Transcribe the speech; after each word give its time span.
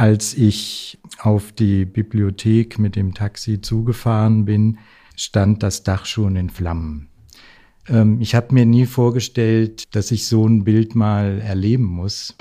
Als 0.00 0.32
ich 0.32 0.98
auf 1.18 1.52
die 1.52 1.84
Bibliothek 1.84 2.78
mit 2.78 2.96
dem 2.96 3.12
Taxi 3.12 3.60
zugefahren 3.60 4.46
bin, 4.46 4.78
stand 5.14 5.62
das 5.62 5.82
Dach 5.82 6.06
schon 6.06 6.36
in 6.36 6.48
Flammen. 6.48 7.10
Ähm, 7.86 8.18
ich 8.18 8.34
habe 8.34 8.54
mir 8.54 8.64
nie 8.64 8.86
vorgestellt, 8.86 9.94
dass 9.94 10.10
ich 10.10 10.26
so 10.26 10.48
ein 10.48 10.64
Bild 10.64 10.94
mal 10.94 11.42
erleben 11.42 11.84
muss. 11.84 12.34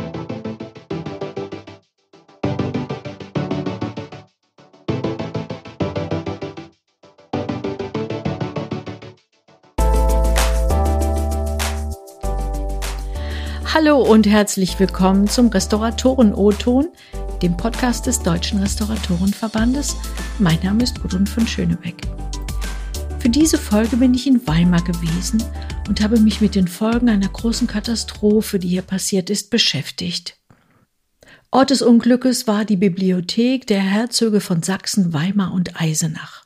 Hallo 13.74 14.02
und 14.02 14.28
herzlich 14.28 14.80
willkommen 14.80 15.28
zum 15.28 15.50
Restauratoren-O-Ton, 15.50 16.88
dem 17.42 17.56
Podcast 17.56 18.06
des 18.06 18.22
Deutschen 18.22 18.60
Restauratorenverbandes. 18.60 19.96
Mein 20.40 20.60
Name 20.62 20.84
ist 20.84 21.02
Gudrun 21.02 21.26
von 21.26 21.48
Schönebeck. 21.48 21.96
Für 23.20 23.30
diese 23.30 23.58
Folge 23.58 23.98
bin 23.98 24.14
ich 24.14 24.28
in 24.28 24.46
Weimar 24.46 24.84
gewesen 24.84 25.42
und 25.88 26.02
habe 26.02 26.20
mich 26.20 26.42
mit 26.42 26.56
den 26.56 26.68
Folgen 26.68 27.08
einer 27.08 27.30
großen 27.30 27.68
Katastrophe, 27.68 28.60
die 28.60 28.68
hier 28.68 28.82
passiert 28.82 29.30
ist, 29.30 29.52
beschäftigt. 29.52 30.38
Ort 31.52 31.70
des 31.70 31.82
Unglückes 31.82 32.46
war 32.46 32.66
die 32.66 32.76
Bibliothek 32.76 33.66
der 33.68 33.82
Herzöge 33.82 34.42
von 34.42 34.62
Sachsen, 34.62 35.14
Weimar 35.14 35.54
und 35.54 35.80
Eisenach. 35.80 36.44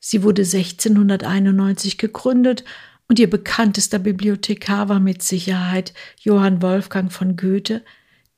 Sie 0.00 0.22
wurde 0.22 0.42
1691 0.42 1.96
gegründet 1.96 2.64
und 3.08 3.18
ihr 3.18 3.30
bekanntester 3.30 4.00
Bibliothekar 4.00 4.88
war 4.88 5.00
mit 5.00 5.22
Sicherheit 5.22 5.94
Johann 6.20 6.60
Wolfgang 6.60 7.12
von 7.12 7.36
Goethe, 7.36 7.82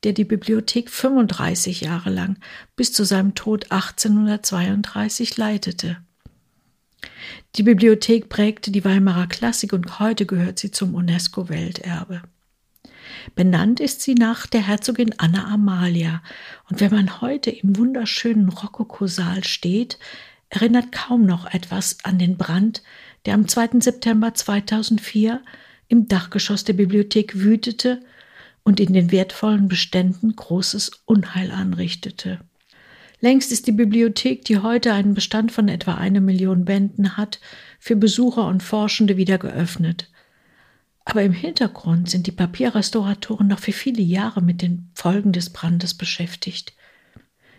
der 0.03 0.13
die 0.13 0.25
Bibliothek 0.25 0.89
35 0.89 1.81
Jahre 1.81 2.09
lang 2.09 2.37
bis 2.75 2.93
zu 2.93 3.03
seinem 3.03 3.35
Tod 3.35 3.71
1832 3.71 5.37
leitete. 5.37 5.97
Die 7.55 7.63
Bibliothek 7.63 8.29
prägte 8.29 8.71
die 8.71 8.85
Weimarer 8.85 9.27
Klassik 9.27 9.73
und 9.73 9.99
heute 9.99 10.25
gehört 10.25 10.59
sie 10.59 10.71
zum 10.71 10.93
UNESCO-Welterbe. 10.93 12.21
Benannt 13.35 13.79
ist 13.79 14.01
sie 14.01 14.15
nach 14.15 14.47
der 14.47 14.61
Herzogin 14.61 15.15
Anna 15.17 15.47
Amalia, 15.47 16.21
und 16.69 16.79
wenn 16.79 16.91
man 16.91 17.21
heute 17.21 17.49
im 17.49 17.77
wunderschönen 17.77 18.49
Rokokosaal 18.49 19.43
steht, 19.43 19.97
erinnert 20.49 20.91
kaum 20.91 21.25
noch 21.25 21.45
etwas 21.53 21.97
an 22.03 22.19
den 22.19 22.37
Brand, 22.37 22.83
der 23.25 23.33
am 23.33 23.47
2. 23.47 23.79
September 23.79 24.33
2004 24.33 25.41
im 25.87 26.07
Dachgeschoss 26.07 26.63
der 26.63 26.73
Bibliothek 26.73 27.39
wütete 27.39 28.01
und 28.67 28.81
in 28.81 28.91
den 28.91 29.13
wertvollen 29.13 29.69
Beständen 29.69 30.35
großes 30.35 30.91
Unheil 31.05 31.51
anrichtete. 31.51 32.41
Längst 33.21 33.53
ist 33.53 33.65
die 33.65 33.71
Bibliothek, 33.71 34.43
die 34.43 34.57
heute 34.57 34.91
einen 34.91 35.13
Bestand 35.13 35.53
von 35.53 35.69
etwa 35.69 35.93
eine 35.93 36.19
Million 36.19 36.65
Bänden 36.65 37.15
hat, 37.15 37.39
für 37.79 37.95
Besucher 37.95 38.45
und 38.45 38.61
Forschende 38.61 39.15
wieder 39.15 39.37
geöffnet. 39.37 40.11
Aber 41.05 41.23
im 41.23 41.31
Hintergrund 41.31 42.09
sind 42.09 42.27
die 42.27 42.33
Papierrestauratoren 42.33 43.47
noch 43.47 43.59
für 43.59 43.71
viele 43.71 44.01
Jahre 44.01 44.41
mit 44.41 44.61
den 44.61 44.91
Folgen 44.93 45.31
des 45.31 45.51
Brandes 45.51 45.93
beschäftigt. 45.93 46.73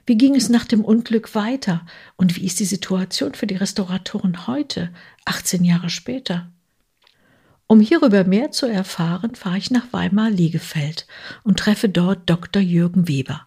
Wie 0.04 0.18
ging 0.18 0.34
es 0.34 0.50
nach 0.50 0.66
dem 0.66 0.84
Unglück 0.84 1.34
weiter 1.34 1.86
und 2.16 2.36
wie 2.36 2.44
ist 2.44 2.60
die 2.60 2.66
Situation 2.66 3.32
für 3.32 3.46
die 3.46 3.56
Restauratoren 3.56 4.46
heute, 4.46 4.90
18 5.24 5.64
Jahre 5.64 5.88
später? 5.88 6.52
Um 7.70 7.80
hierüber 7.80 8.24
mehr 8.24 8.50
zu 8.50 8.64
erfahren, 8.64 9.34
fahre 9.34 9.58
ich 9.58 9.70
nach 9.70 9.92
Weimar-Liegefeld 9.92 11.06
und 11.44 11.58
treffe 11.58 11.90
dort 11.90 12.28
Dr. 12.28 12.62
Jürgen 12.62 13.08
Weber. 13.08 13.46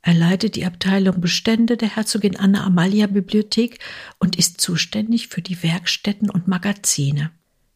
Er 0.00 0.14
leitet 0.14 0.56
die 0.56 0.64
Abteilung 0.64 1.20
Bestände 1.20 1.76
der 1.76 1.94
Herzogin 1.94 2.38
Anna 2.38 2.64
Amalia 2.64 3.06
Bibliothek 3.06 3.78
und 4.18 4.36
ist 4.36 4.62
zuständig 4.62 5.28
für 5.28 5.42
die 5.42 5.62
Werkstätten 5.62 6.30
und 6.30 6.48
Magazine. 6.48 7.32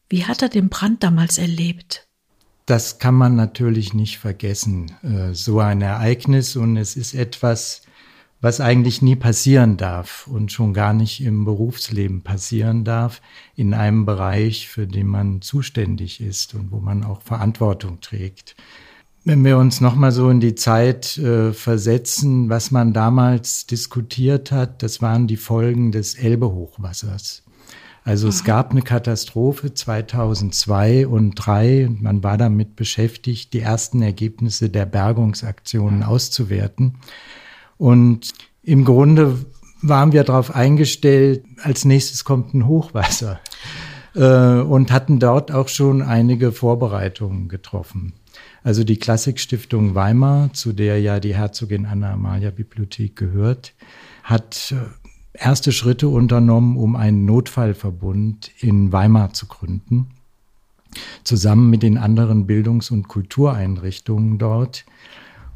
Wie 0.09 0.25
hat 0.25 0.41
er 0.41 0.49
den 0.49 0.69
Brand 0.69 1.03
damals 1.03 1.37
erlebt? 1.37 2.07
Das 2.65 2.97
kann 2.97 3.13
man 3.13 3.35
natürlich 3.35 3.93
nicht 3.93 4.17
vergessen, 4.17 4.91
äh, 5.03 5.35
so 5.35 5.59
ein 5.59 5.81
Ereignis. 5.81 6.55
Und 6.55 6.77
es 6.77 6.95
ist 6.95 7.13
etwas, 7.13 7.83
was 8.45 8.61
eigentlich 8.61 9.01
nie 9.01 9.15
passieren 9.15 9.75
darf 9.75 10.27
und 10.27 10.51
schon 10.51 10.75
gar 10.75 10.93
nicht 10.93 11.19
im 11.23 11.45
Berufsleben 11.45 12.21
passieren 12.21 12.83
darf, 12.83 13.19
in 13.55 13.73
einem 13.73 14.05
Bereich, 14.05 14.67
für 14.67 14.85
den 14.85 15.07
man 15.07 15.41
zuständig 15.41 16.21
ist 16.21 16.53
und 16.53 16.71
wo 16.71 16.77
man 16.77 17.03
auch 17.03 17.23
Verantwortung 17.23 18.01
trägt. 18.01 18.55
Wenn 19.23 19.43
wir 19.43 19.57
uns 19.57 19.81
nochmal 19.81 20.11
so 20.11 20.29
in 20.29 20.41
die 20.41 20.53
Zeit 20.53 21.17
äh, 21.17 21.53
versetzen, 21.53 22.47
was 22.47 22.69
man 22.69 22.93
damals 22.93 23.65
diskutiert 23.65 24.51
hat, 24.51 24.83
das 24.83 25.01
waren 25.01 25.25
die 25.25 25.37
Folgen 25.37 25.91
des 25.91 26.13
Elbehochwassers. 26.13 27.41
Also 28.03 28.27
es 28.27 28.43
gab 28.43 28.69
eine 28.69 28.83
Katastrophe 28.83 29.73
2002 29.73 31.07
und 31.07 31.39
2003 31.39 31.87
und 31.87 32.03
man 32.03 32.21
war 32.21 32.37
damit 32.37 32.75
beschäftigt, 32.75 33.53
die 33.53 33.61
ersten 33.61 34.03
Ergebnisse 34.03 34.69
der 34.69 34.85
Bergungsaktionen 34.85 36.03
auszuwerten. 36.03 36.99
Und 37.77 38.33
im 38.63 38.85
Grunde 38.85 39.37
waren 39.81 40.11
wir 40.11 40.23
darauf 40.23 40.55
eingestellt, 40.55 41.43
als 41.61 41.85
nächstes 41.85 42.23
kommt 42.23 42.53
ein 42.53 42.67
Hochwasser. 42.67 43.39
Äh, 44.15 44.61
und 44.61 44.93
hatten 44.93 45.19
dort 45.19 45.51
auch 45.51 45.67
schon 45.67 46.01
einige 46.01 46.53
Vorbereitungen 46.53 47.49
getroffen. 47.49 48.13
Also 48.63 48.85
die 48.85 48.97
Klassikstiftung 48.97 49.93
Weimar, 49.93 50.53
zu 50.53 50.71
der 50.71 51.01
ja 51.01 51.19
die 51.19 51.35
Herzogin 51.35 51.85
Anna 51.85 52.13
Amalia 52.13 52.49
Bibliothek 52.49 53.17
gehört, 53.17 53.73
hat 54.23 54.73
äh, 54.73 55.37
erste 55.37 55.73
Schritte 55.73 56.07
unternommen, 56.07 56.77
um 56.77 56.95
einen 56.95 57.25
Notfallverbund 57.25 58.51
in 58.59 58.93
Weimar 58.93 59.33
zu 59.33 59.47
gründen, 59.47 60.07
zusammen 61.25 61.69
mit 61.69 61.83
den 61.83 61.97
anderen 61.97 62.47
Bildungs- 62.47 62.91
und 62.91 63.09
Kultureinrichtungen 63.09 64.37
dort 64.37 64.85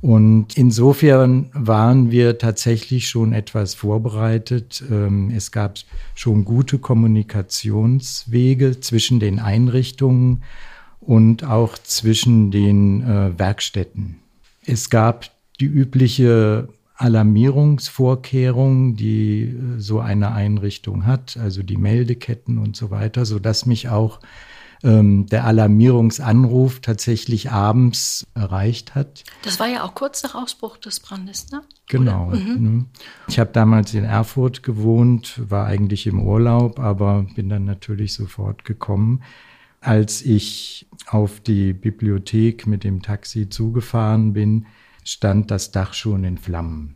und 0.02 0.58
insofern 0.58 1.50
waren 1.54 2.10
wir 2.10 2.38
tatsächlich 2.38 3.10
schon 3.10 3.34
etwas 3.34 3.74
vorbereitet. 3.74 4.82
Ähm, 4.90 5.30
es 5.36 5.52
gab 5.52 5.78
schon 6.16 6.46
gute 6.46 6.80
Kommunikationswege 6.80 8.80
zwischen 8.80 9.20
den 9.20 9.40
Einrichtungen 9.40 10.44
und 11.02 11.44
auch 11.44 11.78
zwischen 11.78 12.50
den 12.50 13.02
äh, 13.02 13.38
Werkstätten. 13.38 14.20
Es 14.66 14.90
gab 14.90 15.30
die 15.60 15.66
übliche 15.66 16.70
Alarmierungsvorkehrung, 16.96 18.96
die 18.96 19.44
äh, 19.44 19.80
so 19.80 20.00
eine 20.00 20.32
Einrichtung 20.32 21.06
hat, 21.06 21.36
also 21.36 21.62
die 21.62 21.78
Meldeketten 21.78 22.58
und 22.58 22.78
so 22.78 22.90
weiter, 22.90 23.26
so 23.26 23.38
dass 23.38 23.66
mich 23.66 23.90
auch 23.90 24.22
ähm, 24.84 25.26
der 25.28 25.46
Alarmierungsanruf 25.46 26.80
tatsächlich 26.80 27.52
abends 27.52 28.26
erreicht 28.34 28.96
hat. 28.96 29.24
Das 29.42 29.60
war 29.60 29.68
ja 29.68 29.84
auch 29.84 29.94
kurz 29.96 30.24
nach 30.24 30.36
Ausbruch 30.36 30.78
des 30.78 31.00
Brandes, 31.00 31.52
ne? 31.52 31.62
Genau. 31.88 32.28
Mhm. 32.28 32.64
Ne? 32.64 32.86
Ich 33.28 33.40
habe 33.40 33.52
damals 33.52 33.94
in 33.94 34.04
Erfurt 34.04 34.64
gewohnt, 34.64 35.42
war 35.50 35.66
eigentlich 35.66 36.08
im 36.08 36.22
Urlaub, 36.22 36.80
aber 36.80 37.26
bin 37.36 37.50
dann 37.50 37.66
natürlich 37.66 38.14
sofort 38.14 38.64
gekommen. 38.64 39.24
Als 39.82 40.22
ich 40.22 40.88
auf 41.08 41.40
die 41.40 41.74
Bibliothek 41.74 42.68
mit 42.68 42.84
dem 42.84 43.02
Taxi 43.02 43.50
zugefahren 43.50 44.34
bin, 44.34 44.66
stand 45.04 45.52
das 45.52 45.72
Dach 45.72 45.94
schon 45.94 46.24
in 46.24 46.38
Flammen. 46.38 46.96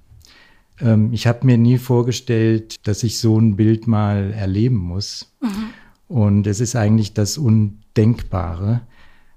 Ähm, 0.80 1.14
ich 1.14 1.28
habe 1.28 1.46
mir 1.46 1.58
nie 1.58 1.78
vorgestellt, 1.78 2.88
dass 2.88 3.04
ich 3.04 3.20
so 3.20 3.40
ein 3.40 3.56
Bild 3.56 3.88
mal 3.88 4.32
erleben 4.32 4.78
muss. 4.78 5.34
Mhm. 5.42 5.74
Und 6.08 6.48
es 6.48 6.60
ist 6.60 6.76
eigentlich 6.76 7.14
das 7.14 7.38
Undenkbare. 7.38 8.82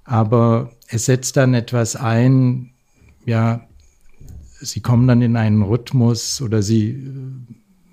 Aber 0.03 0.71
es 0.87 1.05
setzt 1.05 1.37
dann 1.37 1.53
etwas 1.53 1.95
ein, 1.95 2.71
ja, 3.25 3.67
sie 4.59 4.79
kommen 4.79 5.07
dann 5.07 5.21
in 5.21 5.35
einen 5.35 5.63
Rhythmus 5.63 6.41
oder 6.41 6.61
sie, 6.61 7.11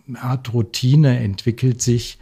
eine 0.06 0.22
Art 0.22 0.52
Routine 0.52 1.18
entwickelt 1.18 1.82
sich, 1.82 2.18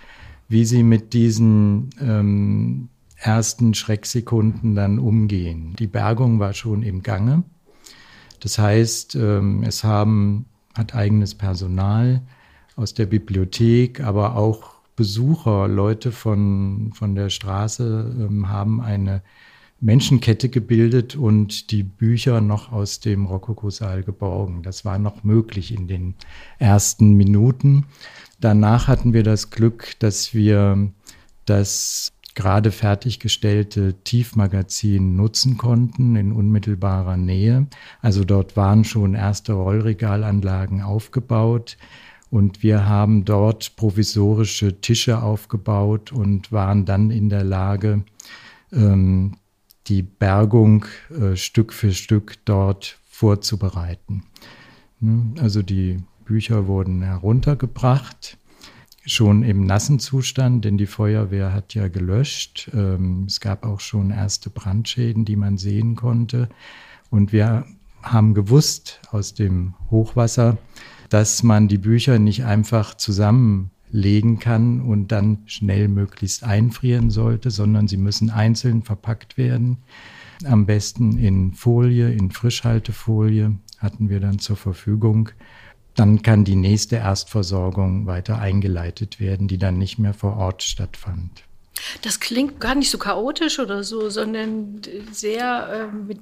wie 0.48 0.64
sie 0.64 0.82
mit 0.82 1.12
diesen 1.12 1.90
ähm, 2.00 2.88
ersten 3.16 3.74
Schrecksekunden 3.74 4.74
dann 4.74 4.98
umgehen. 4.98 5.74
Die 5.78 5.86
Bergung 5.86 6.38
war 6.38 6.54
schon 6.54 6.82
im 6.82 7.02
Gange. 7.02 7.44
Das 8.40 8.58
heißt, 8.58 9.14
ähm, 9.14 9.62
es 9.62 9.84
haben, 9.84 10.46
hat 10.74 10.94
eigenes 10.94 11.34
Personal 11.34 12.22
aus 12.76 12.94
der 12.94 13.06
Bibliothek, 13.06 14.00
aber 14.00 14.36
auch 14.36 14.71
Besucher, 15.02 15.66
Leute 15.66 16.12
von, 16.12 16.92
von 16.94 17.16
der 17.16 17.28
Straße 17.28 18.14
ähm, 18.20 18.48
haben 18.48 18.80
eine 18.80 19.22
Menschenkette 19.80 20.48
gebildet 20.48 21.16
und 21.16 21.72
die 21.72 21.82
Bücher 21.82 22.40
noch 22.40 22.70
aus 22.70 23.00
dem 23.00 23.26
Rokokosaal 23.26 24.04
geborgen. 24.04 24.62
Das 24.62 24.84
war 24.84 25.00
noch 25.00 25.24
möglich 25.24 25.74
in 25.74 25.88
den 25.88 26.14
ersten 26.60 27.14
Minuten. 27.14 27.86
Danach 28.38 28.86
hatten 28.86 29.12
wir 29.12 29.24
das 29.24 29.50
Glück, 29.50 29.98
dass 29.98 30.34
wir 30.34 30.92
das 31.46 32.12
gerade 32.36 32.70
fertiggestellte 32.70 33.94
Tiefmagazin 34.04 35.16
nutzen 35.16 35.58
konnten 35.58 36.14
in 36.14 36.30
unmittelbarer 36.30 37.16
Nähe. 37.16 37.66
Also 38.02 38.22
dort 38.22 38.56
waren 38.56 38.84
schon 38.84 39.16
erste 39.16 39.54
Rollregalanlagen 39.54 40.80
aufgebaut 40.80 41.76
und 42.32 42.62
wir 42.62 42.86
haben 42.86 43.26
dort 43.26 43.76
provisorische 43.76 44.80
Tische 44.80 45.22
aufgebaut 45.22 46.12
und 46.12 46.50
waren 46.50 46.86
dann 46.86 47.10
in 47.10 47.28
der 47.28 47.44
Lage, 47.44 48.04
ähm, 48.72 49.36
die 49.86 50.00
Bergung 50.00 50.86
äh, 51.10 51.36
Stück 51.36 51.74
für 51.74 51.92
Stück 51.92 52.38
dort 52.46 52.98
vorzubereiten. 53.04 54.24
Ne? 55.00 55.34
Also 55.42 55.60
die 55.60 55.98
Bücher 56.24 56.66
wurden 56.66 57.02
heruntergebracht, 57.02 58.38
schon 59.04 59.42
im 59.42 59.66
nassen 59.66 59.98
Zustand, 59.98 60.64
denn 60.64 60.78
die 60.78 60.86
Feuerwehr 60.86 61.52
hat 61.52 61.74
ja 61.74 61.88
gelöscht. 61.88 62.70
Ähm, 62.72 63.24
es 63.26 63.40
gab 63.40 63.66
auch 63.66 63.80
schon 63.80 64.10
erste 64.10 64.48
Brandschäden, 64.48 65.26
die 65.26 65.36
man 65.36 65.58
sehen 65.58 65.96
konnte. 65.96 66.48
Und 67.10 67.30
wir 67.30 67.66
haben 68.02 68.32
gewusst 68.32 69.02
aus 69.10 69.34
dem 69.34 69.74
Hochwasser, 69.90 70.56
dass 71.12 71.42
man 71.42 71.68
die 71.68 71.76
Bücher 71.76 72.18
nicht 72.18 72.44
einfach 72.46 72.94
zusammenlegen 72.94 74.38
kann 74.38 74.80
und 74.80 75.08
dann 75.08 75.42
schnell 75.44 75.88
möglichst 75.88 76.42
einfrieren 76.42 77.10
sollte, 77.10 77.50
sondern 77.50 77.86
sie 77.86 77.98
müssen 77.98 78.30
einzeln 78.30 78.82
verpackt 78.82 79.36
werden. 79.36 79.82
Am 80.46 80.64
besten 80.64 81.18
in 81.18 81.52
Folie, 81.52 82.10
in 82.10 82.30
Frischhaltefolie 82.30 83.58
hatten 83.76 84.08
wir 84.08 84.20
dann 84.20 84.38
zur 84.38 84.56
Verfügung. 84.56 85.28
Dann 85.96 86.22
kann 86.22 86.46
die 86.46 86.56
nächste 86.56 86.96
Erstversorgung 86.96 88.06
weiter 88.06 88.38
eingeleitet 88.38 89.20
werden, 89.20 89.48
die 89.48 89.58
dann 89.58 89.76
nicht 89.76 89.98
mehr 89.98 90.14
vor 90.14 90.38
Ort 90.38 90.62
stattfand. 90.62 91.44
Das 92.00 92.20
klingt 92.20 92.58
gar 92.58 92.74
nicht 92.74 92.88
so 92.88 92.96
chaotisch 92.96 93.58
oder 93.58 93.84
so, 93.84 94.08
sondern 94.08 94.80
sehr 95.10 95.90
äh, 95.92 95.94
mit 95.94 96.20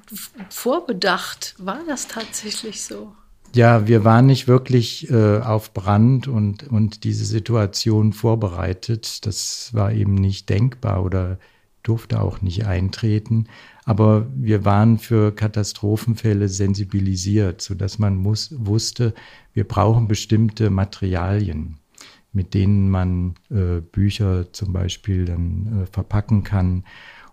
Vorbedacht. 0.48 1.54
War 1.58 1.78
das 1.86 2.08
tatsächlich 2.08 2.82
so? 2.82 3.12
Ja, 3.52 3.88
wir 3.88 4.04
waren 4.04 4.26
nicht 4.26 4.46
wirklich 4.46 5.10
äh, 5.10 5.38
auf 5.38 5.74
Brand 5.74 6.28
und, 6.28 6.68
und 6.68 7.02
diese 7.02 7.24
Situation 7.24 8.12
vorbereitet. 8.12 9.26
Das 9.26 9.74
war 9.74 9.92
eben 9.92 10.14
nicht 10.14 10.48
denkbar 10.48 11.04
oder 11.04 11.38
durfte 11.82 12.20
auch 12.22 12.42
nicht 12.42 12.66
eintreten. 12.66 13.48
Aber 13.84 14.28
wir 14.36 14.64
waren 14.64 14.98
für 14.98 15.34
Katastrophenfälle 15.34 16.48
sensibilisiert, 16.48 17.60
sodass 17.60 17.98
man 17.98 18.16
muss, 18.16 18.54
wusste, 18.56 19.14
wir 19.52 19.64
brauchen 19.64 20.06
bestimmte 20.06 20.70
Materialien, 20.70 21.78
mit 22.32 22.54
denen 22.54 22.88
man 22.88 23.34
äh, 23.50 23.80
Bücher 23.80 24.52
zum 24.52 24.72
Beispiel 24.72 25.24
dann 25.24 25.82
äh, 25.82 25.86
verpacken 25.86 26.44
kann. 26.44 26.84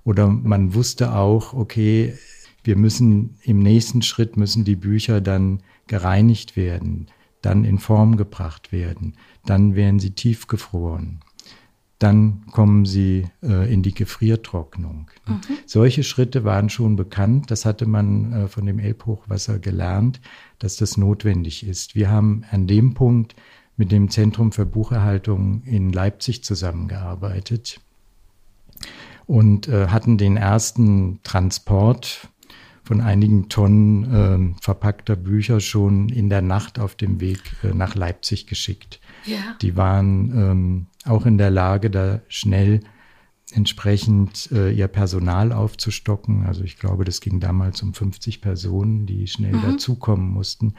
Oder 0.03 0.27
man 0.27 0.73
wusste 0.73 1.13
auch, 1.13 1.53
okay, 1.53 2.15
wir 2.63 2.75
müssen 2.75 3.37
im 3.43 3.59
nächsten 3.59 4.01
Schritt 4.01 4.35
müssen 4.35 4.65
die 4.65 4.75
Bücher 4.75 5.21
dann 5.21 5.61
gereinigt 5.87 6.55
werden, 6.55 7.07
dann 7.41 7.65
in 7.65 7.79
Form 7.79 8.17
gebracht 8.17 8.71
werden, 8.71 9.15
dann 9.45 9.75
werden 9.75 9.99
sie 9.99 10.11
tiefgefroren, 10.11 11.19
dann 11.99 12.45
kommen 12.51 12.85
sie 12.85 13.27
äh, 13.41 13.71
in 13.71 13.81
die 13.81 13.93
Gefriertrocknung. 13.93 15.09
Mhm. 15.25 15.41
Solche 15.65 16.03
Schritte 16.03 16.43
waren 16.43 16.69
schon 16.69 16.95
bekannt, 16.95 17.49
das 17.49 17.65
hatte 17.65 17.85
man 17.85 18.33
äh, 18.33 18.47
von 18.47 18.65
dem 18.65 18.79
Elbhochwasser 18.79 19.59
gelernt, 19.59 20.21
dass 20.59 20.77
das 20.77 20.97
notwendig 20.97 21.65
ist. 21.65 21.95
Wir 21.95 22.09
haben 22.09 22.43
an 22.51 22.67
dem 22.67 22.93
Punkt 22.93 23.35
mit 23.77 23.91
dem 23.91 24.09
Zentrum 24.09 24.51
für 24.51 24.65
Bucherhaltung 24.65 25.63
in 25.63 25.91
Leipzig 25.91 26.43
zusammengearbeitet 26.43 27.79
und 29.27 29.67
äh, 29.67 29.87
hatten 29.87 30.17
den 30.17 30.37
ersten 30.37 31.19
Transport 31.23 32.29
von 32.87 33.01
einigen 33.01 33.49
Tonnen 33.49 34.55
äh, 34.55 34.61
verpackter 34.61 35.17
Bücher 35.17 35.59
schon 35.59 36.07
in 36.07 36.29
der 36.29 36.41
Nacht 36.41 36.79
auf 36.79 36.95
dem 36.95 37.19
Weg 37.19 37.39
äh, 37.63 37.73
nach 37.73 37.95
Leipzig 37.95 38.47
geschickt. 38.47 39.01
Ja. 39.25 39.55
Die 39.61 39.75
waren 39.75 40.31
ähm, 40.35 40.87
auch 41.05 41.25
in 41.25 41.37
der 41.37 41.51
Lage, 41.51 41.89
da 41.89 42.21
schnell 42.29 42.79
entsprechend 43.51 44.49
äh, 44.53 44.71
ihr 44.71 44.87
Personal 44.87 45.51
aufzustocken. 45.51 46.45
Also 46.45 46.63
ich 46.63 46.79
glaube, 46.79 47.03
das 47.03 47.19
ging 47.19 47.41
damals 47.41 47.81
um 47.83 47.93
50 47.93 48.41
Personen, 48.41 49.05
die 49.05 49.27
schnell 49.27 49.53
mhm. 49.53 49.63
dazukommen 49.63 50.29
mussten, 50.29 50.73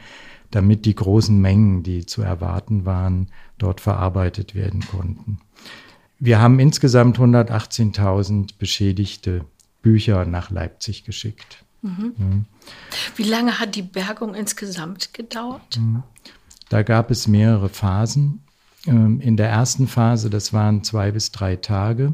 damit 0.49 0.85
die 0.85 0.95
großen 0.95 1.39
Mengen, 1.39 1.83
die 1.83 2.07
zu 2.07 2.23
erwarten 2.23 2.85
waren, 2.85 3.27
dort 3.59 3.81
verarbeitet 3.81 4.55
werden 4.55 4.81
konnten. 4.81 5.39
Wir 6.17 6.41
haben 6.41 6.59
insgesamt 6.59 7.19
118.000 7.19 8.55
beschädigte 8.57 9.45
Bücher 9.83 10.25
nach 10.25 10.49
Leipzig 10.49 11.03
geschickt. 11.05 11.65
Mhm. 11.81 12.45
Wie 13.15 13.23
lange 13.23 13.59
hat 13.59 13.75
die 13.75 13.81
Bergung 13.81 14.35
insgesamt 14.35 15.13
gedauert? 15.13 15.79
Mhm. 15.79 16.03
Da 16.69 16.83
gab 16.83 17.11
es 17.11 17.27
mehrere 17.27 17.69
Phasen. 17.69 18.41
Ähm, 18.85 19.19
in 19.19 19.37
der 19.37 19.49
ersten 19.49 19.87
Phase, 19.87 20.29
das 20.29 20.53
waren 20.53 20.83
zwei 20.83 21.11
bis 21.11 21.31
drei 21.31 21.55
Tage. 21.55 22.13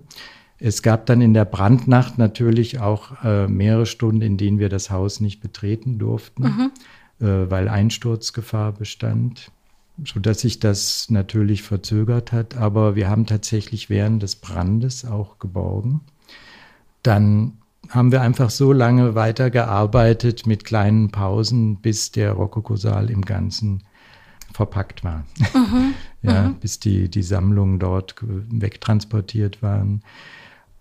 Es 0.58 0.82
gab 0.82 1.06
dann 1.06 1.22
in 1.22 1.34
der 1.34 1.46
Brandnacht 1.46 2.18
natürlich 2.18 2.80
auch 2.80 3.24
äh, 3.24 3.48
mehrere 3.48 3.86
Stunden, 3.86 4.22
in 4.22 4.38
denen 4.38 4.58
wir 4.58 4.70
das 4.70 4.90
Haus 4.90 5.20
nicht 5.20 5.42
betreten 5.42 6.00
durften, 6.00 6.44
mhm. 6.44 6.72
Äh, 7.22 7.50
weil 7.50 7.70
Einsturzgefahr 7.70 8.74
bestand, 8.74 9.50
sodass 10.04 10.42
sich 10.42 10.60
das 10.60 11.10
natürlich 11.10 11.64
verzögert 11.64 12.34
hat. 12.34 12.58
Aber 12.58 12.96
wir 12.98 13.10
haben 13.10 13.26
tatsächlich 13.26 13.90
während 13.90 14.22
des 14.22 14.36
Brandes 14.36 15.06
auch 15.06 15.40
geborgen. 15.40 16.02
Dann 17.04 17.54
haben 17.96 18.12
wir 18.12 18.22
einfach 18.22 18.50
so 18.50 18.74
lange 18.74 19.16
weitergearbeitet 19.16 20.46
mit 20.46 20.66
kleinen 20.66 21.12
Pausen, 21.12 21.78
bis 21.78 22.12
der 22.12 22.34
Rokokosaal 22.34 23.10
im 23.10 23.24
Ganzen 23.24 23.84
verpackt 24.54 25.04
war. 25.04 25.26
Mhm, 25.54 25.94
ja, 26.22 26.50
mhm. 26.50 26.56
bis 26.56 26.80
die, 26.80 27.10
die 27.10 27.24
Sammlungen 27.24 27.80
dort 27.80 28.16
wegtransportiert 28.22 29.62
waren. 29.62 30.04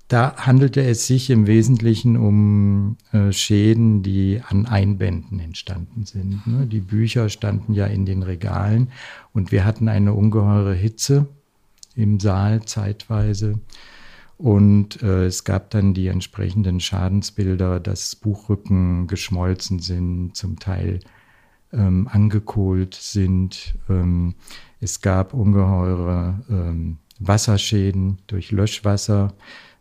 Da 0.09 0.37
handelte 0.37 0.83
es 0.83 1.07
sich 1.07 1.31
im 1.31 1.47
Wesentlichen 1.47 2.17
um 2.17 2.99
äh, 3.13 3.33
Schäden, 3.33 4.03
die 4.03 4.43
an 4.47 4.67
Einbänden 4.67 5.41
entstanden 5.41 6.05
sind. 6.05 6.47
Ne? 6.47 6.67
Die 6.67 6.81
Bücher 6.81 7.31
standen 7.31 7.73
ja 7.73 7.87
in 7.87 8.05
den 8.05 8.23
Regalen 8.23 8.91
und 9.33 9.51
wir 9.51 9.65
hatten 9.65 9.89
eine 9.89 10.13
ungeheure 10.13 10.75
Hitze 10.75 11.27
im 11.97 12.21
Saal 12.21 12.65
zeitweise. 12.65 13.61
Und 14.37 15.03
äh, 15.03 15.27
es 15.27 15.45
gab 15.45 15.71
dann 15.71 15.95
die 15.95 16.09
entsprechenden 16.09 16.81
Schadensbilder, 16.81 17.79
dass 17.81 18.17
Buchrücken 18.17 19.07
geschmolzen 19.07 19.79
sind, 19.79 20.37
zum 20.37 20.59
Teil 20.59 21.01
ähm, 21.73 22.09
angekohlt 22.11 22.95
sind. 22.95 23.75
Ähm, 23.89 24.35
es 24.81 25.01
gab 25.01 25.35
ungeheure 25.35 26.43
ähm, 26.51 26.99
Wasserschäden 27.19 28.19
durch 28.27 28.51
Löschwasser. 28.51 29.35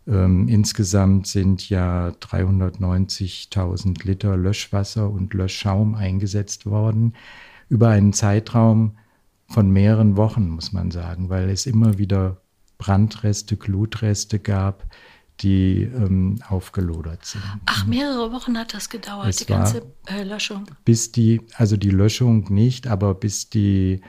Ähm, 0.06 0.48
insgesamt 0.48 1.28
sind 1.28 1.70
ja 1.70 2.10
390.000 2.10 4.06
Liter 4.06 4.38
Löschwasser 4.38 5.10
und 5.10 5.34
Löschschaum 5.34 5.96
eingesetzt 5.96 6.66
worden 6.66 7.14
über 7.70 7.90
einen 7.90 8.14
Zeitraum 8.14 8.98
von 9.48 9.72
mehreren 9.72 10.18
Wochen, 10.18 10.50
muss 10.50 10.74
man 10.74 10.92
sagen, 10.92 11.30
weil 11.30 11.50
es 11.50 11.66
immer 11.66 11.98
wieder 11.98 12.43
Brandreste, 12.84 13.56
Glutreste 13.56 14.40
gab, 14.40 14.84
die 15.40 15.84
ähm, 15.84 16.40
aufgelodert 16.50 17.26
sind. 17.26 17.42
Ach, 17.66 17.86
mehrere 17.86 18.34
Wochen 18.34 18.58
hat 18.58 18.74
das 18.74 18.90
gedauert, 18.90 19.30
es 19.30 19.38
die 19.38 19.46
ganze 19.46 19.84
äh, 20.08 20.24
Löschung. 20.24 20.66
Bis 20.84 21.14
die, 21.14 21.42
also 21.56 21.78
die 21.78 21.92
Löschung 21.92 22.54
nicht, 22.54 22.88
aber 22.88 23.14
bis 23.14 23.50
die 23.50 24.02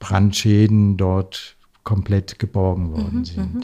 Brandschäden 0.00 0.96
dort 0.96 1.56
komplett 1.84 2.40
geborgen 2.40 2.90
worden 2.92 3.20
mhm, 3.20 3.24
sind. 3.24 3.54
Mhm. 3.54 3.62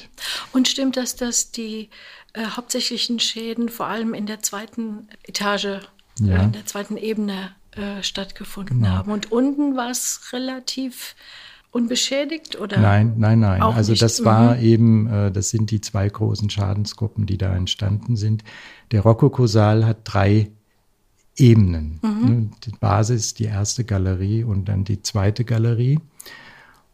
Und 0.53 0.69
stimmt 0.69 0.97
das, 0.97 1.17
dass 1.17 1.51
die 1.51 1.91
äh, 2.33 2.47
hauptsächlichen 2.47 3.19
Schäden 3.19 3.69
vor 3.69 3.87
allem 3.87 4.15
in 4.15 4.27
der 4.27 4.41
zweiten 4.41 5.09
Etage, 5.25 5.65
äh, 5.65 5.81
ja. 6.21 6.37
äh, 6.37 6.45
in 6.45 6.53
der 6.53 6.65
zweiten 6.65 6.97
Ebene 6.97 7.57
äh, 7.73 8.05
stattgefunden 8.05 8.83
genau. 8.83 8.91
haben? 8.91 9.11
Und 9.11 9.33
unten 9.33 9.77
war 9.77 9.91
es 9.91 10.33
relativ 10.33 11.17
unbeschädigt 11.75 12.59
oder? 12.61 12.79
Nein, 12.79 13.15
nein, 13.19 13.41
nein. 13.41 13.61
also 13.61 13.95
das 13.95 14.25
war 14.25 14.57
mhm. 14.57 14.63
eben, 14.63 15.07
äh, 15.09 15.33
das 15.33 15.51
sind 15.51 15.71
die 15.71 15.81
zwei 15.81 16.09
großen 16.09 16.49
Schadensgruppen, 16.49 17.27
die 17.27 17.37
da 17.37 17.55
entstanden 17.55 18.17
sind. 18.17 18.45
Der 18.93 19.01
Rokoko-Saal 19.01 19.85
hat 19.85 19.99
drei 20.05 20.51
Ebenen. 21.37 21.99
Mhm. 22.03 22.29
Ne? 22.29 22.51
Die 22.65 22.71
Basis, 22.79 23.35
die 23.35 23.45
erste 23.45 23.85
Galerie 23.85 24.45
und 24.45 24.69
dann 24.69 24.85
die 24.85 25.03
zweite 25.03 25.45
Galerie. 25.45 25.99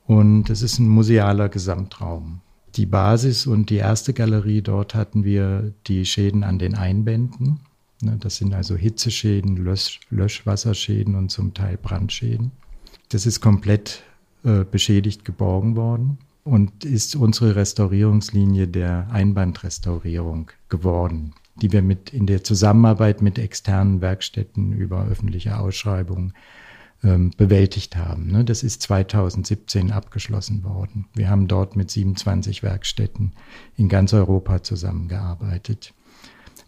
Und 0.06 0.44
das 0.44 0.62
ist 0.62 0.78
ein 0.78 0.88
musealer 0.88 1.50
Gesamtraum. 1.50 2.40
Die 2.76 2.86
Basis 2.86 3.46
und 3.46 3.68
die 3.68 3.76
erste 3.76 4.14
Galerie, 4.14 4.62
dort 4.62 4.94
hatten 4.94 5.24
wir 5.24 5.74
die 5.88 6.06
Schäden 6.06 6.42
an 6.42 6.58
den 6.58 6.74
Einbänden. 6.74 7.60
Ne? 8.00 8.16
Das 8.18 8.36
sind 8.36 8.54
also 8.54 8.76
Hitzeschäden, 8.76 9.56
Lösch 9.56 10.00
Löschwasserschäden 10.08 11.16
und 11.16 11.30
zum 11.30 11.52
Teil 11.52 11.76
Brandschäden. 11.76 12.52
Das 13.10 13.26
ist 13.26 13.40
komplett 13.40 14.04
äh, 14.44 14.64
beschädigt 14.64 15.24
geborgen 15.24 15.76
worden. 15.76 16.18
und 16.42 16.84
ist 16.84 17.16
unsere 17.16 17.54
Restaurierungslinie 17.54 18.66
der 18.66 19.08
Einbandrestaurierung 19.10 20.50
geworden, 20.70 21.34
die 21.56 21.70
wir 21.70 21.82
mit 21.82 22.14
in 22.14 22.26
der 22.26 22.42
Zusammenarbeit 22.42 23.20
mit 23.20 23.38
externen 23.38 24.00
Werkstätten 24.00 24.72
über 24.72 25.06
öffentliche 25.06 25.58
Ausschreibungen 25.58 26.32
ähm, 27.02 27.30
bewältigt 27.36 27.96
haben. 27.96 28.26
Ne? 28.26 28.44
Das 28.44 28.62
ist 28.62 28.82
2017 28.82 29.90
abgeschlossen 29.90 30.64
worden. 30.64 31.06
Wir 31.14 31.30
haben 31.30 31.48
dort 31.48 31.76
mit 31.76 31.90
27 31.90 32.62
Werkstätten 32.62 33.32
in 33.76 33.88
ganz 33.88 34.12
Europa 34.12 34.62
zusammengearbeitet. 34.62 35.94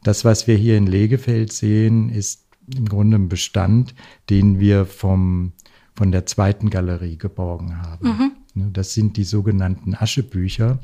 Das, 0.03 0.25
was 0.25 0.47
wir 0.47 0.57
hier 0.57 0.77
in 0.77 0.87
Legefeld 0.87 1.53
sehen, 1.53 2.09
ist 2.09 2.47
im 2.75 2.89
Grunde 2.89 3.19
ein 3.19 3.29
Bestand, 3.29 3.95
den 4.31 4.59
wir 4.59 4.87
vom, 4.87 5.53
von 5.95 6.13
der 6.13 6.27
zweiten 6.27 6.71
Galerie 6.71 7.17
geborgen 7.17 7.83
haben. 7.83 8.09
Mhm. 8.09 8.33
Ne, 8.55 8.71
das 8.73 8.95
sind 8.95 9.17
die 9.17 9.25
sogenannten 9.25 9.95
Aschebücher. 9.95 10.79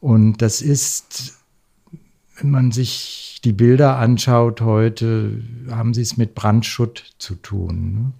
Und 0.00 0.42
das 0.42 0.62
ist, 0.62 1.38
wenn 2.38 2.50
man 2.50 2.72
sich 2.72 3.40
die 3.44 3.52
Bilder 3.52 3.98
anschaut 3.98 4.60
heute, 4.60 5.42
haben 5.70 5.94
sie 5.94 6.02
es 6.02 6.16
mit 6.16 6.34
Brandschutt 6.34 7.14
zu 7.18 7.34
tun. 7.34 7.92
Ne? 7.92 8.12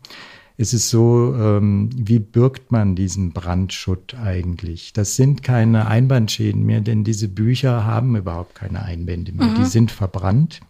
Es 0.57 0.75
ist 0.75 0.91
so, 0.91 1.35
ähm, 1.39 1.89
wie 1.97 2.19
birgt 2.19 2.71
man 2.71 2.95
diesen 2.95 3.33
Brandschutt 3.33 4.15
eigentlich? 4.15 4.93
Das 4.93 5.17
sind 5.17 5.43
keine 5.43 5.87
Einbandschäden 5.87 6.67
mehr, 6.67 6.83
denn 6.83 7.03
diese 7.03 7.29
Bücher 7.29 7.87
haben 7.87 8.15
überhaupt 8.15 8.57
keine 8.57 8.83
Einbände 8.83 9.33
mehr. 9.33 9.47
Mhm. 9.47 9.55
Die 9.55 9.65
sind 9.65 9.91
verbrannt. 9.91 10.61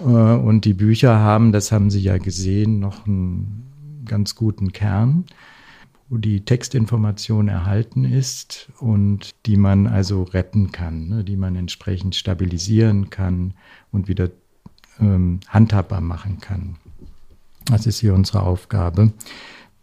Äh, 0.00 0.04
und 0.04 0.64
die 0.64 0.72
Bücher 0.72 1.18
haben, 1.18 1.52
das 1.52 1.72
haben 1.72 1.90
Sie 1.90 2.00
ja 2.00 2.16
gesehen, 2.16 2.80
noch 2.80 3.06
einen 3.06 3.66
ganz 4.06 4.34
guten 4.34 4.72
Kern, 4.72 5.24
wo 6.08 6.18
die 6.18 6.44
Textinformation 6.44 7.48
erhalten 7.48 8.04
ist 8.04 8.70
und 8.78 9.34
die 9.44 9.56
man 9.56 9.86
also 9.86 10.22
retten 10.22 10.72
kann, 10.72 11.08
ne, 11.08 11.24
die 11.24 11.36
man 11.36 11.56
entsprechend 11.56 12.14
stabilisieren 12.14 13.10
kann 13.10 13.54
und 13.90 14.08
wieder 14.08 14.30
ähm, 15.00 15.40
handhabbar 15.48 16.00
machen 16.00 16.40
kann. 16.40 16.76
Das 17.66 17.86
ist 17.86 17.98
hier 17.98 18.14
unsere 18.14 18.42
Aufgabe. 18.42 19.12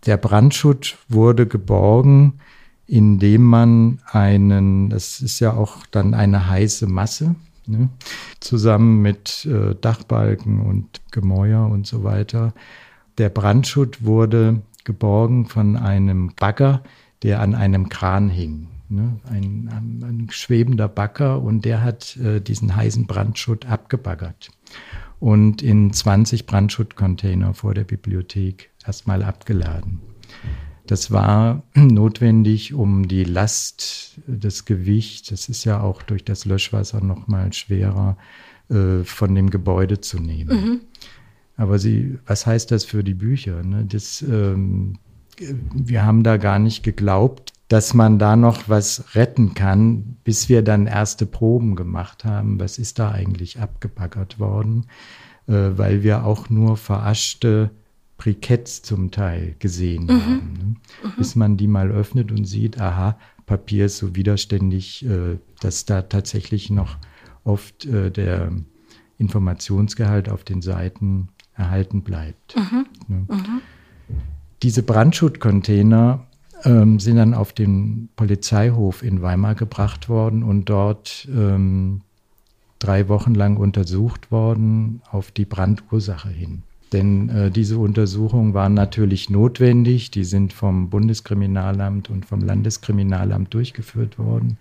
Der 0.06 0.18
Brandschutt 0.18 0.98
wurde 1.10 1.48
geborgen, 1.48 2.40
indem 2.88 3.44
man 3.44 4.00
einen, 4.06 4.90
das 4.90 5.22
ist 5.22 5.40
ja 5.40 5.54
auch 5.54 5.86
dann 5.88 6.14
eine 6.14 6.50
heiße 6.50 6.88
Masse, 6.88 7.36
ne, 7.66 7.90
zusammen 8.40 9.02
mit 9.02 9.46
äh, 9.46 9.76
Dachbalken 9.76 10.62
und 10.62 11.02
Gemäuer 11.12 11.68
und 11.68 11.88
so 11.88 12.04
weiter. 12.04 12.54
Der 13.18 13.30
Brandschutt 13.30 14.04
wurde 14.04 14.62
geborgen 14.84 15.46
von 15.46 15.78
einem 15.78 16.34
Bagger, 16.40 16.84
der 17.22 17.42
an 17.42 17.56
einem 17.56 17.90
Kran 17.90 18.30
hing. 18.30 18.68
Ne, 18.90 19.20
ein, 19.28 19.70
ein, 19.72 20.04
ein, 20.04 20.28
schwebender 20.30 20.88
Bagger 20.88 21.42
und 21.42 21.66
der 21.66 21.82
hat 21.82 22.16
äh, 22.18 22.42
diesen 22.42 22.76
heißen 22.76 23.08
Brandschutt 23.08 23.66
abgebaggert 23.66 24.52
und 25.20 25.64
in 25.64 25.94
20 25.94 26.46
Brandschuttcontainer 26.46 27.54
vor 27.54 27.74
der 27.74 27.86
Bibliothek 27.86 28.70
erstmal 28.86 29.24
abgeladen. 29.24 30.02
Das 30.86 31.12
war 31.12 31.64
notwendig, 31.74 32.74
um 32.74 33.08
die 33.08 33.24
Last, 33.24 34.20
das 34.28 34.66
Gewicht, 34.66 35.32
das 35.32 35.48
ist 35.50 35.64
ja 35.64 35.80
auch 35.80 36.04
durch 36.04 36.26
das 36.26 36.46
Löschwasser 36.46 37.02
noch 37.02 37.28
mal 37.28 37.54
schwerer, 37.54 38.18
äh, 38.70 39.04
von 39.04 39.34
dem 39.34 39.50
Gebäude 39.50 40.02
zu 40.02 40.20
nehmen. 40.20 40.62
Mhm. 40.62 40.82
Aber 41.56 41.80
sie, 41.80 42.18
was 42.26 42.46
heißt 42.46 42.72
das 42.72 42.84
für 42.84 43.04
die 43.04 43.14
Bücher? 43.14 43.64
Ne? 43.64 43.86
Das, 43.86 44.22
ähm, 44.22 44.98
wir 45.40 46.06
haben 46.06 46.24
da 46.24 46.38
gar 46.38 46.60
nicht 46.60 46.84
geglaubt, 46.84 47.54
dass 47.68 47.94
man 47.94 48.20
da 48.20 48.36
noch 48.36 48.70
was 48.70 49.16
retten 49.16 49.54
kann, 49.54 50.18
bis 50.24 50.50
wir 50.50 50.62
dann 50.62 50.86
erste 50.86 51.26
Proben 51.26 51.76
gemacht 51.76 52.26
haben. 52.26 52.60
Was 52.60 52.78
ist 52.78 53.00
da 53.00 53.12
eigentlich 53.12 53.60
abgebaggert 53.60 54.40
worden? 54.40 54.88
Äh, 55.48 55.72
weil 55.76 56.04
wir 56.04 56.26
auch 56.26 56.50
nur 56.50 56.78
veraschte 56.78 57.72
Briketts 58.18 58.82
zum 58.82 59.12
Teil 59.12 59.56
gesehen 59.60 60.06
mhm. 60.06 60.10
haben. 60.10 60.54
Ne? 60.54 60.66
Mhm. 60.66 61.14
Bis 61.18 61.36
man 61.36 61.58
die 61.58 61.68
mal 61.68 61.92
öffnet 61.92 62.32
und 62.32 62.46
sieht, 62.46 62.80
aha, 62.80 63.18
Papier 63.46 63.88
ist 63.88 63.98
so 63.98 64.16
widerständig, 64.16 65.06
äh, 65.06 65.38
dass 65.60 65.86
da 65.86 66.04
tatsächlich 66.04 66.70
noch 66.70 66.98
oft 67.44 67.86
äh, 67.86 68.10
der 68.10 68.52
Informationsgehalt 69.18 70.30
auf 70.30 70.44
den 70.44 70.62
Seiten 70.62 71.30
erhalten 71.56 72.02
bleibt. 72.02 72.56
Mhm. 72.56 72.86
Ne? 73.08 73.26
Mhm. 73.30 73.62
Diese 74.62 74.84
Brandschuttcontainer 74.84 76.26
ähm, 76.64 77.00
sind 77.00 77.18
dann 77.18 77.34
auf 77.34 77.54
den 77.54 78.10
Polizeihof 78.16 79.04
in 79.04 79.22
Weimar 79.22 79.56
gebracht 79.56 80.10
worden 80.10 80.44
und 80.44 80.70
dort 80.70 81.28
ähm, 81.30 82.02
drei 82.80 83.08
Wochen 83.10 83.34
lang 83.34 83.58
untersucht 83.58 84.32
worden 84.32 85.02
auf 85.10 85.32
die 85.32 85.46
Brandursache 85.46 86.30
hin. 86.30 86.64
Denn 86.94 87.30
äh, 87.30 87.52
diese 87.52 87.78
Untersuchungen 87.78 88.54
waren 88.54 88.76
natürlich 88.76 89.30
notwendig. 89.30 90.12
Die 90.12 90.24
sind 90.24 90.54
vom 90.54 90.90
Bundeskriminalamt 90.90 92.10
und 92.10 92.26
vom 92.26 92.42
Landeskriminalamt 92.42 93.54
durchgeführt 93.54 94.20
worden, 94.20 94.58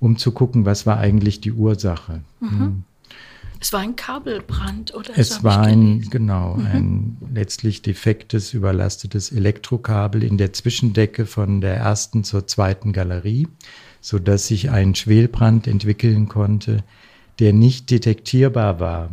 um 0.00 0.18
zu 0.18 0.32
gucken, 0.32 0.66
was 0.66 0.86
war 0.86 0.98
eigentlich 0.98 1.40
die 1.40 1.52
Ursache. 1.52 2.22
Mhm. 2.40 2.82
Es 3.60 3.72
war 3.72 3.80
ein 3.80 3.96
Kabelbrand, 3.96 4.94
oder? 4.94 5.12
Es 5.16 5.42
war 5.42 5.60
ein, 5.60 6.02
genau, 6.10 6.54
mhm. 6.54 6.66
ein 6.66 7.16
letztlich 7.32 7.82
defektes, 7.82 8.54
überlastetes 8.54 9.32
Elektrokabel 9.32 10.22
in 10.22 10.38
der 10.38 10.52
Zwischendecke 10.52 11.26
von 11.26 11.60
der 11.60 11.76
ersten 11.76 12.24
zur 12.24 12.46
zweiten 12.46 12.92
Galerie, 12.92 13.48
sodass 14.00 14.46
sich 14.46 14.70
ein 14.70 14.94
Schwelbrand 14.94 15.66
entwickeln 15.66 16.28
konnte, 16.28 16.84
der 17.38 17.52
nicht 17.52 17.90
detektierbar 17.90 18.80
war. 18.80 19.10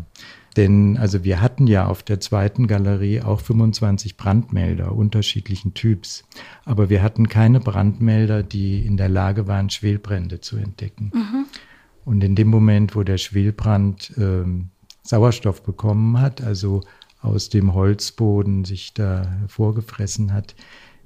Denn 0.56 0.98
also 0.98 1.24
wir 1.24 1.42
hatten 1.42 1.66
ja 1.66 1.88
auf 1.88 2.04
der 2.04 2.20
zweiten 2.20 2.68
Galerie 2.68 3.22
auch 3.22 3.40
25 3.40 4.18
Brandmelder 4.18 4.92
unterschiedlichen 4.94 5.74
Typs, 5.74 6.26
aber 6.64 6.90
wir 6.90 7.02
hatten 7.02 7.28
keine 7.28 7.60
Brandmelder, 7.60 8.44
die 8.44 8.86
in 8.86 8.98
der 8.98 9.10
Lage 9.10 9.48
waren, 9.48 9.70
Schwelbrände 9.70 10.42
zu 10.42 10.58
entdecken. 10.58 11.12
Mhm. 11.14 11.46
Und 12.06 12.24
in 12.24 12.36
dem 12.36 12.48
Moment, 12.48 12.96
wo 12.96 13.04
der 13.04 13.18
Schwelbrand 13.18 14.14
ähm, 14.18 14.70
Sauerstoff 15.04 15.64
bekommen 15.64 16.20
hat, 16.20 16.42
also 16.42 16.82
aus 17.22 17.50
dem 17.50 17.74
Holzboden 17.74 18.66
sich 18.66 18.94
da 18.94 19.26
hervorgefressen 19.40 20.34
hat, 20.34 20.56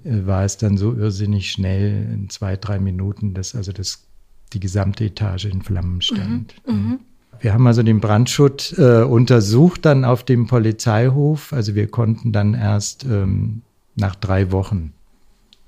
äh, 0.03 0.25
war 0.25 0.43
es 0.43 0.57
dann 0.57 0.77
so 0.77 0.93
irrsinnig 0.93 1.51
schnell 1.51 2.09
in 2.11 2.29
zwei, 2.29 2.55
drei 2.55 2.79
Minuten, 2.79 3.33
dass 3.33 3.55
also 3.55 3.71
das, 3.71 4.07
die 4.53 4.59
gesamte 4.59 5.05
Etage 5.05 5.45
in 5.45 5.61
Flammen 5.61 6.01
stand. 6.01 6.55
Mhm. 6.67 6.73
Mhm. 6.73 6.99
Wir 7.39 7.53
haben 7.53 7.67
also 7.67 7.83
den 7.83 7.99
Brandschutt 7.99 8.73
äh, 8.79 9.03
untersucht 9.03 9.85
dann 9.85 10.05
auf 10.05 10.23
dem 10.23 10.47
Polizeihof. 10.47 11.53
Also 11.53 11.75
wir 11.75 11.87
konnten 11.87 12.31
dann 12.31 12.55
erst 12.55 13.03
ähm, 13.05 13.61
nach 13.95 14.15
drei 14.15 14.51
Wochen 14.51 14.93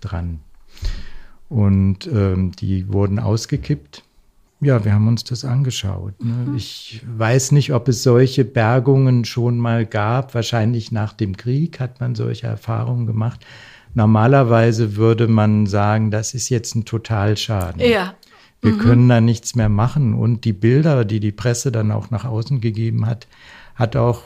dran. 0.02 0.40
Und 1.48 2.08
ähm, 2.08 2.54
die 2.54 2.92
wurden 2.92 3.20
ausgekippt 3.20 4.04
ja, 4.62 4.84
wir 4.84 4.94
haben 4.94 5.08
uns 5.08 5.24
das 5.24 5.46
angeschaut. 5.46 6.22
Ne? 6.24 6.34
Mhm. 6.48 6.56
Ich 6.56 7.02
weiß 7.06 7.54
nicht, 7.54 7.74
ob 7.74 7.88
es 7.88 8.04
solche 8.04 8.44
Bergungen 8.44 9.24
schon 9.24 9.58
mal 9.58 9.86
gab. 9.86 10.34
Wahrscheinlich 10.36 10.92
nach 10.92 11.14
dem 11.14 11.38
Krieg 11.38 11.80
hat 11.80 12.02
man 12.02 12.16
solche 12.16 12.48
Erfahrungen 12.48 13.06
gemacht. 13.06 13.46
Normalerweise 13.94 14.98
würde 14.98 15.28
man 15.28 15.66
sagen, 15.66 16.12
das 16.12 16.34
ist 16.34 16.50
jetzt 16.50 16.76
ein 16.76 16.86
Totalschaden. 16.86 17.82
Ja. 17.82 18.16
Wir 18.62 18.74
mhm. 18.74 18.80
können 18.80 19.10
da 19.10 19.22
nichts 19.22 19.56
mehr 19.56 19.70
machen. 19.70 20.14
Und 20.14 20.44
die 20.44 20.54
Bilder, 20.54 21.06
die 21.06 21.22
die 21.22 21.32
Presse 21.32 21.72
dann 21.72 21.92
auch 21.92 22.12
nach 22.12 22.26
außen 22.26 22.60
gegeben 22.60 23.06
hat, 23.06 23.28
hat 23.76 23.96
auch 23.96 24.24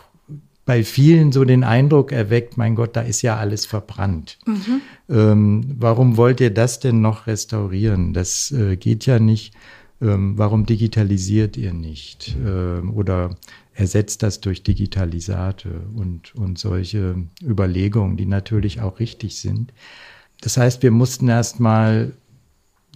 bei 0.66 0.84
vielen 0.84 1.32
so 1.32 1.44
den 1.44 1.64
Eindruck 1.64 2.12
erweckt, 2.12 2.58
mein 2.58 2.76
Gott, 2.76 2.96
da 2.96 3.02
ist 3.02 3.22
ja 3.22 3.38
alles 3.38 3.66
verbrannt. 3.66 4.40
Mhm. 4.46 4.82
Ähm, 5.10 5.76
warum 5.78 6.18
wollt 6.18 6.40
ihr 6.40 6.54
das 6.54 6.80
denn 6.80 7.02
noch 7.02 7.28
restaurieren? 7.28 8.14
Das 8.14 8.52
äh, 8.52 8.78
geht 8.78 9.06
ja 9.06 9.20
nicht 9.20 9.54
ähm, 10.04 10.38
warum 10.38 10.66
digitalisiert 10.66 11.58
ihr 11.58 11.74
nicht 11.74 12.36
ähm, 12.46 12.94
oder 12.94 13.38
ersetzt 13.74 14.22
das 14.22 14.42
durch 14.42 14.64
Digitalisate 14.64 15.82
und, 15.96 16.36
und 16.36 16.60
solche 16.60 17.16
Überlegungen, 17.42 18.18
die 18.18 18.26
natürlich 18.26 18.82
auch 18.82 19.00
richtig 19.00 19.40
sind. 19.40 19.74
Das 20.42 20.58
heißt, 20.58 20.84
wir 20.84 20.92
mussten 20.92 21.28
erstmal 21.30 22.12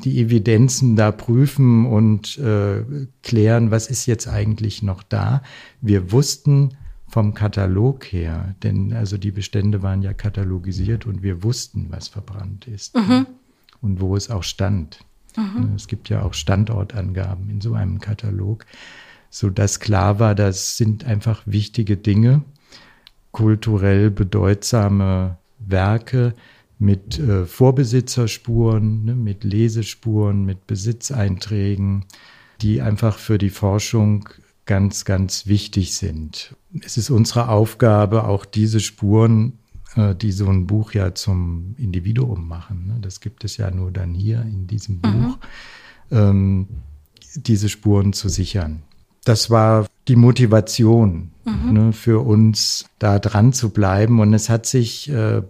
die 0.03 0.19
Evidenzen 0.19 0.95
da 0.95 1.11
prüfen 1.11 1.87
und 1.87 2.37
äh, 2.37 2.83
klären, 3.23 3.71
was 3.71 3.87
ist 3.87 4.05
jetzt 4.05 4.27
eigentlich 4.27 4.83
noch 4.83 5.01
da. 5.01 5.41
Wir 5.81 6.11
wussten 6.11 6.77
vom 7.07 7.33
Katalog 7.33 8.05
her, 8.05 8.55
denn 8.61 8.93
also 8.93 9.17
die 9.17 9.31
Bestände 9.31 9.81
waren 9.81 10.03
ja 10.03 10.13
katalogisiert 10.13 11.05
und 11.05 11.23
wir 11.23 11.41
wussten, 11.41 11.87
was 11.89 12.09
verbrannt 12.09 12.67
ist 12.67 12.95
mhm. 12.95 13.25
und 13.81 14.01
wo 14.01 14.15
es 14.15 14.29
auch 14.29 14.43
stand. 14.43 14.99
Mhm. 15.37 15.73
Es 15.75 15.87
gibt 15.87 16.09
ja 16.09 16.23
auch 16.23 16.33
Standortangaben 16.33 17.49
in 17.49 17.61
so 17.61 17.73
einem 17.73 17.99
Katalog, 17.99 18.65
so 19.29 19.49
dass 19.49 19.79
klar 19.79 20.19
war, 20.19 20.35
das 20.35 20.77
sind 20.77 21.05
einfach 21.05 21.43
wichtige 21.45 21.95
Dinge, 21.95 22.43
kulturell 23.31 24.11
bedeutsame 24.11 25.37
Werke, 25.59 26.33
mit 26.79 27.17
äh, 27.17 27.45
Vorbesitzerspuren, 27.45 29.05
ne, 29.05 29.15
mit 29.15 29.43
Lesespuren, 29.43 30.45
mit 30.45 30.67
Besitzeinträgen, 30.67 32.05
die 32.61 32.81
einfach 32.81 33.17
für 33.17 33.37
die 33.37 33.49
Forschung 33.49 34.29
ganz, 34.65 35.05
ganz 35.05 35.47
wichtig 35.47 35.93
sind. 35.93 36.55
Es 36.81 36.97
ist 36.97 37.09
unsere 37.09 37.49
Aufgabe, 37.49 38.25
auch 38.25 38.45
diese 38.45 38.79
Spuren, 38.79 39.53
die 39.97 40.31
so 40.31 40.47
ein 40.47 40.67
Buch 40.67 40.93
ja 40.93 41.13
zum 41.15 41.75
Individuum 41.77 42.47
machen, 42.47 42.87
ne, 42.87 42.97
das 43.01 43.19
gibt 43.19 43.43
es 43.43 43.57
ja 43.57 43.71
nur 43.71 43.91
dann 43.91 44.13
hier 44.13 44.41
in 44.41 44.67
diesem 44.67 44.97
mhm. 44.97 45.01
Buch, 45.01 45.37
ähm, 46.11 46.67
diese 47.35 47.69
Spuren 47.69 48.13
zu 48.13 48.29
sichern. 48.29 48.83
Das 49.25 49.49
war 49.49 49.87
die 50.07 50.15
Motivation 50.15 51.31
mhm. 51.45 51.73
ne, 51.73 51.93
für 51.93 52.25
uns, 52.25 52.85
da 52.99 53.19
dran 53.19 53.51
zu 53.53 53.71
bleiben. 53.71 54.19
Und 54.19 54.33
es 54.33 54.49
hat 54.49 54.65
sich 54.65 55.09
äh, 55.09 55.41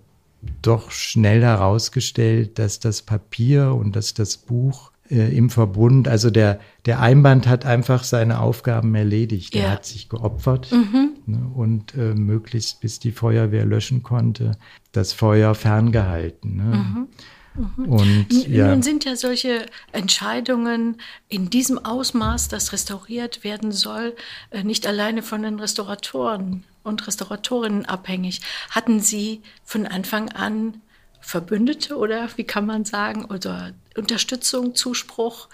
doch 0.62 0.92
schnell 0.92 1.44
herausgestellt, 1.44 2.58
dass 2.60 2.80
das 2.80 3.02
Papier 3.02 3.74
und 3.76 3.96
dass 3.96 4.14
das 4.14 4.38
Buch 4.38 4.92
äh, 5.10 5.36
im 5.36 5.50
Verbund, 5.50 6.08
also 6.08 6.30
der, 6.30 6.60
der 6.86 7.00
Einband 7.00 7.48
hat 7.48 7.66
einfach 7.66 8.04
seine 8.04 8.40
Aufgaben 8.40 8.94
erledigt. 8.96 9.56
Ja. 9.56 9.64
Er 9.64 9.72
hat 9.72 9.86
sich 9.86 10.10
geopfert 10.10 10.72
mhm. 10.72 11.12
ne, 11.26 11.52
und 11.54 11.96
äh, 11.96 12.14
möglichst 12.14 12.82
bis 12.82 13.00
die 13.00 13.12
Feuerwehr 13.12 13.66
löschen 13.66 14.04
konnte, 14.04 14.58
das 14.92 15.14
Feuer 15.14 15.56
ferngehalten. 15.56 16.58
Ne? 16.58 16.64
Mhm. 16.64 17.08
Mhm. 17.58 17.86
Und, 17.86 18.48
ja. 18.48 18.68
Nun 18.68 18.84
sind 18.84 19.06
ja 19.06 19.16
solche 19.16 19.66
Entscheidungen 19.92 20.98
in 21.28 21.50
diesem 21.50 21.84
Ausmaß, 21.84 22.50
dass 22.50 22.72
restauriert 22.72 23.44
werden 23.44 23.72
soll, 23.72 24.16
äh, 24.52 24.64
nicht 24.64 24.86
alleine 24.88 25.24
von 25.24 25.42
den 25.42 25.60
Restauratoren 25.60 26.64
und 26.84 27.08
Restauratorinnen 27.08 27.86
abhängig. 27.86 28.42
Hatten 28.70 29.00
Sie 29.00 29.42
von 29.64 29.86
Anfang 29.86 30.30
an 30.30 30.82
Verbündete 31.22 31.98
oder 31.98 32.28
wie 32.36 32.44
kann 32.44 32.66
man 32.66 32.86
sagen, 32.86 33.26
oder 33.26 33.74
Unterstützung, 33.96 34.76
Zuspruch? 34.76 35.50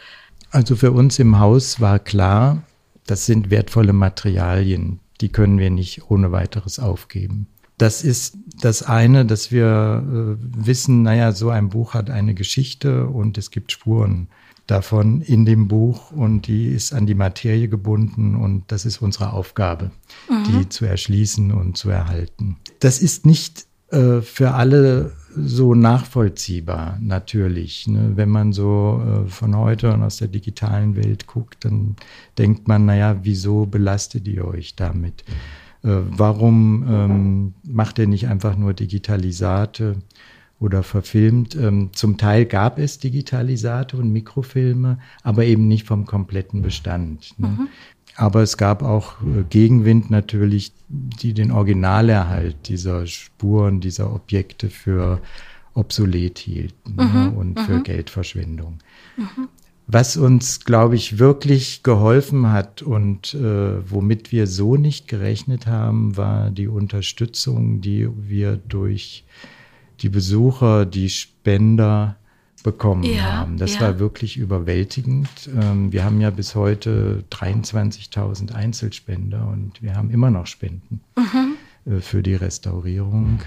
Also 0.51 0.75
für 0.75 0.91
uns 0.91 1.17
im 1.19 1.39
Haus 1.39 1.79
war 1.79 1.99
klar, 1.99 2.63
das 3.07 3.25
sind 3.25 3.49
wertvolle 3.49 3.93
Materialien, 3.93 4.99
die 5.21 5.29
können 5.29 5.57
wir 5.57 5.69
nicht 5.69 6.09
ohne 6.09 6.31
weiteres 6.31 6.79
aufgeben. 6.79 7.47
Das 7.77 8.03
ist 8.03 8.37
das 8.61 8.83
eine, 8.83 9.25
dass 9.25 9.51
wir 9.51 10.03
äh, 10.05 10.65
wissen, 10.65 11.01
naja, 11.01 11.31
so 11.31 11.49
ein 11.49 11.69
Buch 11.69 11.95
hat 11.95 12.09
eine 12.09 12.33
Geschichte 12.35 13.07
und 13.07 13.37
es 13.37 13.49
gibt 13.49 13.71
Spuren 13.71 14.27
davon 14.67 15.21
in 15.21 15.45
dem 15.45 15.67
Buch 15.67 16.11
und 16.11 16.47
die 16.47 16.67
ist 16.67 16.93
an 16.93 17.05
die 17.05 17.15
Materie 17.15 17.67
gebunden 17.67 18.35
und 18.35 18.63
das 18.67 18.85
ist 18.85 19.01
unsere 19.01 19.33
Aufgabe, 19.33 19.91
mhm. 20.29 20.43
die 20.43 20.69
zu 20.69 20.85
erschließen 20.85 21.51
und 21.51 21.77
zu 21.77 21.89
erhalten. 21.89 22.57
Das 22.79 23.01
ist 23.01 23.25
nicht 23.25 23.65
äh, 23.89 24.21
für 24.21 24.51
alle 24.51 25.13
so 25.35 25.75
nachvollziehbar, 25.75 26.97
natürlich. 27.01 27.87
Ne? 27.87 28.11
Wenn 28.15 28.29
man 28.29 28.53
so 28.53 29.01
äh, 29.25 29.29
von 29.29 29.55
heute 29.57 29.93
und 29.93 30.03
aus 30.03 30.17
der 30.17 30.27
digitalen 30.27 30.95
Welt 30.95 31.27
guckt, 31.27 31.65
dann 31.65 31.95
denkt 32.37 32.67
man, 32.67 32.85
naja, 32.85 33.17
wieso 33.23 33.65
belastet 33.65 34.27
ihr 34.27 34.45
euch 34.45 34.75
damit? 34.75 35.23
Äh, 35.83 35.89
warum 36.09 36.85
ähm, 36.87 37.53
macht 37.63 37.99
ihr 37.99 38.07
nicht 38.07 38.27
einfach 38.27 38.57
nur 38.57 38.73
Digitalisate 38.73 39.97
oder 40.59 40.83
verfilmt? 40.83 41.55
Ähm, 41.55 41.89
zum 41.93 42.17
Teil 42.17 42.45
gab 42.45 42.79
es 42.79 42.99
Digitalisate 42.99 43.97
und 43.97 44.11
Mikrofilme, 44.11 44.99
aber 45.23 45.45
eben 45.45 45.67
nicht 45.67 45.85
vom 45.85 46.05
kompletten 46.05 46.61
Bestand. 46.61 47.33
Ne? 47.37 47.47
Mhm. 47.47 47.67
Aber 48.15 48.41
es 48.41 48.57
gab 48.57 48.83
auch 48.83 49.21
äh, 49.21 49.43
Gegenwind 49.49 50.11
natürlich, 50.11 50.73
die 50.87 51.33
den 51.33 51.51
Originalerhalt 51.51 52.67
dieser 52.67 53.07
Spuren, 53.07 53.79
dieser 53.79 54.13
Objekte 54.13 54.69
für 54.69 55.19
obsolet 55.73 56.37
hielten 56.37 56.95
ne? 56.95 57.03
mhm. 57.03 57.13
ne? 57.13 57.31
und 57.31 57.57
mhm. 57.57 57.65
für 57.65 57.81
Geldverschwendung. 57.81 58.79
Mhm. 59.17 59.49
Was 59.85 60.15
uns, 60.15 60.63
glaube 60.63 60.95
ich, 60.95 61.19
wirklich 61.19 61.83
geholfen 61.83 62.51
hat 62.51 62.81
und 62.81 63.33
äh, 63.33 63.91
womit 63.91 64.31
wir 64.31 64.47
so 64.47 64.77
nicht 64.77 65.09
gerechnet 65.09 65.67
haben, 65.67 66.15
war 66.15 66.51
die 66.51 66.69
Unterstützung, 66.69 67.81
die 67.81 68.07
wir 68.15 68.55
durch 68.55 69.25
die 69.99 70.09
Besucher, 70.09 70.85
die 70.85 71.09
Spender 71.09 72.15
bekommen 72.63 73.03
ja, 73.03 73.23
haben. 73.23 73.57
Das 73.57 73.75
ja. 73.75 73.81
war 73.81 73.99
wirklich 73.99 74.37
überwältigend. 74.37 75.27
Ähm, 75.59 75.91
wir 75.91 76.03
haben 76.03 76.21
ja 76.21 76.29
bis 76.29 76.55
heute 76.55 77.23
23.000 77.31 78.53
Einzelspender 78.53 79.47
und 79.47 79.81
wir 79.81 79.95
haben 79.95 80.09
immer 80.09 80.31
noch 80.31 80.47
Spenden 80.47 81.01
mhm. 81.17 81.93
äh, 81.93 81.99
für 81.99 82.23
die 82.23 82.35
Restaurierung. 82.35 83.41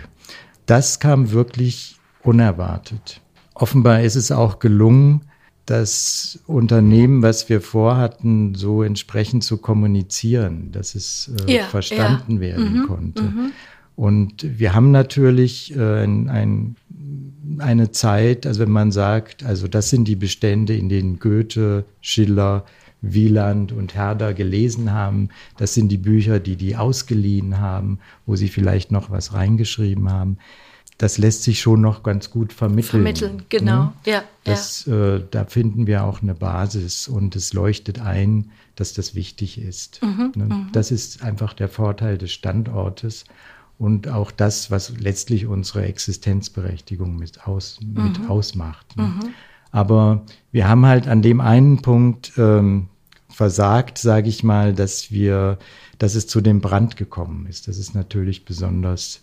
Das 0.66 1.00
kam 1.00 1.32
wirklich 1.32 1.96
unerwartet. 2.22 3.20
Offenbar 3.54 4.02
ist 4.02 4.16
es 4.16 4.30
auch 4.30 4.58
gelungen, 4.58 5.22
das 5.64 6.38
Unternehmen, 6.46 7.22
was 7.22 7.48
wir 7.48 7.60
vorhatten, 7.60 8.54
so 8.54 8.82
entsprechend 8.84 9.42
zu 9.42 9.58
kommunizieren, 9.58 10.70
dass 10.70 10.94
es 10.94 11.32
äh, 11.46 11.56
ja, 11.56 11.64
verstanden 11.64 12.38
werden 12.38 12.80
mhm, 12.80 12.86
konnte. 12.86 13.22
Mhm. 13.24 13.52
Und 13.96 14.58
wir 14.58 14.74
haben 14.74 14.92
natürlich 14.92 15.74
äh, 15.74 16.04
ein, 16.04 16.28
ein, 16.28 16.76
eine 17.58 17.90
Zeit, 17.92 18.46
also 18.46 18.60
wenn 18.60 18.70
man 18.70 18.92
sagt, 18.92 19.44
also 19.44 19.68
das 19.68 19.90
sind 19.90 20.06
die 20.06 20.16
Bestände, 20.16 20.76
in 20.76 20.88
denen 20.88 21.18
Goethe, 21.18 21.84
Schiller, 22.00 22.64
Wieland 23.02 23.72
und 23.72 23.94
Herder 23.94 24.34
gelesen 24.34 24.92
haben. 24.92 25.28
Das 25.58 25.74
sind 25.74 25.88
die 25.88 25.98
Bücher, 25.98 26.40
die 26.40 26.56
die 26.56 26.76
ausgeliehen 26.76 27.58
haben, 27.58 27.98
wo 28.24 28.36
sie 28.36 28.48
vielleicht 28.48 28.90
noch 28.90 29.10
was 29.10 29.32
reingeschrieben 29.34 30.10
haben 30.10 30.38
das 30.98 31.18
lässt 31.18 31.42
sich 31.42 31.60
schon 31.60 31.80
noch 31.80 32.02
ganz 32.02 32.30
gut 32.30 32.52
vermitteln. 32.52 33.02
Vermitteln, 33.02 33.42
genau, 33.48 33.84
ne? 33.84 33.92
ja. 34.06 34.24
Das, 34.44 34.86
ja. 34.86 35.16
Äh, 35.16 35.24
da 35.30 35.44
finden 35.44 35.86
wir 35.86 36.04
auch 36.04 36.22
eine 36.22 36.34
Basis 36.34 37.08
und 37.08 37.36
es 37.36 37.52
leuchtet 37.52 38.00
ein, 38.00 38.50
dass 38.76 38.94
das 38.94 39.14
wichtig 39.14 39.60
ist. 39.60 40.02
Mhm, 40.02 40.32
ne? 40.34 40.44
mhm. 40.44 40.68
Das 40.72 40.90
ist 40.90 41.22
einfach 41.22 41.52
der 41.52 41.68
Vorteil 41.68 42.16
des 42.16 42.32
Standortes 42.32 43.24
und 43.78 44.08
auch 44.08 44.30
das, 44.30 44.70
was 44.70 44.98
letztlich 44.98 45.46
unsere 45.46 45.84
Existenzberechtigung 45.84 47.16
mit, 47.16 47.46
aus, 47.46 47.78
mhm. 47.80 48.04
mit 48.04 48.30
ausmacht. 48.30 48.96
Ne? 48.96 49.04
Mhm. 49.04 49.28
Aber 49.70 50.22
wir 50.52 50.68
haben 50.68 50.86
halt 50.86 51.08
an 51.08 51.22
dem 51.22 51.40
einen 51.40 51.82
Punkt 51.82 52.32
ähm, 52.38 52.88
versagt, 53.28 53.98
sage 53.98 54.28
ich 54.28 54.42
mal, 54.42 54.72
dass 54.72 55.10
wir, 55.10 55.58
dass 55.98 56.14
es 56.14 56.26
zu 56.26 56.40
dem 56.40 56.60
Brand 56.60 56.96
gekommen 56.96 57.46
ist. 57.46 57.68
Das 57.68 57.76
ist 57.76 57.94
natürlich 57.94 58.46
besonders 58.46 59.22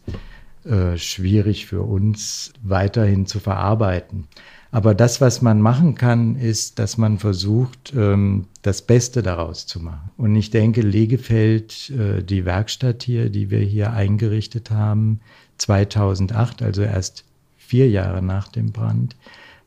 äh, 0.66 0.98
schwierig 0.98 1.66
für 1.66 1.82
uns 1.82 2.54
weiterhin 2.62 3.26
zu 3.26 3.40
verarbeiten. 3.40 4.28
Aber 4.74 4.96
das, 4.96 5.22
was 5.22 5.44
man 5.44 5.62
machen 5.62 5.94
kann, 5.94 6.36
ist, 6.36 6.80
dass 6.80 6.98
man 6.98 7.20
versucht, 7.20 7.94
ähm, 7.96 8.48
das 8.64 8.82
Beste 8.82 9.22
daraus 9.22 9.68
zu 9.68 9.80
machen. 9.80 10.10
Und 10.18 10.36
ich 10.36 10.50
denke, 10.50 10.82
Legefeld, 10.82 11.92
äh, 11.92 12.24
die 12.24 12.44
Werkstatt 12.44 13.04
hier, 13.04 13.30
die 13.30 13.52
wir 13.52 13.60
hier 13.60 13.94
eingerichtet 13.94 14.72
haben, 14.72 15.20
2008, 15.60 16.64
also 16.64 16.82
erst 16.82 17.24
vier 17.56 17.88
Jahre 17.88 18.24
nach 18.24 18.48
dem 18.48 18.72
Brand, 18.72 19.16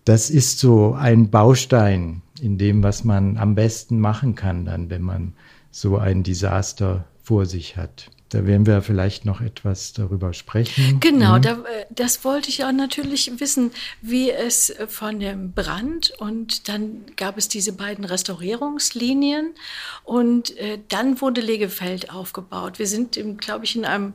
das 0.05 0.29
ist 0.29 0.59
so 0.59 0.95
ein 0.95 1.31
Baustein 1.31 2.23
in 2.41 2.59
dem, 2.59 2.83
was 2.83 3.05
man 3.05 3.37
am 3.37 3.55
besten 3.55 4.01
machen 4.01 4.35
kann, 4.35 4.65
dann, 4.65 4.91
wenn 4.91 5.03
man 5.03 5.35
so 5.71 5.99
ein 5.99 6.25
Desaster 6.25 7.05
vor 7.23 7.47
sich 7.47 7.77
hat. 7.77 8.11
Da 8.37 8.45
werden 8.45 8.67
wir 8.67 8.83
vielleicht 8.83 9.25
noch 9.25 9.41
etwas 9.41 9.95
darüber 9.95 10.35
sprechen. 10.35 11.01
Genau, 11.01 11.37
mhm. 11.39 11.43
da, 11.43 11.53
äh, 11.53 11.87
das 11.89 12.23
wollte 12.23 12.51
ich 12.51 12.67
auch 12.67 12.73
natürlich 12.73 13.33
wissen, 13.41 13.71
wie 14.03 14.31
es 14.31 14.75
von 14.89 15.21
dem 15.21 15.53
Brand 15.53 16.13
und 16.19 16.69
dann 16.69 17.07
gab 17.17 17.39
es 17.39 17.49
diese 17.49 17.73
beiden 17.73 18.05
Restaurierungslinien 18.05 19.55
und 20.05 20.55
äh, 20.59 20.79
dann 20.91 21.23
wurde 21.23 21.41
Legefeld 21.41 22.11
aufgebaut. 22.11 22.79
Wir 22.79 22.87
sind, 22.87 23.19
glaube 23.39 23.65
ich, 23.65 23.75
in 23.75 23.87
einem 23.87 24.13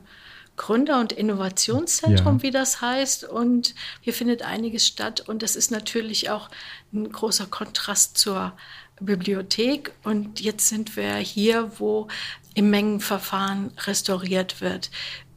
Gründer- 0.56 1.00
und 1.00 1.10
Innovationszentrum, 1.12 2.36
ja. 2.36 2.42
wie 2.44 2.50
das 2.52 2.80
heißt. 2.80 3.24
Und 3.24 3.74
hier 4.02 4.12
findet 4.12 4.42
einiges 4.42 4.86
statt. 4.86 5.20
Und 5.26 5.42
das 5.42 5.56
ist 5.56 5.72
natürlich 5.72 6.30
auch 6.30 6.48
ein 6.92 7.10
großer 7.10 7.46
Kontrast 7.46 8.18
zur 8.18 8.52
Bibliothek. 9.00 9.92
Und 10.04 10.40
jetzt 10.40 10.68
sind 10.68 10.96
wir 10.96 11.16
hier, 11.16 11.72
wo 11.78 12.06
im 12.54 12.70
Mengenverfahren 12.70 13.70
restauriert 13.86 14.60
wird. 14.60 14.90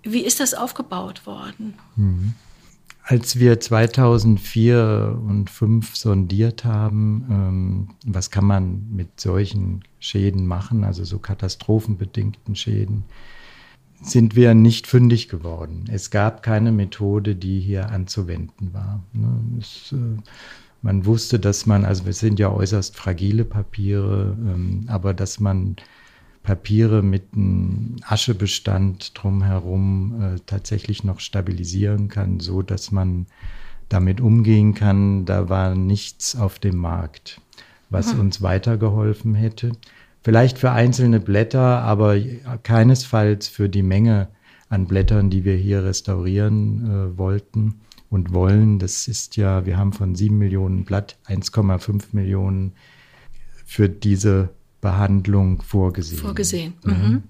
Wie 0.04 0.22
ist 0.22 0.40
das 0.40 0.54
aufgebaut 0.54 1.26
worden? 1.26 1.76
Mhm. 1.96 2.34
Als 3.08 3.38
wir 3.38 3.60
2004 3.60 5.20
und 5.28 5.50
2005 5.50 5.96
sondiert 5.96 6.66
haben, 6.66 7.26
ähm, 7.30 7.88
was 8.06 8.32
kann 8.32 8.46
man 8.46 8.88
mit 8.92 9.20
solchen 9.20 9.84
Schäden 10.00 10.48
machen, 10.48 10.84
also 10.84 11.04
so 11.04 11.20
katastrophenbedingten 11.20 12.56
Schäden, 12.56 13.04
sind 14.02 14.36
wir 14.36 14.56
nicht 14.56 14.88
fündig 14.88 15.30
geworden. 15.30 15.86
Es 15.92 16.10
gab 16.10 16.44
keine 16.44 16.72
Methode, 16.72 17.36
die 17.36 17.60
hier 17.60 17.90
anzuwenden 17.92 18.74
war. 18.74 19.04
Ne? 19.14 19.40
Es, 19.60 19.92
äh, 19.92 20.22
man 20.82 21.06
wusste, 21.06 21.40
dass 21.40 21.66
man, 21.66 21.86
also 21.86 22.04
es 22.08 22.20
sind 22.20 22.40
ja 22.40 22.52
äußerst 22.52 22.96
fragile 22.96 23.46
Papiere, 23.46 24.36
ähm, 24.40 24.86
aber 24.88 25.14
dass 25.14 25.40
man 25.40 25.76
Papiere 26.46 27.02
mit 27.02 27.34
einem 27.34 27.98
Aschebestand 28.08 29.12
drumherum 29.16 30.22
äh, 30.22 30.40
tatsächlich 30.46 31.04
noch 31.04 31.20
stabilisieren 31.20 32.08
kann, 32.08 32.40
so 32.40 32.62
dass 32.62 32.92
man 32.92 33.26
damit 33.90 34.22
umgehen 34.22 34.74
kann, 34.74 35.26
da 35.26 35.50
war 35.50 35.76
nichts 35.76 36.36
auf 36.36 36.60
dem 36.60 36.78
Markt, 36.78 37.42
was 37.90 38.14
mhm. 38.14 38.22
uns 38.22 38.42
weitergeholfen 38.42 39.36
hätte. 39.36 39.72
Vielleicht 40.24 40.58
für 40.58 40.72
einzelne 40.72 41.20
Blätter, 41.20 41.82
aber 41.82 42.18
keinesfalls 42.64 43.48
für 43.48 43.70
die 43.70 43.84
Menge 43.84 44.30
an 44.70 44.88
Blättern, 44.88 45.30
die 45.30 45.46
wir 45.46 45.56
hier 45.56 45.84
restaurieren 45.84 46.86
äh, 46.86 47.18
wollten 47.18 47.82
und 48.10 48.34
wollen. 48.34 48.80
Das 48.80 49.08
ist 49.08 49.36
ja, 49.36 49.66
wir 49.66 49.78
haben 49.78 49.94
von 49.94 50.16
sieben 50.16 50.38
Millionen 50.38 50.86
Blatt 50.86 51.18
1,5 51.28 52.06
Millionen 52.14 52.74
für 53.66 53.90
diese 53.90 54.50
Behandlung 54.86 55.62
vorgesehen. 55.64 56.22
Vorgesehen. 56.22 56.76
Mhm. 56.84 57.24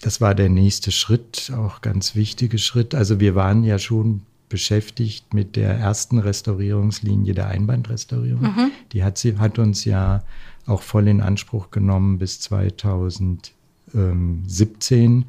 Das 0.00 0.20
war 0.20 0.36
der 0.36 0.48
nächste 0.48 0.92
Schritt, 0.92 1.52
auch 1.56 1.80
ganz 1.80 2.14
wichtige 2.14 2.58
Schritt. 2.58 2.94
Also 2.94 3.18
wir 3.18 3.34
waren 3.34 3.64
ja 3.64 3.80
schon 3.80 4.22
beschäftigt 4.48 5.34
mit 5.34 5.56
der 5.56 5.74
ersten 5.74 6.20
Restaurierungslinie 6.20 7.34
der 7.34 7.48
Einbandrestaurierung. 7.48 8.42
Mhm. 8.42 8.70
Die 8.92 9.02
hat, 9.02 9.18
sie, 9.18 9.36
hat 9.38 9.58
uns 9.58 9.84
ja 9.84 10.22
auch 10.66 10.82
voll 10.82 11.08
in 11.08 11.20
Anspruch 11.20 11.72
genommen 11.72 12.20
bis 12.20 12.38
2017. 12.38 15.24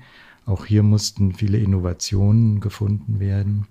Auch 0.46 0.66
hier 0.66 0.84
mussten 0.84 1.34
viele 1.34 1.58
Innovationen 1.58 2.60
gefunden 2.60 3.20
werden. 3.20 3.66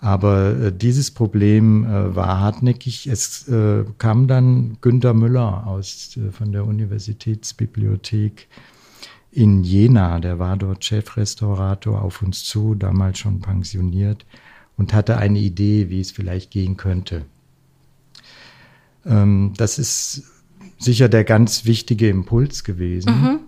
Aber 0.00 0.56
äh, 0.56 0.72
dieses 0.72 1.10
Problem 1.10 1.84
äh, 1.84 2.14
war 2.14 2.40
hartnäckig. 2.40 3.06
Es 3.08 3.48
äh, 3.48 3.84
kam 3.98 4.28
dann 4.28 4.78
Günter 4.80 5.12
Müller 5.12 5.66
aus, 5.66 6.16
äh, 6.16 6.30
von 6.30 6.52
der 6.52 6.66
Universitätsbibliothek 6.66 8.48
in 9.30 9.62
Jena, 9.62 10.20
der 10.20 10.38
war 10.38 10.56
dort 10.56 10.84
Chefrestaurator, 10.84 12.02
auf 12.02 12.22
uns 12.22 12.44
zu, 12.44 12.74
damals 12.74 13.18
schon 13.18 13.40
pensioniert, 13.40 14.24
und 14.76 14.94
hatte 14.94 15.18
eine 15.18 15.38
Idee, 15.38 15.90
wie 15.90 16.00
es 16.00 16.12
vielleicht 16.12 16.50
gehen 16.50 16.76
könnte. 16.76 17.24
Ähm, 19.04 19.52
das 19.56 19.78
ist 19.78 20.22
sicher 20.78 21.08
der 21.08 21.24
ganz 21.24 21.64
wichtige 21.64 22.08
Impuls 22.08 22.64
gewesen. 22.64 23.20
Mhm. 23.20 23.40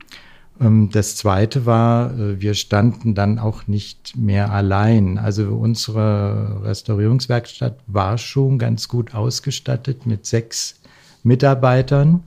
Ähm, 0.61 0.90
das 0.90 1.16
zweite 1.16 1.66
war, 1.66 2.12
äh, 2.18 2.40
wir 2.40 2.55
standen 2.55 3.14
dann 3.14 3.38
auch 3.38 3.66
nicht 3.66 4.16
mehr 4.16 4.53
allein. 4.53 5.18
Also 5.18 5.49
unsere 5.57 6.62
Restaurierungswerkstatt 6.64 7.79
war 7.87 8.18
schon 8.18 8.59
ganz 8.59 8.88
gut 8.88 9.14
ausgestattet 9.14 10.07
mit 10.07 10.27
sechs 10.27 10.81
Mitarbeitern. 11.23 12.23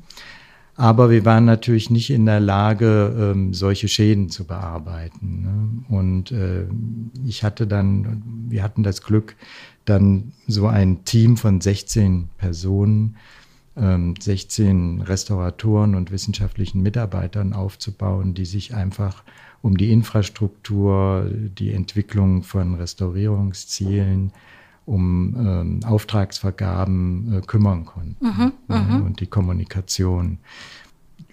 Aber 0.75 1.11
wir 1.11 1.23
waren 1.23 1.45
natürlich 1.45 1.91
nicht 1.91 2.09
in 2.09 2.25
der 2.25 2.39
Lage, 2.39 3.15
ähm, 3.15 3.53
solche 3.53 3.87
Schäden 3.87 4.29
zu 4.29 4.45
bearbeiten. 4.45 5.41
Ne? 5.43 5.95
Und 5.95 6.31
äh, 6.31 6.65
ich 7.27 7.43
hatte 7.43 7.67
dann, 7.67 8.23
wir 8.49 8.63
hatten 8.63 8.81
das 8.81 9.03
Glück, 9.03 9.35
dann 9.85 10.31
so 10.47 10.67
ein 10.67 11.05
Team 11.05 11.37
von 11.37 11.61
16 11.61 12.29
Personen 12.37 13.17
16 13.75 14.67
ähm, 14.67 15.01
Restauratoren 15.01 15.95
und 15.95 16.11
wissenschaftlichen 16.11 16.81
Mitarbeitern 16.81 17.53
aufzubauen, 17.53 18.33
die 18.33 18.45
sich 18.45 18.75
einfach 18.75 19.23
um 19.61 19.77
die 19.77 19.91
Infrastruktur, 19.91 21.29
die 21.31 21.71
Entwicklung 21.71 22.43
von 22.43 22.75
Restaurierungszielen, 22.75 24.31
um 24.85 25.35
ähm, 25.37 25.79
Auftragsvergaben 25.85 27.37
äh, 27.37 27.41
kümmern 27.41 27.85
konnten 27.85 28.25
mhm, 28.25 28.51
ja, 28.67 28.97
und 28.97 29.21
die 29.21 29.27
Kommunikation. 29.27 30.39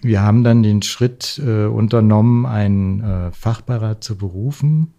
Wir 0.01 0.21
haben 0.21 0.43
dann 0.43 0.63
den 0.63 0.81
Schritt 0.81 1.39
äh, 1.45 1.65
unternommen, 1.65 2.45
einen 2.45 3.01
äh, 3.01 3.31
Fachbeirat 3.31 4.03
zu 4.03 4.17
berufen 4.17 4.93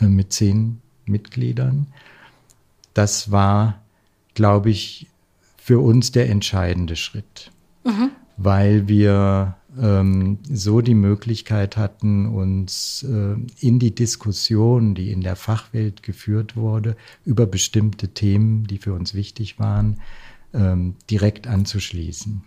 äh, 0.00 0.06
mit 0.06 0.32
zehn 0.32 0.82
Mitgliedern. 1.06 1.86
Das 2.92 3.30
war, 3.30 3.80
glaube 4.34 4.70
ich, 4.70 5.06
für 5.66 5.80
uns 5.80 6.12
der 6.12 6.30
entscheidende 6.30 6.94
Schritt, 6.94 7.50
mhm. 7.84 8.12
weil 8.36 8.86
wir 8.86 9.56
ähm, 9.76 10.38
so 10.48 10.80
die 10.80 10.94
Möglichkeit 10.94 11.76
hatten, 11.76 12.26
uns 12.26 13.02
äh, 13.02 13.34
in 13.58 13.80
die 13.80 13.92
Diskussion, 13.92 14.94
die 14.94 15.10
in 15.10 15.22
der 15.22 15.34
Fachwelt 15.34 16.04
geführt 16.04 16.54
wurde, 16.54 16.96
über 17.24 17.46
bestimmte 17.46 18.10
Themen, 18.14 18.68
die 18.68 18.78
für 18.78 18.92
uns 18.92 19.12
wichtig 19.12 19.58
waren, 19.58 19.98
ähm, 20.54 20.94
direkt 21.10 21.48
anzuschließen. 21.48 22.44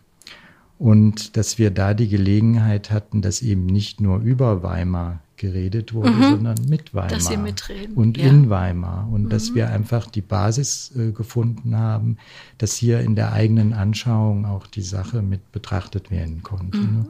Und 0.78 1.36
dass 1.36 1.58
wir 1.58 1.72
da 1.72 1.94
die 1.94 2.08
Gelegenheit 2.08 2.90
hatten, 2.90 3.22
dass 3.22 3.42
eben 3.42 3.66
nicht 3.66 4.00
nur 4.00 4.20
über 4.20 4.64
Weimar 4.64 5.20
geredet 5.40 5.94
wurde, 5.94 6.12
mhm. 6.12 6.24
sondern 6.24 6.58
mit 6.68 6.94
Weimar 6.94 7.10
dass 7.10 7.36
mitreden. 7.38 7.96
und 7.96 8.18
ja. 8.18 8.28
in 8.28 8.50
Weimar. 8.50 9.10
Und 9.12 9.24
mhm. 9.24 9.30
dass 9.30 9.56
wir 9.56 9.70
einfach 9.70 10.08
die 10.12 10.22
Basis 10.22 10.94
äh, 10.96 11.12
gefunden 11.12 11.76
haben, 11.76 12.18
dass 12.60 12.76
hier 12.76 13.00
in 13.00 13.16
der 13.16 13.34
eigenen 13.34 13.74
Anschauung 13.74 14.46
auch 14.46 14.68
die 14.68 14.84
Sache 14.84 15.24
mit 15.24 15.52
betrachtet 15.52 16.12
werden 16.12 16.44
konnte. 16.44 16.78
Mhm. 16.78 16.98
Ne? 16.98 17.06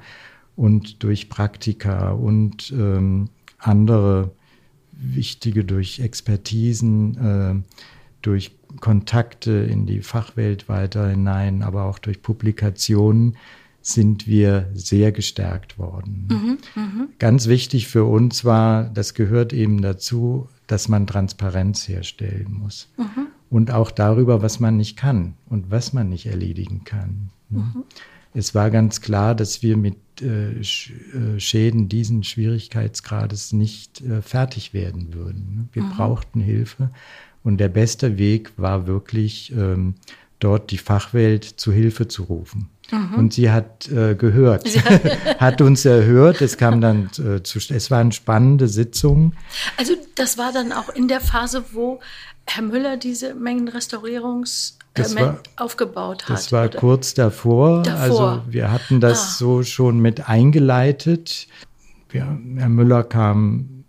Und 0.56 1.04
durch 1.04 1.30
Praktika 1.30 2.12
und 2.12 2.72
ähm, 2.72 3.30
andere 3.58 4.32
wichtige, 4.92 5.65
durch 5.65 6.00
Expertisen, 6.00 7.18
äh, 7.18 7.56
durch 8.22 8.52
Kontakte 8.80 9.52
in 9.52 9.86
die 9.86 10.02
Fachwelt 10.02 10.70
weiter 10.70 11.10
hinein, 11.10 11.63
aber 11.63 11.86
auch 11.86 12.00
durch 12.00 12.22
Publikationen 12.22 13.38
sind 13.93 14.28
wir 14.28 14.69
sehr 14.73 15.12
gestärkt 15.12 15.78
worden. 15.78 16.28
Mhm, 16.30 16.58
mh. 16.75 17.08
Ganz 17.19 17.47
wichtig 17.47 17.88
für 17.88 18.06
uns 18.06 18.45
war, 18.45 18.86
das 18.86 19.13
gehört 19.13 19.54
eben 19.54 19.82
dazu, 19.82 20.47
dass 20.67 20.88
man 20.88 21.08
Transparenz 21.08 21.88
herstellen 21.88 22.54
muss. 22.54 22.89
Mhm. 22.97 23.28
Und 23.49 23.71
auch 23.71 23.91
darüber, 23.91 24.41
was 24.41 24.60
man 24.60 24.78
nicht 24.78 24.95
kann 24.95 25.34
und 25.49 25.71
was 25.71 25.93
man 25.93 26.10
nicht 26.10 26.28
erledigen 26.28 26.84
kann. 26.84 27.30
Mhm. 27.49 27.84
Es 28.34 28.54
war 28.54 28.69
ganz 28.69 29.02
klar, 29.02 29.34
dass 29.34 29.63
wir 29.63 29.75
mit 29.75 29.97
äh, 30.21 30.52
äh, 30.60 31.39
Schäden 31.39 31.89
diesen 31.89 32.23
Schwierigkeitsgrades 32.23 33.54
nicht 33.54 34.02
äh, 34.02 34.21
fertig 34.21 34.73
werden 34.73 35.13
würden. 35.13 35.56
Ne? 35.56 35.67
Wir 35.73 35.84
brauchten 35.84 36.39
Hilfe. 36.39 36.91
Und 37.43 37.58
der 37.58 37.69
beste 37.69 38.17
Weg 38.19 38.52
war 38.58 38.86
wirklich, 38.86 39.52
ähm, 39.54 39.95
dort 40.39 40.71
die 40.71 40.78
Fachwelt 40.78 41.43
zu 41.43 41.71
Hilfe 41.71 42.08
zu 42.08 42.23
rufen. 42.23 42.69
Mhm. 42.91 43.15
Und 43.15 43.34
sie 43.34 43.52
hat 43.52 43.89
äh, 43.89 44.15
gehört, 44.15 44.67
hat 45.39 45.62
uns 45.62 45.86
erhört. 45.86 46.41
Es 46.41 46.58
kam 46.58 46.82
dann 46.82 47.10
äh, 47.17 47.43
zu, 47.43 47.60
es 47.60 47.91
waren 47.91 48.12
spannende 48.12 48.67
Sitzungen. 48.67 49.36
Also 49.78 49.93
das 50.15 50.38
war 50.38 50.52
dann 50.52 50.71
auch 50.71 50.89
in 50.89 51.08
der 51.08 51.21
Phase, 51.21 51.63
wo 51.71 51.99
Herr 52.47 52.63
Müller 52.63 52.97
diese 52.97 53.36
Mengenrestaurierungs 53.36 54.78
das 54.95 55.15
war, 55.15 55.39
aufgebaut 55.56 56.23
hat. 56.23 56.30
Das 56.32 56.52
war 56.52 56.65
oder? 56.65 56.80
kurz 56.80 57.13
davor. 57.13 57.84
davor. 57.84 57.99
Also 57.99 58.41
wir 58.52 58.71
hatten 58.71 58.99
das 58.99 59.19
ah. 59.19 59.36
so 59.38 59.63
schon 59.63 59.99
mit 59.99 60.28
eingeleitet. 60.28 61.47
Wir, 62.10 62.39
Herr 62.58 62.69
Müller 62.69 63.04
kam, 63.04 63.86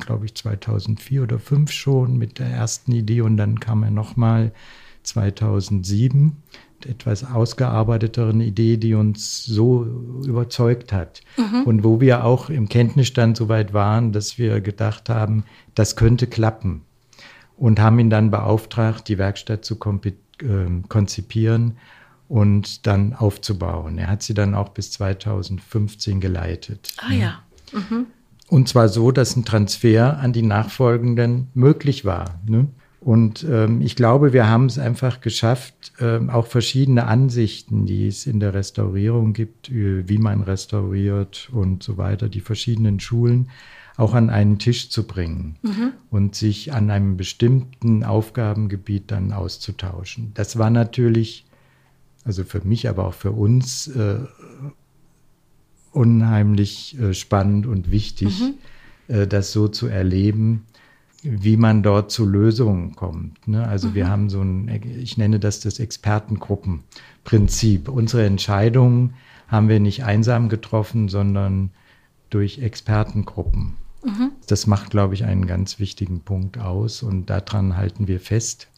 glaube 0.00 0.26
ich, 0.26 0.34
2004 0.34 1.22
oder 1.22 1.36
2005 1.36 1.70
schon 1.72 2.16
mit 2.18 2.38
der 2.38 2.48
ersten 2.48 2.92
Idee 2.92 3.20
und 3.20 3.36
dann 3.36 3.60
kam 3.60 3.84
er 3.84 3.90
nochmal 3.90 4.52
2007 5.04 6.36
etwas 6.86 7.24
ausgearbeiteteren 7.24 8.40
Idee, 8.40 8.76
die 8.76 8.94
uns 8.94 9.44
so 9.44 9.84
überzeugt 10.26 10.92
hat. 10.92 11.20
Mhm. 11.36 11.62
Und 11.64 11.84
wo 11.84 12.00
wir 12.00 12.24
auch 12.24 12.50
im 12.50 12.68
Kenntnisstand 12.68 13.36
so 13.36 13.48
weit 13.48 13.72
waren, 13.72 14.12
dass 14.12 14.38
wir 14.38 14.60
gedacht 14.60 15.08
haben, 15.08 15.44
das 15.74 15.96
könnte 15.96 16.26
klappen. 16.26 16.82
Und 17.56 17.78
haben 17.78 17.98
ihn 17.98 18.10
dann 18.10 18.30
beauftragt, 18.30 19.08
die 19.08 19.18
Werkstatt 19.18 19.64
zu 19.64 19.74
äh, 19.74 20.08
konzipieren 20.88 21.76
und 22.28 22.86
dann 22.86 23.12
aufzubauen. 23.12 23.98
Er 23.98 24.06
hat 24.06 24.22
sie 24.22 24.34
dann 24.34 24.54
auch 24.54 24.70
bis 24.70 24.92
2015 24.92 26.20
geleitet. 26.20 26.94
Ah 26.98 27.12
ja. 27.12 27.42
Mhm. 27.72 28.06
Und 28.48 28.68
zwar 28.68 28.88
so, 28.88 29.10
dass 29.12 29.36
ein 29.36 29.44
Transfer 29.44 30.18
an 30.18 30.32
die 30.32 30.42
Nachfolgenden 30.42 31.48
möglich 31.54 32.04
war. 32.04 32.40
Ne? 32.46 32.68
Und 33.00 33.46
ähm, 33.48 33.80
ich 33.80 33.96
glaube, 33.96 34.34
wir 34.34 34.48
haben 34.48 34.66
es 34.66 34.78
einfach 34.78 35.22
geschafft, 35.22 35.92
ähm, 36.00 36.28
auch 36.28 36.46
verschiedene 36.46 37.06
Ansichten, 37.06 37.86
die 37.86 38.06
es 38.06 38.26
in 38.26 38.40
der 38.40 38.52
Restaurierung 38.52 39.32
gibt, 39.32 39.70
wie 39.72 40.18
man 40.18 40.42
restauriert 40.42 41.48
und 41.50 41.82
so 41.82 41.96
weiter, 41.96 42.28
die 42.28 42.40
verschiedenen 42.40 43.00
Schulen 43.00 43.48
auch 43.96 44.14
an 44.14 44.30
einen 44.30 44.58
Tisch 44.58 44.90
zu 44.90 45.06
bringen 45.06 45.56
mhm. 45.62 45.92
und 46.10 46.34
sich 46.34 46.72
an 46.72 46.90
einem 46.90 47.16
bestimmten 47.16 48.04
Aufgabengebiet 48.04 49.10
dann 49.10 49.32
auszutauschen. 49.32 50.32
Das 50.34 50.58
war 50.58 50.70
natürlich, 50.70 51.46
also 52.24 52.44
für 52.44 52.60
mich, 52.66 52.88
aber 52.88 53.06
auch 53.06 53.14
für 53.14 53.32
uns, 53.32 53.88
äh, 53.88 54.20
unheimlich 55.92 56.98
äh, 56.98 57.14
spannend 57.14 57.66
und 57.66 57.90
wichtig, 57.90 58.40
mhm. 58.40 59.14
äh, 59.14 59.26
das 59.26 59.52
so 59.52 59.68
zu 59.68 59.86
erleben 59.86 60.64
wie 61.22 61.56
man 61.56 61.82
dort 61.82 62.10
zu 62.10 62.26
Lösungen 62.26 62.96
kommt. 62.96 63.46
Ne? 63.46 63.66
Also 63.66 63.88
mhm. 63.88 63.94
wir 63.94 64.08
haben 64.08 64.30
so 64.30 64.40
ein, 64.40 64.68
ich 65.00 65.18
nenne 65.18 65.38
das 65.38 65.60
das 65.60 65.78
Expertengruppenprinzip. 65.78 67.88
Unsere 67.88 68.24
Entscheidungen 68.24 69.14
haben 69.48 69.68
wir 69.68 69.80
nicht 69.80 70.04
einsam 70.04 70.48
getroffen, 70.48 71.08
sondern 71.08 71.70
durch 72.30 72.60
Expertengruppen. 72.60 73.74
Mhm. 74.04 74.32
Das 74.46 74.66
macht, 74.66 74.90
glaube 74.90 75.14
ich, 75.14 75.24
einen 75.24 75.46
ganz 75.46 75.78
wichtigen 75.78 76.20
Punkt 76.20 76.58
aus 76.58 77.02
und 77.02 77.28
daran 77.28 77.76
halten 77.76 78.08
wir 78.08 78.20
fest. 78.20 78.68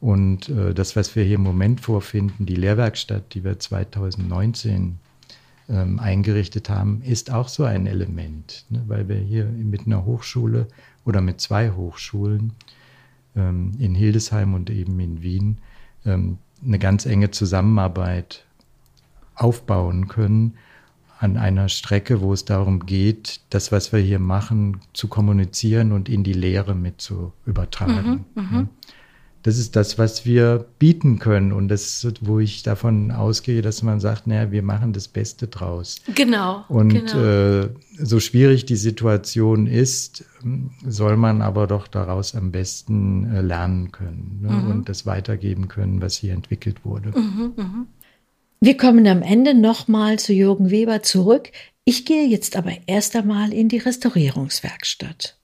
Und 0.00 0.48
äh, 0.48 0.74
das, 0.74 0.96
was 0.96 1.14
wir 1.14 1.24
hier 1.24 1.36
im 1.36 1.42
Moment 1.42 1.80
vorfinden, 1.80 2.44
die 2.44 2.56
Lehrwerkstatt, 2.56 3.34
die 3.34 3.44
wir 3.44 3.58
2019 3.58 4.98
ähm, 5.68 6.00
eingerichtet 6.00 6.68
haben, 6.68 7.02
ist 7.02 7.30
auch 7.30 7.48
so 7.48 7.64
ein 7.64 7.86
Element, 7.86 8.66
ne? 8.68 8.82
weil 8.88 9.08
wir 9.08 9.16
hier 9.16 9.44
mit 9.44 9.86
einer 9.86 10.04
Hochschule 10.04 10.66
oder 11.04 11.20
mit 11.20 11.40
zwei 11.40 11.70
Hochschulen 11.70 12.52
ähm, 13.36 13.72
in 13.78 13.94
Hildesheim 13.94 14.54
und 14.54 14.70
eben 14.70 14.98
in 15.00 15.22
Wien 15.22 15.58
ähm, 16.04 16.38
eine 16.64 16.78
ganz 16.78 17.06
enge 17.06 17.30
Zusammenarbeit 17.30 18.44
aufbauen 19.34 20.08
können 20.08 20.54
an 21.18 21.36
einer 21.36 21.68
Strecke, 21.68 22.20
wo 22.20 22.32
es 22.32 22.44
darum 22.44 22.84
geht, 22.84 23.40
das, 23.50 23.70
was 23.70 23.92
wir 23.92 24.00
hier 24.00 24.18
machen, 24.18 24.80
zu 24.92 25.06
kommunizieren 25.06 25.92
und 25.92 26.08
in 26.08 26.24
die 26.24 26.32
Lehre 26.32 26.74
mit 26.74 27.00
zu 27.00 27.32
übertragen. 27.46 28.24
Mhm, 28.34 28.42
mhm. 28.42 28.68
Das 29.42 29.58
ist 29.58 29.74
das, 29.74 29.98
was 29.98 30.24
wir 30.24 30.66
bieten 30.78 31.18
können 31.18 31.52
und 31.52 31.68
das, 31.68 32.06
wo 32.20 32.38
ich 32.38 32.62
davon 32.62 33.10
ausgehe, 33.10 33.60
dass 33.60 33.82
man 33.82 33.98
sagt, 33.98 34.26
naja, 34.26 34.52
wir 34.52 34.62
machen 34.62 34.92
das 34.92 35.08
Beste 35.08 35.48
draus. 35.48 35.96
Genau. 36.14 36.64
Und 36.68 36.90
genau. 36.90 37.62
Äh, 37.64 37.68
so 37.98 38.20
schwierig 38.20 38.66
die 38.66 38.76
Situation 38.76 39.66
ist, 39.66 40.24
soll 40.86 41.16
man 41.16 41.42
aber 41.42 41.66
doch 41.66 41.88
daraus 41.88 42.34
am 42.34 42.52
besten 42.52 43.32
äh, 43.34 43.40
lernen 43.40 43.90
können 43.90 44.38
ne? 44.42 44.52
mhm. 44.52 44.70
und 44.70 44.88
das 44.88 45.06
weitergeben 45.06 45.66
können, 45.68 46.00
was 46.00 46.16
hier 46.16 46.32
entwickelt 46.32 46.84
wurde. 46.84 47.10
Mhm, 47.10 47.52
mh. 47.56 47.86
Wir 48.60 48.76
kommen 48.76 49.08
am 49.08 49.22
Ende 49.22 49.54
nochmal 49.54 50.20
zu 50.20 50.32
Jürgen 50.32 50.70
Weber 50.70 51.02
zurück. 51.02 51.50
Ich 51.84 52.04
gehe 52.04 52.28
jetzt 52.28 52.54
aber 52.54 52.70
erst 52.86 53.16
einmal 53.16 53.52
in 53.52 53.68
die 53.68 53.78
Restaurierungswerkstatt. 53.78 55.36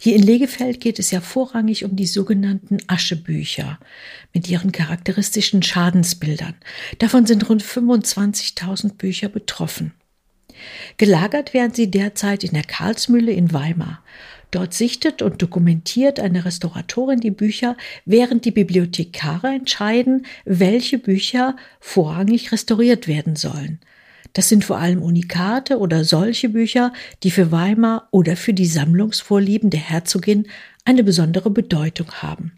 Hier 0.00 0.14
in 0.14 0.22
Legefeld 0.22 0.80
geht 0.80 1.00
es 1.00 1.10
ja 1.10 1.20
vorrangig 1.20 1.84
um 1.84 1.96
die 1.96 2.06
sogenannten 2.06 2.78
Aschebücher 2.86 3.80
mit 4.32 4.48
ihren 4.48 4.70
charakteristischen 4.70 5.62
Schadensbildern. 5.62 6.54
Davon 6.98 7.26
sind 7.26 7.48
rund 7.48 7.64
25.000 7.64 8.94
Bücher 8.94 9.28
betroffen. 9.28 9.92
Gelagert 10.98 11.52
werden 11.52 11.74
sie 11.74 11.90
derzeit 11.90 12.44
in 12.44 12.52
der 12.52 12.62
Karlsmühle 12.62 13.32
in 13.32 13.52
Weimar. 13.52 14.02
Dort 14.52 14.72
sichtet 14.72 15.20
und 15.20 15.42
dokumentiert 15.42 16.20
eine 16.20 16.44
Restauratorin 16.44 17.20
die 17.20 17.30
Bücher, 17.30 17.76
während 18.04 18.44
die 18.44 18.50
Bibliothekare 18.50 19.48
entscheiden, 19.48 20.26
welche 20.44 20.98
Bücher 20.98 21.56
vorrangig 21.80 22.52
restauriert 22.52 23.08
werden 23.08 23.36
sollen. 23.36 23.80
Das 24.38 24.48
sind 24.48 24.64
vor 24.64 24.78
allem 24.78 25.02
Unikate 25.02 25.78
oder 25.80 26.04
solche 26.04 26.50
Bücher, 26.50 26.92
die 27.24 27.32
für 27.32 27.50
Weimar 27.50 28.06
oder 28.12 28.36
für 28.36 28.54
die 28.54 28.66
Sammlungsvorlieben 28.66 29.68
der 29.68 29.80
Herzogin 29.80 30.46
eine 30.84 31.02
besondere 31.02 31.50
Bedeutung 31.50 32.08
haben. 32.22 32.52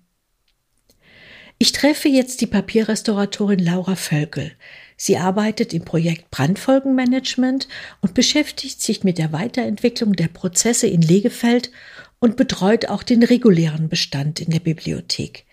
Ich 1.57 1.73
treffe 1.73 2.09
jetzt 2.09 2.43
die 2.43 2.47
Papierrestauratorin 2.47 3.61
Laura 3.61 3.97
Völkel. 3.97 4.53
Sie 4.99 5.17
arbeitet 5.17 5.73
im 5.73 5.87
Projekt 5.87 6.31
Brandfolgenmanagement 6.31 7.67
und 8.03 8.13
beschäftigt 8.13 8.83
sich 8.83 9.03
mit 9.03 9.17
der 9.17 9.33
Weiterentwicklung 9.33 10.13
der 10.13 10.29
Prozesse 10.29 10.87
in 10.87 11.01
Legefeld 11.01 11.71
und 12.19 12.37
betreut 12.37 12.91
auch 12.91 13.03
den 13.03 13.23
regulären 13.23 13.89
Bestand 13.89 14.39
in 14.39 14.51
der 14.51 14.61
Bibliothek. 14.61 15.47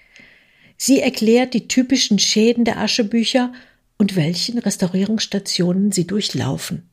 Sie 0.75 0.99
erklärt 0.99 1.53
die 1.53 1.69
typischen 1.69 2.19
Schäden 2.19 2.65
der 2.65 2.79
Aschebücher 2.79 3.53
und 3.97 4.15
welchen 4.15 4.59
Restaurierungsstationen 4.59 5.91
sie 5.91 6.07
durchlaufen. 6.07 6.89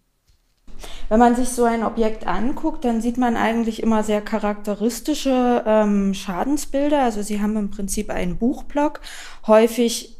Wenn 1.08 1.18
man 1.18 1.36
sich 1.36 1.48
so 1.50 1.64
ein 1.64 1.84
Objekt 1.84 2.26
anguckt, 2.26 2.84
dann 2.84 3.00
sieht 3.00 3.18
man 3.18 3.36
eigentlich 3.36 3.82
immer 3.82 4.02
sehr 4.02 4.20
charakteristische 4.20 5.62
ähm, 5.66 6.14
Schadensbilder. 6.14 7.02
Also 7.02 7.22
sie 7.22 7.40
haben 7.40 7.56
im 7.56 7.70
Prinzip 7.70 8.10
einen 8.10 8.36
Buchblock, 8.36 9.00
häufig 9.46 10.16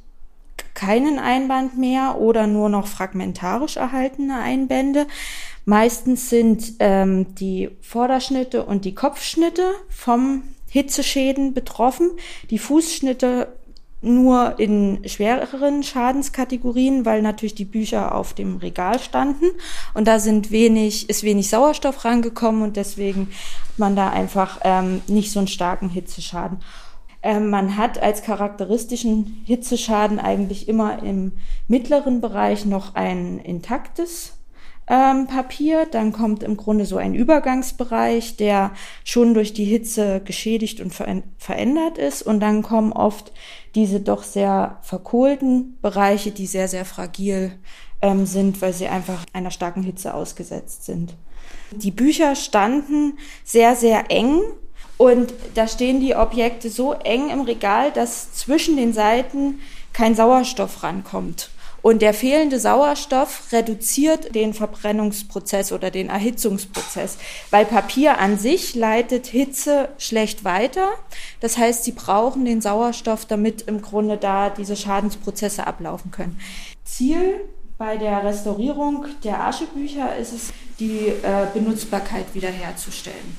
keinen 0.75 1.19
Einband 1.19 1.79
mehr 1.79 2.19
oder 2.19 2.47
nur 2.47 2.69
noch 2.69 2.87
fragmentarisch 2.87 3.77
erhaltene 3.77 4.39
Einbände. 4.41 5.07
Meistens 5.65 6.29
sind 6.29 6.75
ähm, 6.81 7.35
die 7.37 7.71
Vorderschnitte 7.81 8.65
und 8.65 8.85
die 8.85 8.95
Kopfschnitte 8.95 9.63
vom 9.89 10.43
Hitzeschäden 10.69 11.55
betroffen. 11.55 12.11
Die 12.51 12.59
Fußschnitte 12.59 13.49
nur 14.05 14.59
in 14.59 15.01
schwereren 15.07 15.83
Schadenskategorien, 15.83 17.05
weil 17.05 17.23
natürlich 17.23 17.55
die 17.55 17.65
Bücher 17.65 18.15
auf 18.15 18.35
dem 18.35 18.59
Regal 18.59 18.99
standen 18.99 19.47
und 19.95 20.07
da 20.07 20.19
sind 20.19 20.51
wenig, 20.51 21.09
ist 21.09 21.23
wenig 21.23 21.49
Sauerstoff 21.49 22.05
rangekommen 22.05 22.63
und 22.63 22.77
deswegen 22.77 23.29
hat 23.71 23.79
man 23.79 23.97
da 23.97 24.11
einfach 24.11 24.61
ähm, 24.63 25.03
nicht 25.07 25.33
so 25.33 25.41
einen 25.41 25.49
starken 25.49 25.89
Hitzeschaden. 25.89 26.59
Ähm, 27.23 27.49
man 27.49 27.77
hat 27.79 28.03
als 28.03 28.23
charakteristischen 28.23 29.43
Hitzeschaden 29.47 30.21
eigentlich 30.21 30.69
immer 30.69 31.03
im 31.03 31.33
mittleren 31.69 32.21
Bereich 32.21 32.67
noch 32.67 32.95
ein 32.95 33.39
intaktes 33.39 34.35
ähm, 34.87 35.27
Papier. 35.27 35.87
Dann 35.91 36.13
kommt 36.13 36.43
im 36.43 36.57
Grunde 36.57 36.87
so 36.87 36.97
ein 36.97 37.15
Übergangsbereich, 37.15 38.37
der 38.37 38.73
schon 39.05 39.35
durch 39.35 39.53
die 39.53 39.65
Hitze 39.65 40.21
geschädigt 40.25 40.81
und 40.81 40.93
verändert 40.93 41.99
ist. 41.99 42.23
Und 42.23 42.41
dann 42.41 42.63
kommen 42.63 42.93
oft 42.93 43.33
diese 43.75 44.01
doch 44.01 44.23
sehr 44.23 44.79
verkohlten 44.83 45.79
Bereiche, 45.83 46.31
die 46.31 46.47
sehr, 46.47 46.69
sehr 46.69 46.85
fragil 46.85 47.53
ähm, 48.03 48.27
sind, 48.27 48.61
weil 48.63 48.73
sie 48.73 48.87
einfach 48.87 49.25
einer 49.33 49.51
starken 49.51 49.83
Hitze 49.83 50.15
ausgesetzt 50.15 50.85
sind. 50.85 51.15
Die 51.73 51.91
Bücher 51.91 52.37
standen 52.37 53.19
sehr, 53.45 53.75
sehr 53.75 54.11
eng 54.11 54.41
und 54.97 55.35
da 55.55 55.67
stehen 55.67 56.01
die 56.01 56.15
Objekte 56.15 56.71
so 56.71 56.93
eng 56.93 57.31
im 57.31 57.41
Regal, 57.41 57.91
dass 57.91 58.33
zwischen 58.33 58.77
den 58.77 58.93
Seiten 58.93 59.61
kein 59.93 60.15
Sauerstoff 60.15 60.83
rankommt. 60.83 61.51
Und 61.85 62.01
der 62.01 62.15
fehlende 62.15 62.59
Sauerstoff 62.59 63.53
reduziert 63.53 64.35
den 64.35 64.55
Verbrennungsprozess 64.55 65.71
oder 65.71 65.91
den 65.91 66.09
Erhitzungsprozess, 66.09 67.19
weil 67.51 67.67
Papier 67.67 68.17
an 68.19 68.39
sich 68.39 68.75
leitet 68.75 69.27
Hitze 69.27 69.91
schlecht 69.99 70.45
weiter. 70.45 70.89
Das 71.41 71.59
heißt, 71.59 71.85
sie 71.85 71.93
brauchen 71.93 72.47
den 72.47 72.63
Sauerstoff, 72.63 73.27
damit 73.27 73.69
im 73.69 73.83
Grunde 73.83 74.17
da 74.17 74.49
diese 74.49 74.77
Schadensprozesse 74.77 75.67
ablaufen 75.67 76.11
können. 76.11 76.41
Ziel 76.87 77.43
bei 77.77 77.99
der 77.99 78.25
Restaurierung 78.25 79.05
der 79.23 79.45
Aschebücher 79.45 80.17
ist 80.17 80.33
es, 80.33 80.53
die 80.81 81.09
äh, 81.09 81.49
Benutzbarkeit 81.53 82.25
wiederherzustellen. 82.33 83.37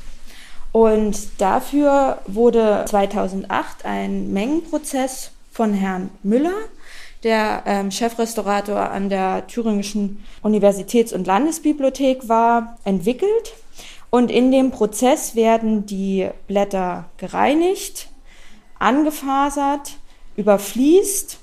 Und 0.71 1.41
dafür 1.41 2.19
wurde 2.27 2.85
2008 2.87 3.85
ein 3.85 4.31
Mengenprozess 4.31 5.31
von 5.51 5.73
Herrn 5.73 6.11
Müller, 6.21 6.53
der 7.23 7.63
ähm, 7.65 7.91
Chefrestaurator 7.91 8.91
an 8.91 9.09
der 9.09 9.47
Thüringischen 9.47 10.23
Universitäts- 10.43 11.13
und 11.13 11.27
Landesbibliothek 11.27 12.29
war, 12.29 12.77
entwickelt. 12.83 13.53
Und 14.09 14.31
in 14.31 14.51
dem 14.51 14.71
Prozess 14.71 15.35
werden 15.35 15.85
die 15.85 16.29
Blätter 16.47 17.05
gereinigt, 17.17 18.09
angefasert, 18.79 19.97
überfließt 20.35 21.39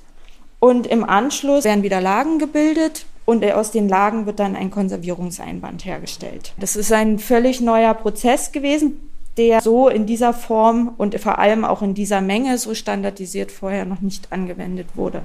und 0.59 0.87
im 0.87 1.03
Anschluss 1.03 1.65
werden 1.65 1.83
wieder 1.83 2.01
Lagen 2.01 2.39
gebildet 2.39 3.05
und 3.25 3.43
aus 3.45 3.71
den 3.71 3.89
Lagen 3.89 4.25
wird 4.25 4.39
dann 4.39 4.55
ein 4.55 4.71
Konservierungseinband 4.71 5.85
hergestellt. 5.85 6.53
Das 6.59 6.75
ist 6.75 6.91
ein 6.91 7.19
völlig 7.19 7.61
neuer 7.61 7.93
Prozess 7.93 8.51
gewesen, 8.51 9.09
der 9.37 9.61
so 9.61 9.89
in 9.89 10.05
dieser 10.05 10.33
Form 10.33 10.93
und 10.97 11.19
vor 11.19 11.39
allem 11.39 11.65
auch 11.65 11.81
in 11.81 11.93
dieser 11.93 12.21
Menge 12.21 12.57
so 12.57 12.73
standardisiert 12.73 13.51
vorher 13.51 13.85
noch 13.85 14.01
nicht 14.01 14.31
angewendet 14.31 14.87
wurde. 14.95 15.23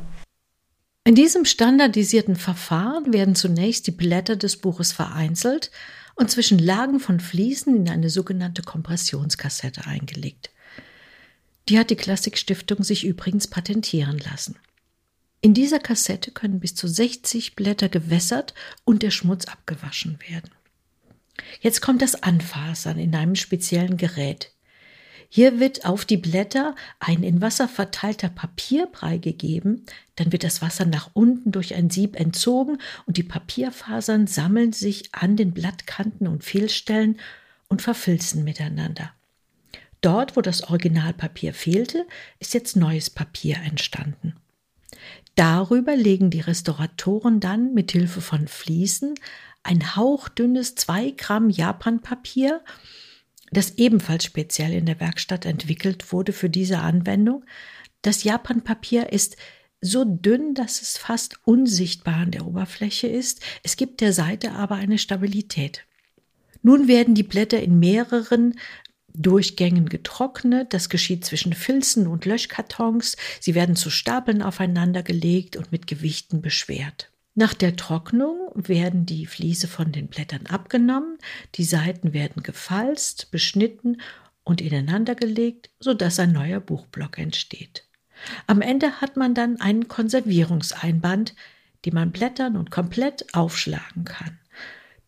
In 1.09 1.14
diesem 1.14 1.47
standardisierten 1.47 2.37
Verfahren 2.37 3.14
werden 3.14 3.35
zunächst 3.35 3.87
die 3.87 3.92
Blätter 3.92 4.37
des 4.37 4.59
Buches 4.59 4.92
vereinzelt 4.92 5.71
und 6.16 6.31
zwischen 6.31 6.59
Lagen 6.59 7.01
von 7.01 7.18
Fliesen 7.18 7.75
in 7.75 7.88
eine 7.88 8.11
sogenannte 8.11 8.61
Kompressionskassette 8.61 9.87
eingelegt. 9.87 10.51
Die 11.71 11.79
hat 11.79 11.88
die 11.88 11.97
Klassikstiftung 11.97 12.83
sich 12.83 13.07
übrigens 13.07 13.47
patentieren 13.47 14.18
lassen. 14.18 14.57
In 15.40 15.55
dieser 15.55 15.79
Kassette 15.79 16.31
können 16.31 16.61
bis 16.61 16.75
zu 16.75 16.87
60 16.87 17.57
Blätter 17.57 17.88
gewässert 17.88 18.53
und 18.85 19.03
der 19.03 19.11
Schmutz 19.11 19.47
abgewaschen 19.47 20.18
werden. 20.29 20.51
Jetzt 21.62 21.81
kommt 21.81 22.03
das 22.03 22.23
Anfasern 22.23 22.99
in 22.99 23.14
einem 23.14 23.35
speziellen 23.35 23.97
Gerät. 23.97 24.53
Hier 25.31 25.61
wird 25.61 25.85
auf 25.85 26.07
die 26.07 26.17
Blätter 26.17 26.75
ein 27.01 27.23
in 27.23 27.43
Wasser 27.43 27.69
verteilter 27.69 28.31
Papierbrei 28.31 29.19
gegeben, 29.19 29.85
dann 30.17 30.33
wird 30.33 30.43
das 30.43 30.62
Wasser 30.62 30.87
nach 30.87 31.11
unten 31.12 31.53
durch 31.53 31.75
ein 31.75 31.91
Sieb 31.91 32.19
entzogen 32.19 32.79
und 33.05 33.19
die 33.19 33.23
Papierfasern 33.23 34.27
sammeln 34.27 34.73
sich 34.73 35.14
an 35.14 35.37
den 35.37 35.53
Blattkanten 35.53 36.27
und 36.27 36.45
Fehlstellen 36.45 37.19
und 37.69 37.83
verfilzen 37.83 38.43
miteinander. 38.43 39.12
Dort, 40.01 40.37
wo 40.37 40.41
das 40.41 40.62
Originalpapier 40.62 41.53
fehlte, 41.53 42.07
ist 42.38 42.55
jetzt 42.55 42.77
neues 42.77 43.11
Papier 43.11 43.57
entstanden. 43.57 44.35
Darüber 45.35 45.95
legen 45.95 46.31
die 46.31 46.41
Restauratoren 46.41 47.38
dann 47.38 47.75
mit 47.75 47.93
Hilfe 47.93 48.21
von 48.21 48.49
Fliesen 48.49 49.14
ein 49.62 49.95
hauchdünnes 49.95 50.75
2 50.77 51.12
Gramm 51.12 51.51
Japanpapier 51.51 52.62
das 53.50 53.78
ebenfalls 53.78 54.24
speziell 54.24 54.72
in 54.72 54.87
der 54.87 55.00
Werkstatt 55.00 55.46
entwickelt 55.46 56.12
wurde 56.12 56.32
für 56.32 56.50
diese 56.50 56.78
Anwendung. 56.78 57.44
Das 58.02 58.24
Japanpapier 58.24 59.12
ist 59.12 59.37
so 59.80 60.04
dünn, 60.04 60.54
dass 60.54 60.82
es 60.82 60.98
fast 60.98 61.38
unsichtbar 61.44 62.16
an 62.16 62.30
der 62.30 62.46
Oberfläche 62.46 63.06
ist. 63.06 63.40
Es 63.62 63.76
gibt 63.76 64.00
der 64.00 64.12
Seite 64.12 64.52
aber 64.52 64.74
eine 64.74 64.98
Stabilität. 64.98 65.84
Nun 66.62 66.88
werden 66.88 67.14
die 67.14 67.22
Blätter 67.22 67.62
in 67.62 67.78
mehreren 67.78 68.58
Durchgängen 69.14 69.88
getrocknet. 69.88 70.74
Das 70.74 70.88
geschieht 70.88 71.24
zwischen 71.24 71.52
Filzen 71.52 72.06
und 72.06 72.24
Löschkartons. 72.24 73.16
Sie 73.40 73.54
werden 73.54 73.76
zu 73.76 73.90
Stapeln 73.90 74.42
aufeinander 74.42 75.02
gelegt 75.02 75.56
und 75.56 75.72
mit 75.72 75.87
Gewichten 75.87 76.42
beschwert. 76.42 77.11
Nach 77.38 77.55
der 77.55 77.77
Trocknung 77.77 78.51
werden 78.57 79.07
die 79.07 79.24
Fliese 79.24 79.68
von 79.68 79.92
den 79.92 80.09
Blättern 80.09 80.46
abgenommen, 80.46 81.18
die 81.55 81.62
Seiten 81.62 82.12
werden 82.12 82.42
gefalzt, 82.42 83.31
beschnitten 83.31 84.01
und 84.42 84.61
ineinandergelegt, 84.61 85.70
sodass 85.79 86.18
ein 86.18 86.33
neuer 86.33 86.59
Buchblock 86.59 87.16
entsteht. 87.16 87.85
Am 88.48 88.61
Ende 88.61 89.01
hat 89.01 89.16
man 89.16 89.35
dann 89.35 89.61
einen 89.61 89.87
Konservierungseinband, 89.87 91.37
den 91.85 91.94
man 91.94 92.11
blättern 92.11 92.57
und 92.57 92.72
komplett 92.72 93.33
aufschlagen 93.37 94.05
kann. 94.05 94.40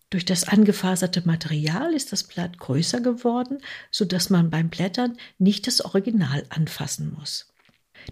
Durch 0.09 0.25
das 0.25 0.45
angefaserte 0.45 1.27
Material 1.27 1.95
ist 1.95 2.13
das 2.13 2.23
Blatt 2.23 2.59
größer 2.61 3.01
geworden, 3.01 3.59
sodass 3.91 4.31
man 4.31 4.51
beim 4.51 4.69
Blättern 4.69 5.17
nicht 5.39 5.67
das 5.67 5.85
Original 5.85 6.45
anfassen 6.51 7.13
muss. 7.13 7.50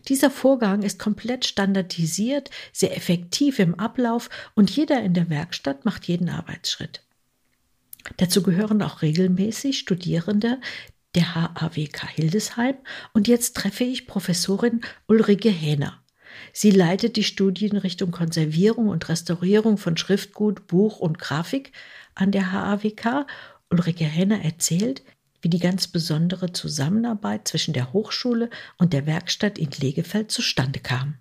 Dieser 0.07 0.31
Vorgang 0.31 0.83
ist 0.83 0.99
komplett 0.99 1.45
standardisiert, 1.45 2.51
sehr 2.73 2.97
effektiv 2.97 3.59
im 3.59 3.75
Ablauf 3.75 4.31
und 4.55 4.71
jeder 4.71 5.03
in 5.03 5.15
der 5.15 5.29
Werkstatt 5.29 5.85
macht 5.85 6.07
jeden 6.07 6.29
Arbeitsschritt. 6.29 7.03
Dazu 8.17 8.43
gehören 8.43 8.83
auch 8.83 9.03
regelmäßig 9.03 9.79
Studierende 9.79 10.61
der 11.15 11.35
HAWK 11.35 12.09
Hildesheim 12.15 12.77
und 13.13 13.29
jetzt 13.29 13.57
treffe 13.57 13.85
ich 13.85 14.07
Professorin 14.07 14.83
Ulrike 15.07 15.51
Hähner. 15.51 16.01
Sie 16.53 16.71
leitet 16.71 17.17
die 17.17 17.25
Studienrichtung 17.25 18.11
Konservierung 18.11 18.89
und 18.89 19.09
Restaurierung 19.09 19.79
von 19.79 19.97
Schriftgut, 19.97 20.67
Buch 20.67 20.99
und 21.01 21.19
Grafik 21.19 21.73
an 22.15 22.31
der 22.33 22.53
HAWK. 22.53 23.27
Ulrike 23.71 24.05
Henner 24.05 24.43
erzählt, 24.45 25.03
wie 25.43 25.49
die 25.49 25.59
ganz 25.59 25.87
besondere 25.89 26.53
Zusammenarbeit 26.53 27.49
zwischen 27.49 27.75
der 27.75 27.93
Hochschule 27.93 28.51
und 28.79 28.93
der 28.93 29.07
Werkstatt 29.07 29.59
in 29.59 29.71
Legefeld 29.79 30.31
zustande 30.31 30.81
kam. 30.81 31.15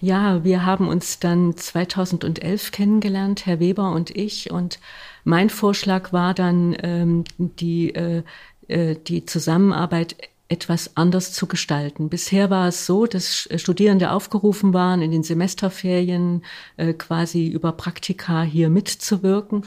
Ja, 0.00 0.44
wir 0.44 0.66
haben 0.66 0.88
uns 0.88 1.20
dann 1.20 1.56
2011 1.56 2.70
kennengelernt, 2.70 3.46
Herr 3.46 3.60
Weber 3.60 3.92
und 3.92 4.10
ich. 4.10 4.50
Und 4.50 4.78
mein 5.24 5.48
Vorschlag 5.48 6.12
war 6.12 6.34
dann, 6.34 6.76
ähm, 6.82 7.24
die, 7.38 7.94
äh, 7.94 8.22
äh 8.68 8.96
die 8.96 9.24
Zusammenarbeit 9.24 10.16
etwas 10.48 10.96
anders 10.96 11.32
zu 11.32 11.46
gestalten. 11.46 12.08
Bisher 12.08 12.50
war 12.50 12.68
es 12.68 12.86
so, 12.86 13.06
dass 13.06 13.48
Studierende 13.56 14.12
aufgerufen 14.12 14.72
waren, 14.74 15.02
in 15.02 15.10
den 15.10 15.24
Semesterferien 15.24 16.44
äh, 16.76 16.92
quasi 16.92 17.48
über 17.48 17.72
Praktika 17.72 18.42
hier 18.42 18.70
mitzuwirken. 18.70 19.64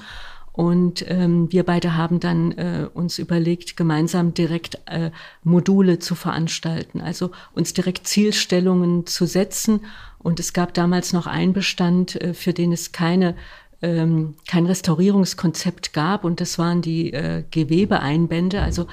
Und 0.52 1.06
ähm, 1.10 1.52
wir 1.52 1.64
beide 1.64 1.96
haben 1.96 2.20
dann 2.20 2.52
äh, 2.54 2.88
uns 2.94 3.20
überlegt, 3.20 3.78
gemeinsam 3.78 4.34
direkt 4.34 4.80
äh, 4.86 5.12
Module 5.44 6.00
zu 6.00 6.16
veranstalten, 6.16 7.02
also 7.02 7.32
uns 7.54 7.74
direkt 7.74 8.08
Zielstellungen 8.08 9.06
zu 9.06 9.26
setzen. 9.26 9.82
Und 10.18 10.40
es 10.40 10.52
gab 10.54 10.74
damals 10.74 11.14
noch 11.14 11.28
einen 11.28 11.54
Bestand, 11.54 12.16
äh, 12.16 12.34
für 12.34 12.54
den 12.54 12.72
es 12.74 12.92
keine 12.92 13.36
ähm, 13.82 14.36
kein 14.48 14.66
Restaurierungskonzept 14.66 15.94
gab, 15.94 16.26
und 16.26 16.42
das 16.42 16.60
waren 16.60 16.82
die 16.82 17.14
äh, 17.14 17.44
Gewebeeinbände. 17.50 18.62
Also 18.62 18.88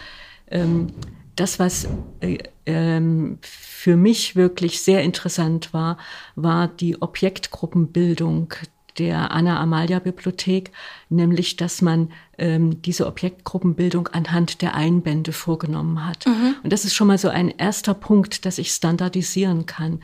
ähm, 0.49 0.93
das, 1.35 1.59
was 1.59 1.89
äh, 2.21 2.39
ähm, 2.65 3.39
für 3.43 3.97
mich 3.97 4.37
wirklich 4.37 4.81
sehr 4.81 5.03
interessant 5.03 5.73
war, 5.73 5.99
war 6.35 6.69
die 6.69 7.01
Objektgruppenbildung 7.01 8.55
der 8.99 9.31
Anna-Amalia-Bibliothek, 9.31 10.71
nämlich 11.09 11.57
dass 11.57 11.83
man 11.83 12.11
ähm, 12.39 12.83
diese 12.83 13.07
Objektgruppenbildung 13.07 14.09
anhand 14.09 14.63
der 14.63 14.75
Einbände 14.75 15.33
vorgenommen 15.33 16.07
hat. 16.07 16.27
Mhm. 16.27 16.57
Und 16.63 16.73
das 16.73 16.85
ist 16.85 16.95
schon 16.95 17.09
mal 17.09 17.19
so 17.19 17.29
ein 17.29 17.49
erster 17.51 17.95
Punkt, 17.95 18.45
dass 18.45 18.59
ich 18.59 18.73
standardisieren 18.73 19.67
kann. 19.67 20.01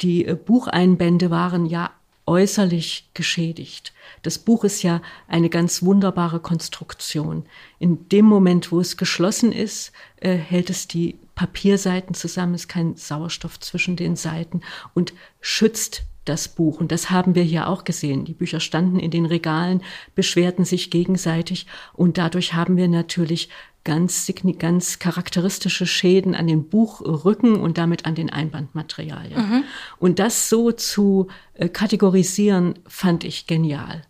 Die 0.00 0.24
äh, 0.24 0.34
Bucheinbände 0.34 1.30
waren 1.30 1.66
ja 1.66 1.90
äußerlich 2.26 3.10
geschädigt. 3.12 3.92
Das 4.22 4.38
Buch 4.38 4.64
ist 4.64 4.82
ja 4.82 5.02
eine 5.28 5.50
ganz 5.50 5.82
wunderbare 5.82 6.40
Konstruktion. 6.40 7.44
In 7.78 8.08
dem 8.08 8.24
Moment, 8.24 8.72
wo 8.72 8.80
es 8.80 8.96
geschlossen 8.96 9.52
ist, 9.52 9.92
äh, 10.20 10.34
hält 10.34 10.70
es 10.70 10.88
die 10.88 11.18
Papierseiten 11.34 12.14
zusammen, 12.14 12.54
ist 12.54 12.68
kein 12.68 12.96
Sauerstoff 12.96 13.60
zwischen 13.60 13.96
den 13.96 14.16
Seiten 14.16 14.62
und 14.94 15.12
schützt 15.40 16.04
das 16.24 16.48
Buch. 16.48 16.80
Und 16.80 16.92
das 16.92 17.10
haben 17.10 17.34
wir 17.34 17.42
hier 17.42 17.68
auch 17.68 17.84
gesehen. 17.84 18.24
Die 18.24 18.34
Bücher 18.34 18.60
standen 18.60 18.98
in 18.98 19.10
den 19.10 19.26
Regalen, 19.26 19.82
beschwerten 20.14 20.64
sich 20.64 20.90
gegenseitig 20.90 21.66
und 21.92 22.18
dadurch 22.18 22.54
haben 22.54 22.76
wir 22.76 22.88
natürlich 22.88 23.48
ganz, 23.84 24.32
ganz 24.58 24.98
charakteristische 24.98 25.86
Schäden 25.86 26.34
an 26.34 26.46
den 26.46 26.68
Buchrücken 26.68 27.56
und 27.56 27.76
damit 27.76 28.06
an 28.06 28.14
den 28.14 28.30
Einbandmaterialien. 28.30 29.38
Mhm. 29.38 29.64
Und 29.98 30.18
das 30.18 30.48
so 30.48 30.72
zu 30.72 31.28
äh, 31.52 31.68
kategorisieren, 31.68 32.78
fand 32.86 33.24
ich 33.24 33.46
genial. 33.46 34.02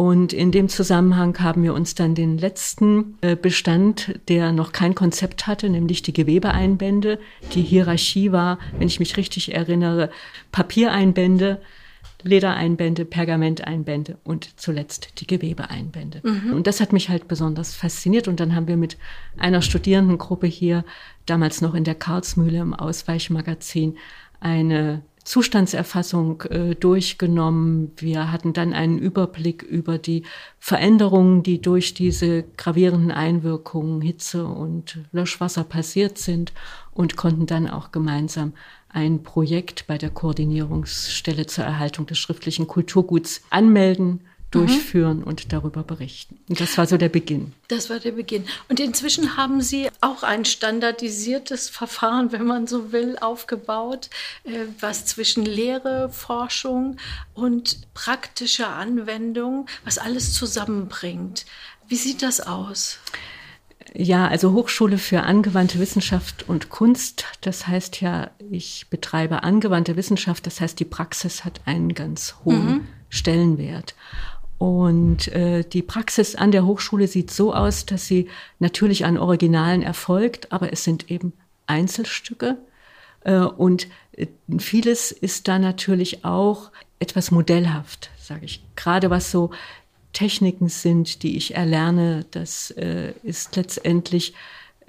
Und 0.00 0.32
in 0.32 0.52
dem 0.52 0.68
Zusammenhang 0.68 1.36
haben 1.40 1.64
wir 1.64 1.74
uns 1.74 1.96
dann 1.96 2.14
den 2.14 2.38
letzten 2.38 3.18
äh, 3.20 3.34
Bestand, 3.34 4.14
der 4.28 4.52
noch 4.52 4.70
kein 4.70 4.94
Konzept 4.94 5.48
hatte, 5.48 5.68
nämlich 5.68 6.02
die 6.02 6.12
Gewebeeinbände. 6.12 7.18
Die 7.52 7.62
Hierarchie 7.62 8.30
war, 8.30 8.60
wenn 8.78 8.86
ich 8.86 9.00
mich 9.00 9.16
richtig 9.16 9.56
erinnere, 9.56 10.10
Papiereinbände, 10.52 11.60
Ledereinbände, 12.22 13.06
Pergamenteinbände 13.06 14.18
und 14.22 14.60
zuletzt 14.60 15.20
die 15.20 15.26
Gewebeeinbände. 15.26 16.20
Mhm. 16.22 16.52
Und 16.52 16.68
das 16.68 16.80
hat 16.80 16.92
mich 16.92 17.08
halt 17.08 17.26
besonders 17.26 17.74
fasziniert. 17.74 18.28
Und 18.28 18.38
dann 18.38 18.54
haben 18.54 18.68
wir 18.68 18.76
mit 18.76 18.98
einer 19.36 19.62
Studierendengruppe 19.62 20.46
hier, 20.46 20.84
damals 21.26 21.60
noch 21.60 21.74
in 21.74 21.82
der 21.82 21.96
Karlsmühle 21.96 22.58
im 22.58 22.72
Ausweichmagazin, 22.72 23.96
eine 24.38 25.02
Zustandserfassung 25.28 26.40
äh, 26.44 26.74
durchgenommen. 26.74 27.92
Wir 27.98 28.32
hatten 28.32 28.54
dann 28.54 28.72
einen 28.72 28.98
Überblick 28.98 29.62
über 29.62 29.98
die 29.98 30.22
Veränderungen, 30.58 31.42
die 31.42 31.60
durch 31.60 31.92
diese 31.92 32.44
gravierenden 32.56 33.10
Einwirkungen 33.10 34.00
Hitze 34.00 34.46
und 34.46 35.00
Löschwasser 35.12 35.64
passiert 35.64 36.16
sind 36.16 36.54
und 36.94 37.16
konnten 37.16 37.44
dann 37.44 37.68
auch 37.68 37.92
gemeinsam 37.92 38.54
ein 38.88 39.22
Projekt 39.22 39.86
bei 39.86 39.98
der 39.98 40.08
Koordinierungsstelle 40.08 41.44
zur 41.44 41.64
Erhaltung 41.64 42.06
des 42.06 42.16
schriftlichen 42.16 42.66
Kulturguts 42.66 43.42
anmelden 43.50 44.22
durchführen 44.50 45.18
mhm. 45.18 45.24
und 45.24 45.52
darüber 45.52 45.82
berichten. 45.82 46.38
Und 46.48 46.60
das 46.60 46.78
war 46.78 46.86
so 46.86 46.96
der 46.96 47.10
Beginn. 47.10 47.52
Das 47.68 47.90
war 47.90 47.98
der 47.98 48.12
Beginn. 48.12 48.44
Und 48.68 48.80
inzwischen 48.80 49.36
haben 49.36 49.60
Sie 49.60 49.90
auch 50.00 50.22
ein 50.22 50.44
standardisiertes 50.44 51.68
Verfahren, 51.68 52.32
wenn 52.32 52.46
man 52.46 52.66
so 52.66 52.92
will, 52.92 53.18
aufgebaut, 53.18 54.08
äh, 54.44 54.66
was 54.80 55.04
zwischen 55.04 55.44
Lehre, 55.44 56.08
Forschung 56.10 56.96
und 57.34 57.92
praktischer 57.92 58.70
Anwendung, 58.70 59.66
was 59.84 59.98
alles 59.98 60.32
zusammenbringt. 60.32 61.44
Wie 61.86 61.96
sieht 61.96 62.22
das 62.22 62.40
aus? 62.40 62.98
Ja, 63.94 64.28
also 64.28 64.52
Hochschule 64.52 64.98
für 64.98 65.22
angewandte 65.22 65.78
Wissenschaft 65.78 66.48
und 66.48 66.68
Kunst. 66.68 67.24
Das 67.40 67.66
heißt 67.66 68.00
ja, 68.00 68.30
ich 68.50 68.86
betreibe 68.90 69.42
angewandte 69.42 69.96
Wissenschaft. 69.96 70.46
Das 70.46 70.60
heißt, 70.60 70.78
die 70.78 70.84
Praxis 70.84 71.44
hat 71.44 71.60
einen 71.64 71.94
ganz 71.94 72.36
hohen 72.44 72.66
mhm. 72.66 72.88
Stellenwert. 73.08 73.94
Und 74.58 75.28
äh, 75.28 75.62
die 75.62 75.82
Praxis 75.82 76.34
an 76.34 76.50
der 76.50 76.66
Hochschule 76.66 77.06
sieht 77.06 77.30
so 77.30 77.54
aus, 77.54 77.86
dass 77.86 78.06
sie 78.06 78.28
natürlich 78.58 79.04
an 79.04 79.16
Originalen 79.16 79.82
erfolgt, 79.82 80.50
aber 80.50 80.72
es 80.72 80.82
sind 80.82 81.10
eben 81.10 81.32
Einzelstücke. 81.66 82.58
Äh, 83.22 83.38
und 83.38 83.86
äh, 84.12 84.26
vieles 84.58 85.12
ist 85.12 85.46
da 85.46 85.60
natürlich 85.60 86.24
auch 86.24 86.72
etwas 86.98 87.30
modellhaft, 87.30 88.10
sage 88.18 88.46
ich. 88.46 88.64
Gerade 88.74 89.10
was 89.10 89.30
so 89.30 89.50
Techniken 90.12 90.68
sind, 90.68 91.22
die 91.22 91.36
ich 91.36 91.54
erlerne, 91.54 92.26
das 92.32 92.72
äh, 92.72 93.12
ist 93.22 93.54
letztendlich 93.54 94.34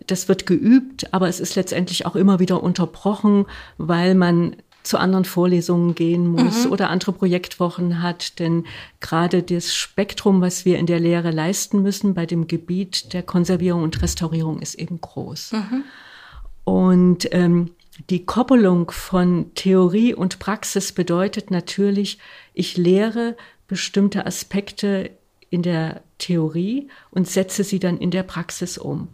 das 0.08 0.28
wird 0.28 0.46
geübt, 0.46 1.14
aber 1.14 1.28
es 1.28 1.40
ist 1.40 1.56
letztendlich 1.56 2.06
auch 2.06 2.16
immer 2.16 2.40
wieder 2.40 2.64
unterbrochen, 2.64 3.46
weil 3.78 4.16
man 4.16 4.56
zu 4.90 4.98
anderen 4.98 5.24
Vorlesungen 5.24 5.94
gehen 5.94 6.28
muss 6.28 6.66
mhm. 6.66 6.72
oder 6.72 6.90
andere 6.90 7.12
Projektwochen 7.12 8.02
hat. 8.02 8.40
Denn 8.40 8.66
gerade 9.00 9.44
das 9.44 9.76
Spektrum, 9.76 10.42
was 10.42 10.66
wir 10.66 10.80
in 10.80 10.88
der 10.88 11.00
Lehre 11.00 11.30
leisten 11.30 11.84
müssen 11.84 12.16
bei 12.16 12.26
dem 12.26 12.48
Gebiet 12.48 13.14
der 13.14 13.22
Konservierung 13.22 13.84
und 13.84 14.02
Restaurierung, 14.02 14.60
ist 14.60 14.74
eben 14.74 15.00
groß. 15.00 15.52
Mhm. 15.52 15.84
Und 16.64 17.30
ähm, 17.32 17.70
die 18.10 18.26
Koppelung 18.26 18.90
von 18.90 19.52
Theorie 19.54 20.16
und 20.16 20.40
Praxis 20.40 20.92
bedeutet 20.92 21.52
natürlich, 21.52 22.18
ich 22.56 22.76
lehre 22.76 23.38
bestimmte 23.68 24.26
Aspekte 24.26 25.12
in 25.52 25.62
der 25.62 26.02
Theorie 26.18 26.90
und 27.12 27.28
setze 27.28 27.64
sie 27.64 27.78
dann 27.78 28.00
in 28.00 28.10
der 28.10 28.24
Praxis 28.24 28.80
um. 28.80 29.10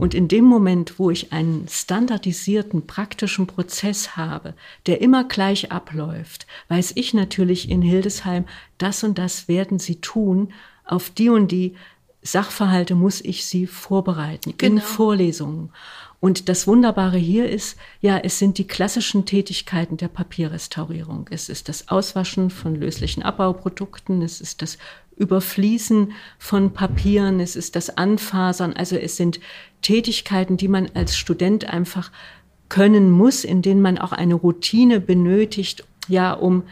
Und 0.00 0.14
in 0.14 0.28
dem 0.28 0.46
Moment, 0.46 0.98
wo 0.98 1.10
ich 1.10 1.30
einen 1.30 1.68
standardisierten 1.68 2.86
praktischen 2.86 3.46
Prozess 3.46 4.16
habe, 4.16 4.54
der 4.86 5.02
immer 5.02 5.24
gleich 5.24 5.72
abläuft, 5.72 6.46
weiß 6.68 6.92
ich 6.94 7.12
natürlich 7.12 7.68
in 7.68 7.82
Hildesheim, 7.82 8.46
das 8.78 9.04
und 9.04 9.18
das 9.18 9.46
werden 9.46 9.78
sie 9.78 9.96
tun, 9.96 10.54
auf 10.86 11.10
die 11.10 11.28
und 11.28 11.52
die 11.52 11.74
Sachverhalte 12.22 12.94
muss 12.94 13.20
ich 13.20 13.44
sie 13.44 13.66
vorbereiten 13.66 14.54
genau. 14.56 14.76
in 14.76 14.80
Vorlesungen. 14.80 15.70
Und 16.18 16.48
das 16.48 16.66
Wunderbare 16.66 17.18
hier 17.18 17.50
ist, 17.50 17.76
ja, 18.00 18.16
es 18.16 18.38
sind 18.38 18.56
die 18.56 18.66
klassischen 18.66 19.26
Tätigkeiten 19.26 19.98
der 19.98 20.08
Papierrestaurierung. 20.08 21.28
Es 21.30 21.50
ist 21.50 21.68
das 21.68 21.88
Auswaschen 21.88 22.48
von 22.48 22.74
löslichen 22.74 23.22
Abbauprodukten, 23.22 24.22
es 24.22 24.40
ist 24.40 24.62
das 24.62 24.78
Überfließen 25.16 26.12
von 26.38 26.72
Papieren, 26.72 27.40
es 27.40 27.54
ist 27.54 27.76
das 27.76 27.98
Anfasern. 27.98 28.72
Also 28.72 28.96
es 28.96 29.18
sind 29.18 29.38
Tätigkeiten, 29.82 30.56
die 30.56 30.68
man 30.68 30.88
als 30.94 31.16
Student 31.16 31.68
einfach 31.68 32.10
können 32.68 33.10
muss, 33.10 33.44
in 33.44 33.62
denen 33.62 33.82
man 33.82 33.98
auch 33.98 34.12
eine 34.12 34.34
Routine 34.34 35.00
benötigt, 35.00 35.84
ja, 36.08 36.32
um 36.32 36.62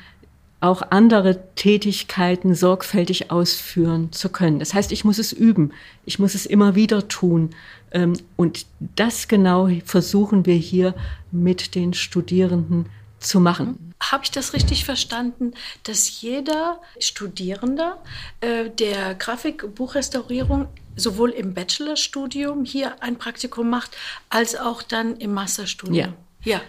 auch 0.61 0.83
andere 0.91 1.39
Tätigkeiten 1.55 2.55
sorgfältig 2.55 3.31
ausführen 3.31 4.11
zu 4.13 4.29
können. 4.29 4.59
Das 4.59 4.75
heißt, 4.75 4.91
ich 4.91 5.05
muss 5.05 5.19
es 5.19 5.33
üben, 5.33 5.73
ich 6.05 6.19
muss 6.19 6.35
es 6.35 6.47
immer 6.47 6.75
wieder 6.75 7.07
tun. 7.07 7.51
Ähm, 7.93 8.15
und 8.37 8.67
das 8.97 9.29
genau 9.29 9.69
versuchen 9.85 10.47
wir 10.47 10.57
hier 10.57 10.95
mit 11.31 11.75
den 11.75 11.95
Studierenden 11.95 12.87
zu 13.21 13.41
machen. 13.41 13.95
Habe 14.01 14.25
ich 14.25 14.31
das 14.31 14.53
richtig 14.53 14.85
verstanden, 14.85 15.53
dass 15.83 16.21
jeder 16.21 16.81
Studierende 17.01 17.95
äh, 18.41 18.71
der 18.71 19.15
Grafikbuchrestaurierung 19.15 20.69
sowohl 20.97 21.31
im 21.31 21.55
Bachelorstudium 21.55 22.65
hier 22.65 23.03
ein 23.03 23.17
Praktikum 23.17 23.71
macht, 23.71 23.97
als 24.31 24.57
auch 24.57 24.83
dann 24.83 25.17
im 25.17 25.35
Masterstudium? 25.35 26.15
Ja. 26.45 26.53
ja. 26.53 26.61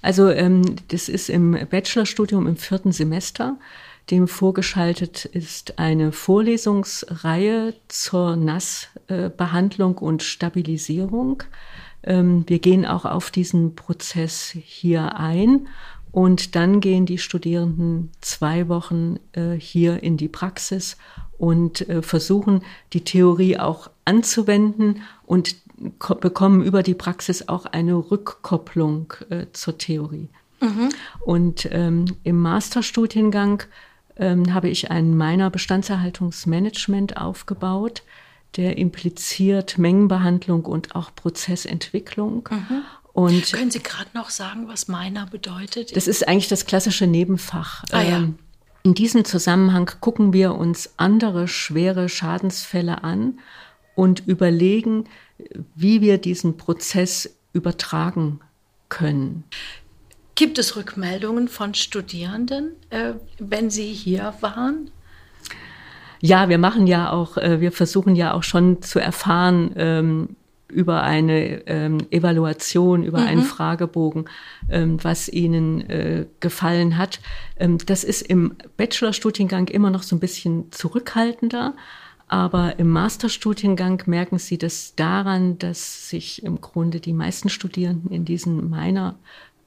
Also 0.00 0.30
ähm, 0.30 0.76
das 0.88 1.08
ist 1.08 1.28
im 1.28 1.52
Bachelorstudium 1.68 2.46
im 2.46 2.56
vierten 2.56 2.92
Semester. 2.92 3.56
Dem 4.10 4.26
vorgeschaltet 4.26 5.26
ist 5.26 5.78
eine 5.78 6.12
Vorlesungsreihe 6.12 7.74
zur 7.88 8.36
Nassbehandlung 8.36 9.98
und 9.98 10.22
Stabilisierung. 10.22 11.42
Ähm, 12.04 12.44
wir 12.46 12.58
gehen 12.58 12.86
auch 12.86 13.04
auf 13.04 13.30
diesen 13.30 13.74
Prozess 13.74 14.56
hier 14.64 15.16
ein 15.16 15.68
und 16.18 16.56
dann 16.56 16.80
gehen 16.80 17.06
die 17.06 17.18
Studierenden 17.18 18.10
zwei 18.20 18.66
Wochen 18.66 19.20
äh, 19.34 19.52
hier 19.52 20.02
in 20.02 20.16
die 20.16 20.26
Praxis 20.26 20.96
und 21.38 21.88
äh, 21.88 22.02
versuchen, 22.02 22.64
die 22.92 23.04
Theorie 23.04 23.56
auch 23.56 23.88
anzuwenden 24.04 25.02
und 25.26 25.54
bekommen 26.20 26.64
über 26.64 26.82
die 26.82 26.94
Praxis 26.94 27.46
auch 27.46 27.66
eine 27.66 27.94
Rückkopplung 27.94 29.14
äh, 29.30 29.46
zur 29.52 29.78
Theorie. 29.78 30.28
Mhm. 30.60 30.88
Und 31.20 31.68
ähm, 31.70 32.06
im 32.24 32.40
Masterstudiengang 32.40 33.62
ähm, 34.16 34.52
habe 34.52 34.68
ich 34.70 34.90
ein 34.90 35.16
meiner 35.16 35.50
Bestandserhaltungsmanagement 35.50 37.16
aufgebaut, 37.16 38.02
der 38.56 38.76
impliziert 38.76 39.78
Mengenbehandlung 39.78 40.64
und 40.64 40.96
auch 40.96 41.14
Prozessentwicklung. 41.14 42.48
Mhm. 42.50 42.82
Und 43.18 43.52
Können 43.52 43.72
Sie 43.72 43.82
gerade 43.82 44.10
noch 44.14 44.30
sagen, 44.30 44.68
was 44.68 44.86
meiner 44.86 45.26
bedeutet? 45.26 45.96
Das 45.96 46.06
ist 46.06 46.28
eigentlich 46.28 46.46
das 46.46 46.66
klassische 46.66 47.08
Nebenfach. 47.08 47.82
Ah, 47.90 48.02
ja. 48.02 48.18
Ähm, 48.18 48.38
in 48.84 48.94
diesem 48.94 49.24
Zusammenhang 49.24 49.90
gucken 49.98 50.32
wir 50.32 50.54
uns 50.54 50.92
andere 50.98 51.48
schwere 51.48 52.08
Schadensfälle 52.08 53.02
an 53.02 53.40
und 53.96 54.24
überlegen, 54.28 55.08
wie 55.74 56.00
wir 56.00 56.18
diesen 56.18 56.58
Prozess 56.58 57.36
übertragen 57.52 58.38
können. 58.88 59.42
Gibt 60.36 60.56
es 60.60 60.76
Rückmeldungen 60.76 61.48
von 61.48 61.74
Studierenden, 61.74 62.76
äh, 62.90 63.14
wenn 63.40 63.68
sie 63.68 63.92
hier 63.92 64.32
waren? 64.42 64.92
Ja, 66.20 66.48
wir 66.48 66.58
machen 66.58 66.86
ja 66.86 67.10
auch, 67.10 67.36
äh, 67.36 67.60
wir 67.60 67.72
versuchen 67.72 68.14
ja 68.14 68.32
auch 68.32 68.44
schon 68.44 68.80
zu 68.80 69.00
erfahren 69.00 69.72
ähm, 69.74 70.36
über 70.68 71.02
eine 71.02 71.66
ähm, 71.66 71.98
Evaluation, 72.10 73.02
über 73.02 73.20
mhm. 73.20 73.26
einen 73.26 73.42
Fragebogen, 73.42 74.26
ähm, 74.68 75.02
was 75.02 75.28
ihnen 75.28 75.88
äh, 75.88 76.26
gefallen 76.40 76.98
hat. 76.98 77.20
Ähm, 77.58 77.78
das 77.86 78.04
ist 78.04 78.22
im 78.22 78.56
Bachelorstudiengang 78.76 79.68
immer 79.68 79.90
noch 79.90 80.02
so 80.02 80.16
ein 80.16 80.20
bisschen 80.20 80.70
zurückhaltender. 80.70 81.74
Aber 82.30 82.78
im 82.78 82.90
Masterstudiengang 82.90 84.02
merken 84.04 84.38
Sie 84.38 84.58
das 84.58 84.94
daran, 84.94 85.58
dass 85.58 86.10
sich 86.10 86.42
im 86.42 86.60
Grunde 86.60 87.00
die 87.00 87.14
meisten 87.14 87.48
Studierenden 87.48 88.10
in 88.10 88.26
diesen 88.26 88.68
Minor 88.68 89.14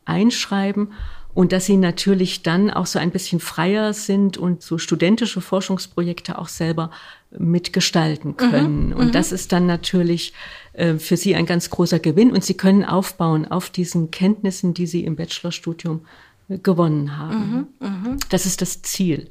einschreiben 0.05 0.89
und 1.33 1.51
dass 1.51 1.65
sie 1.65 1.77
natürlich 1.77 2.43
dann 2.43 2.69
auch 2.69 2.85
so 2.85 2.99
ein 2.99 3.11
bisschen 3.11 3.39
freier 3.39 3.93
sind 3.93 4.37
und 4.37 4.61
so 4.61 4.77
studentische 4.77 5.41
Forschungsprojekte 5.41 6.37
auch 6.37 6.49
selber 6.49 6.91
mitgestalten 7.31 8.31
mhm, 8.31 8.37
können. 8.37 8.87
Mhm, 8.89 8.93
und 8.93 9.15
das 9.15 9.31
ist 9.31 9.51
dann 9.51 9.65
natürlich 9.65 10.33
äh, 10.73 10.95
für 10.95 11.17
sie 11.17 11.35
ein 11.35 11.45
ganz 11.45 11.69
großer 11.69 11.99
Gewinn 11.99 12.31
und 12.31 12.43
sie 12.43 12.55
können 12.55 12.85
aufbauen 12.85 13.45
auf 13.45 13.69
diesen 13.69 14.11
Kenntnissen, 14.11 14.73
die 14.73 14.87
sie 14.87 15.03
im 15.03 15.15
Bachelorstudium 15.15 16.05
äh, 16.49 16.57
gewonnen 16.57 17.17
haben. 17.17 17.67
Mhm, 17.79 17.87
mh. 17.87 18.17
Das 18.29 18.45
ist 18.45 18.61
das 18.61 18.81
Ziel. 18.81 19.29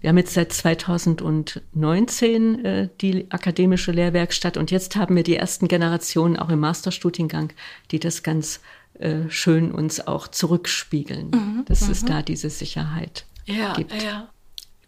Wir 0.00 0.10
haben 0.10 0.18
jetzt 0.18 0.34
seit 0.34 0.52
2019 0.52 2.64
äh, 2.64 2.88
die 3.00 3.26
akademische 3.30 3.90
Lehrwerkstatt 3.90 4.56
und 4.56 4.70
jetzt 4.70 4.94
haben 4.96 5.16
wir 5.16 5.24
die 5.24 5.34
ersten 5.36 5.66
Generationen 5.66 6.36
auch 6.36 6.50
im 6.50 6.60
Masterstudiengang, 6.60 7.52
die 7.90 7.98
das 7.98 8.22
ganz 8.22 8.60
äh, 8.94 9.28
schön 9.28 9.72
uns 9.72 10.06
auch 10.06 10.28
zurückspiegeln, 10.28 11.30
mhm, 11.30 11.64
dass 11.66 11.86
mhm. 11.86 11.92
es 11.92 12.04
da 12.04 12.22
diese 12.22 12.50
Sicherheit 12.50 13.26
ja, 13.44 13.72
gibt. 13.74 14.00
Ja. 14.02 14.28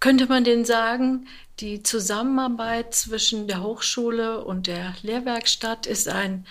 Könnte 0.01 0.27
man 0.27 0.45
denn 0.45 0.65
sagen, 0.65 1.29
die 1.61 1.83
Zusammenarbeit 1.83 2.95
zwischen 2.95 3.47
der 3.47 3.63
Hochschule 3.63 4.43
und 4.43 4.67
der 4.67 4.95
Lehrwerkstatt 5.03 5.87
ist 5.87 6.09
ein 6.09 6.47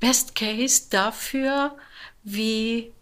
Best 0.00 0.34
Case 0.34 0.86
dafür, 0.90 1.76
wie 2.24 2.92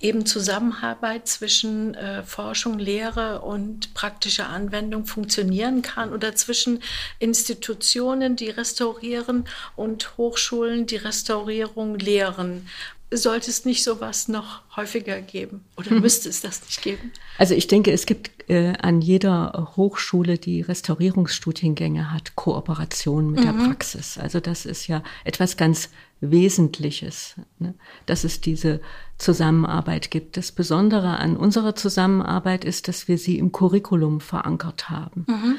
eben 0.00 0.26
Zusammenarbeit 0.26 1.28
zwischen 1.28 1.94
äh, 1.94 2.24
Forschung, 2.24 2.78
Lehre 2.78 3.42
und 3.42 3.94
praktischer 3.94 4.48
Anwendung 4.48 5.06
funktionieren 5.06 5.82
kann 5.82 6.12
oder 6.12 6.34
zwischen 6.34 6.82
Institutionen, 7.18 8.34
die 8.34 8.48
restaurieren 8.48 9.44
und 9.76 10.16
Hochschulen, 10.16 10.86
die 10.86 10.96
Restaurierung 10.96 11.98
lehren. 11.98 12.66
Sollte 13.12 13.50
es 13.50 13.64
nicht 13.64 13.82
sowas 13.82 14.28
noch 14.28 14.62
häufiger 14.76 15.20
geben 15.20 15.64
oder 15.76 15.92
mhm. 15.92 16.00
müsste 16.00 16.28
es 16.28 16.42
das 16.42 16.62
nicht 16.62 16.82
geben? 16.82 17.12
Also 17.38 17.54
ich 17.54 17.66
denke, 17.66 17.90
es 17.90 18.06
gibt 18.06 18.30
äh, 18.48 18.74
an 18.80 19.00
jeder 19.00 19.72
Hochschule, 19.76 20.38
die 20.38 20.60
Restaurierungsstudiengänge 20.60 22.12
hat, 22.12 22.36
Kooperation 22.36 23.30
mit 23.30 23.40
mhm. 23.40 23.44
der 23.44 23.64
Praxis. 23.66 24.16
Also 24.16 24.38
das 24.38 24.64
ist 24.64 24.86
ja 24.86 25.02
etwas 25.24 25.56
ganz 25.56 25.88
Wesentliches, 26.20 27.36
ne? 27.58 27.74
dass 28.04 28.24
es 28.24 28.40
diese 28.42 28.80
Zusammenarbeit 29.16 30.10
gibt. 30.10 30.36
Das 30.36 30.52
Besondere 30.52 31.16
an 31.18 31.36
unserer 31.36 31.74
Zusammenarbeit 31.74 32.64
ist, 32.64 32.88
dass 32.88 33.08
wir 33.08 33.16
sie 33.16 33.38
im 33.38 33.52
Curriculum 33.52 34.20
verankert 34.20 34.90
haben. 34.90 35.24
Mhm. 35.26 35.56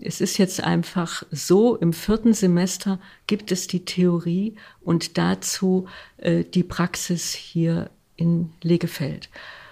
Es 0.00 0.20
ist 0.20 0.38
jetzt 0.38 0.62
einfach 0.62 1.22
so, 1.30 1.76
im 1.76 1.92
vierten 1.92 2.34
Semester 2.34 3.00
gibt 3.26 3.50
es 3.52 3.66
die 3.66 3.84
Theorie 3.84 4.54
und 4.80 5.16
dazu 5.18 5.86
äh, 6.18 6.44
die 6.44 6.62
Praxis 6.62 7.32
hier 7.32 7.90
in 8.16 8.52
Legefeld. 8.62 9.30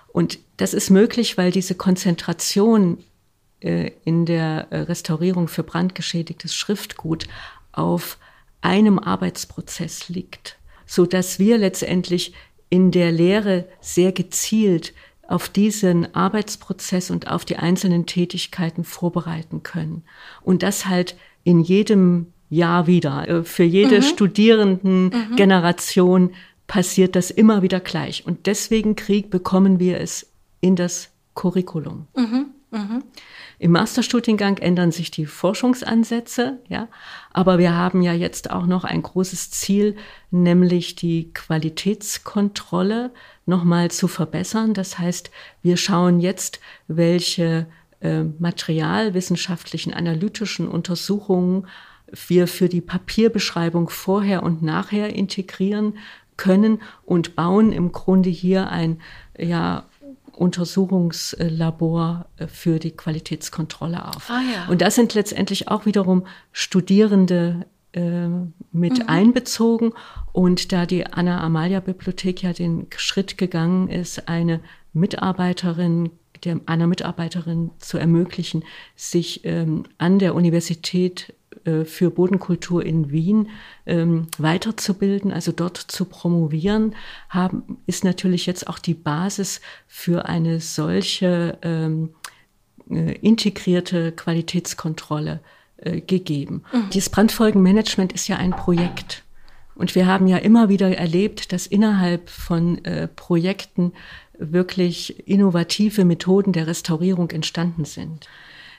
Und 0.08 0.38
das 0.56 0.72
ist 0.72 0.88
möglich, 0.88 1.36
weil 1.36 1.50
diese 1.50 1.74
Konzentration 1.74 3.04
äh, 3.60 3.90
in 4.04 4.24
der 4.24 4.68
äh, 4.70 4.80
Restaurierung 4.80 5.48
für 5.48 5.62
brandgeschädigtes 5.62 6.54
Schriftgut 6.54 7.26
auf 7.72 8.18
einem 8.62 8.98
Arbeitsprozess 8.98 10.08
liegt, 10.08 10.56
so 10.86 11.04
dass 11.04 11.38
wir 11.38 11.58
letztendlich 11.58 12.32
in 12.70 12.90
der 12.90 13.12
Lehre 13.12 13.68
sehr 13.80 14.12
gezielt 14.12 14.92
auf 15.28 15.48
diesen 15.48 16.14
Arbeitsprozess 16.14 17.10
und 17.10 17.28
auf 17.28 17.44
die 17.44 17.56
einzelnen 17.56 18.06
Tätigkeiten 18.06 18.84
vorbereiten 18.84 19.62
können. 19.62 20.04
Und 20.42 20.62
das 20.62 20.86
halt 20.86 21.16
in 21.44 21.60
jedem 21.60 22.32
Jahr 22.50 22.86
wieder. 22.86 23.28
Äh, 23.28 23.44
für 23.44 23.64
jede 23.64 23.98
mhm. 23.98 24.02
Studierendengeneration 24.02 26.22
mhm. 26.22 26.30
passiert 26.66 27.14
das 27.16 27.30
immer 27.30 27.62
wieder 27.62 27.80
gleich. 27.80 28.26
Und 28.26 28.46
deswegen 28.46 28.96
Krieg 28.96 29.30
bekommen 29.30 29.78
wir 29.78 30.00
es 30.00 30.26
in 30.60 30.76
das 30.76 31.10
Curriculum. 31.34 32.06
Mhm. 32.16 32.46
Im 33.58 33.72
Masterstudiengang 33.72 34.58
ändern 34.58 34.92
sich 34.92 35.10
die 35.10 35.24
Forschungsansätze, 35.24 36.60
ja, 36.68 36.88
aber 37.32 37.58
wir 37.58 37.74
haben 37.74 38.02
ja 38.02 38.12
jetzt 38.12 38.50
auch 38.50 38.66
noch 38.66 38.84
ein 38.84 39.02
großes 39.02 39.50
Ziel, 39.50 39.96
nämlich 40.30 40.94
die 40.94 41.32
Qualitätskontrolle 41.32 43.12
nochmal 43.46 43.90
zu 43.90 44.08
verbessern. 44.08 44.74
Das 44.74 44.98
heißt, 44.98 45.30
wir 45.62 45.78
schauen 45.78 46.20
jetzt, 46.20 46.60
welche 46.86 47.66
äh, 48.00 48.24
materialwissenschaftlichen, 48.38 49.94
analytischen 49.94 50.68
Untersuchungen 50.68 51.66
wir 52.28 52.46
für 52.46 52.68
die 52.68 52.82
Papierbeschreibung 52.82 53.88
vorher 53.88 54.42
und 54.42 54.62
nachher 54.62 55.14
integrieren 55.14 55.94
können 56.36 56.82
und 57.04 57.34
bauen 57.34 57.72
im 57.72 57.92
Grunde 57.92 58.28
hier 58.28 58.68
ein 58.68 59.00
ja, 59.38 59.86
Untersuchungslabor 60.36 62.26
äh, 62.36 62.46
für 62.46 62.78
die 62.78 62.92
Qualitätskontrolle 62.92 64.06
auf. 64.06 64.30
Ah, 64.30 64.40
ja. 64.40 64.68
Und 64.68 64.82
da 64.82 64.90
sind 64.90 65.14
letztendlich 65.14 65.68
auch 65.68 65.86
wiederum 65.86 66.26
Studierende 66.52 67.66
äh, 67.92 68.28
mit 68.72 68.98
mhm. 68.98 69.08
einbezogen. 69.08 69.92
Und 70.32 70.72
da 70.72 70.86
die 70.86 71.06
Anna-Amalia-Bibliothek 71.06 72.42
ja 72.42 72.52
den 72.52 72.86
Schritt 72.96 73.38
gegangen 73.38 73.88
ist, 73.88 74.28
eine 74.28 74.60
Mitarbeiterin, 74.92 76.10
der, 76.44 76.60
einer 76.66 76.86
Mitarbeiterin 76.86 77.70
zu 77.78 77.98
ermöglichen, 77.98 78.64
sich 78.94 79.44
ähm, 79.44 79.84
an 79.98 80.18
der 80.18 80.34
Universität 80.34 81.34
für 81.84 82.10
Bodenkultur 82.10 82.84
in 82.84 83.10
Wien 83.10 83.48
ähm, 83.86 84.26
weiterzubilden, 84.38 85.32
also 85.32 85.52
dort 85.52 85.76
zu 85.76 86.04
promovieren, 86.04 86.94
haben, 87.28 87.78
ist 87.86 88.04
natürlich 88.04 88.46
jetzt 88.46 88.68
auch 88.68 88.78
die 88.78 88.94
Basis 88.94 89.60
für 89.86 90.26
eine 90.26 90.60
solche 90.60 91.58
ähm, 91.62 92.10
äh, 92.90 93.12
integrierte 93.18 94.12
Qualitätskontrolle 94.12 95.40
äh, 95.78 96.00
gegeben. 96.00 96.62
Mhm. 96.72 96.90
Dieses 96.92 97.10
Brandfolgenmanagement 97.10 98.12
ist 98.12 98.28
ja 98.28 98.36
ein 98.36 98.52
Projekt. 98.52 99.24
Und 99.74 99.94
wir 99.94 100.06
haben 100.06 100.26
ja 100.26 100.38
immer 100.38 100.68
wieder 100.68 100.96
erlebt, 100.96 101.52
dass 101.52 101.66
innerhalb 101.66 102.30
von 102.30 102.82
äh, 102.84 103.08
Projekten 103.08 103.92
wirklich 104.38 105.28
innovative 105.28 106.04
Methoden 106.04 106.52
der 106.52 106.66
Restaurierung 106.66 107.30
entstanden 107.30 107.84
sind. 107.84 108.28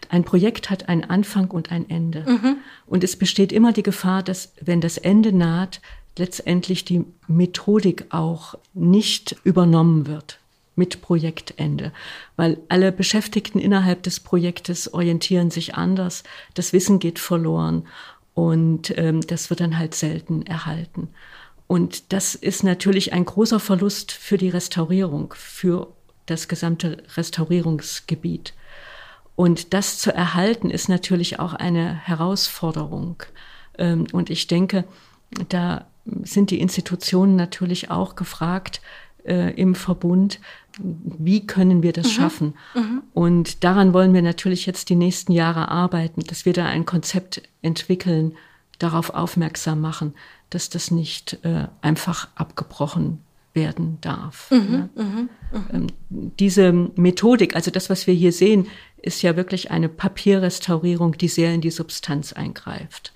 Ein 0.09 0.23
Projekt 0.23 0.69
hat 0.69 0.89
einen 0.89 1.03
Anfang 1.03 1.49
und 1.51 1.71
ein 1.71 1.89
Ende. 1.89 2.23
Mhm. 2.27 2.57
Und 2.85 3.03
es 3.03 3.15
besteht 3.15 3.51
immer 3.51 3.73
die 3.73 3.83
Gefahr, 3.83 4.23
dass, 4.23 4.53
wenn 4.61 4.81
das 4.81 4.97
Ende 4.97 5.31
naht, 5.31 5.81
letztendlich 6.17 6.85
die 6.85 7.05
Methodik 7.27 8.05
auch 8.09 8.55
nicht 8.73 9.35
übernommen 9.43 10.07
wird 10.07 10.39
mit 10.75 11.01
Projektende, 11.01 11.91
weil 12.35 12.59
alle 12.69 12.91
Beschäftigten 12.91 13.59
innerhalb 13.59 14.03
des 14.03 14.19
Projektes 14.19 14.93
orientieren 14.93 15.49
sich 15.49 15.75
anders, 15.75 16.23
das 16.53 16.71
Wissen 16.71 16.99
geht 16.99 17.17
verloren 17.19 17.87
und 18.35 18.95
ähm, 18.97 19.21
das 19.21 19.49
wird 19.49 19.59
dann 19.59 19.79
halt 19.79 19.95
selten 19.95 20.43
erhalten. 20.43 21.09
Und 21.65 22.13
das 22.13 22.35
ist 22.35 22.63
natürlich 22.63 23.11
ein 23.11 23.25
großer 23.25 23.59
Verlust 23.59 24.11
für 24.11 24.37
die 24.37 24.49
Restaurierung, 24.49 25.33
für 25.35 25.91
das 26.27 26.47
gesamte 26.47 27.03
Restaurierungsgebiet. 27.15 28.53
Und 29.37 29.75
das 29.75 29.99
zu 29.99 30.11
erhalten 30.11 30.71
ist 30.71 30.89
natürlich 30.89 31.39
auch 31.39 31.53
eine 31.53 31.93
Herausforderung. 31.93 33.21
Ähm, 33.77 34.07
und 34.11 34.31
ich 34.31 34.47
denke, 34.47 34.83
da 35.49 35.85
sind 36.23 36.49
die 36.49 36.59
Institutionen 36.59 37.35
natürlich 37.35 37.91
auch 37.91 38.15
gefragt 38.15 38.81
äh, 39.25 39.53
im 39.53 39.75
Verbund, 39.75 40.39
wie 40.79 41.45
können 41.45 41.83
wir 41.83 41.93
das 41.93 42.07
mhm. 42.07 42.11
schaffen? 42.11 42.53
Mhm. 42.73 43.03
Und 43.13 43.63
daran 43.63 43.93
wollen 43.93 44.15
wir 44.15 44.23
natürlich 44.23 44.65
jetzt 44.65 44.89
die 44.89 44.95
nächsten 44.95 45.31
Jahre 45.31 45.69
arbeiten, 45.69 46.21
dass 46.21 46.47
wir 46.47 46.53
da 46.53 46.65
ein 46.65 46.87
Konzept 46.87 47.43
entwickeln, 47.61 48.33
darauf 48.79 49.11
aufmerksam 49.11 49.81
machen, 49.81 50.15
dass 50.49 50.71
das 50.71 50.89
nicht 50.89 51.37
äh, 51.43 51.67
einfach 51.81 52.29
abgebrochen 52.33 53.19
werden 53.53 53.97
darf. 54.01 54.49
Mhm, 54.51 54.71
ne? 54.71 54.89
mhm, 54.95 55.03
mhm. 55.03 55.29
ähm, 55.73 55.87
diese 56.09 56.71
Methodik, 56.71 57.55
also 57.55 57.71
das, 57.71 57.89
was 57.89 58.07
wir 58.07 58.13
hier 58.13 58.31
sehen, 58.31 58.67
ist 59.01 59.21
ja 59.21 59.35
wirklich 59.35 59.71
eine 59.71 59.89
Papierrestaurierung, 59.89 61.17
die 61.17 61.27
sehr 61.27 61.53
in 61.53 61.61
die 61.61 61.71
Substanz 61.71 62.33
eingreift. 62.33 63.13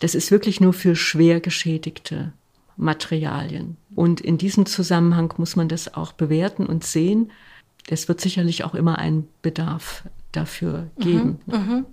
Das 0.00 0.14
ist 0.14 0.30
wirklich 0.30 0.60
nur 0.60 0.72
für 0.72 0.96
schwer 0.96 1.40
geschädigte 1.40 2.32
Materialien. 2.76 3.76
Und 3.94 4.20
in 4.20 4.38
diesem 4.38 4.66
Zusammenhang 4.66 5.32
muss 5.36 5.56
man 5.56 5.68
das 5.68 5.94
auch 5.94 6.12
bewerten 6.12 6.66
und 6.66 6.84
sehen. 6.84 7.30
Es 7.88 8.08
wird 8.08 8.20
sicherlich 8.20 8.64
auch 8.64 8.74
immer 8.74 8.98
einen 8.98 9.28
Bedarf 9.42 10.04
dafür 10.32 10.90
mhm, 10.96 11.02
geben. 11.02 11.38
Mhm, 11.46 11.86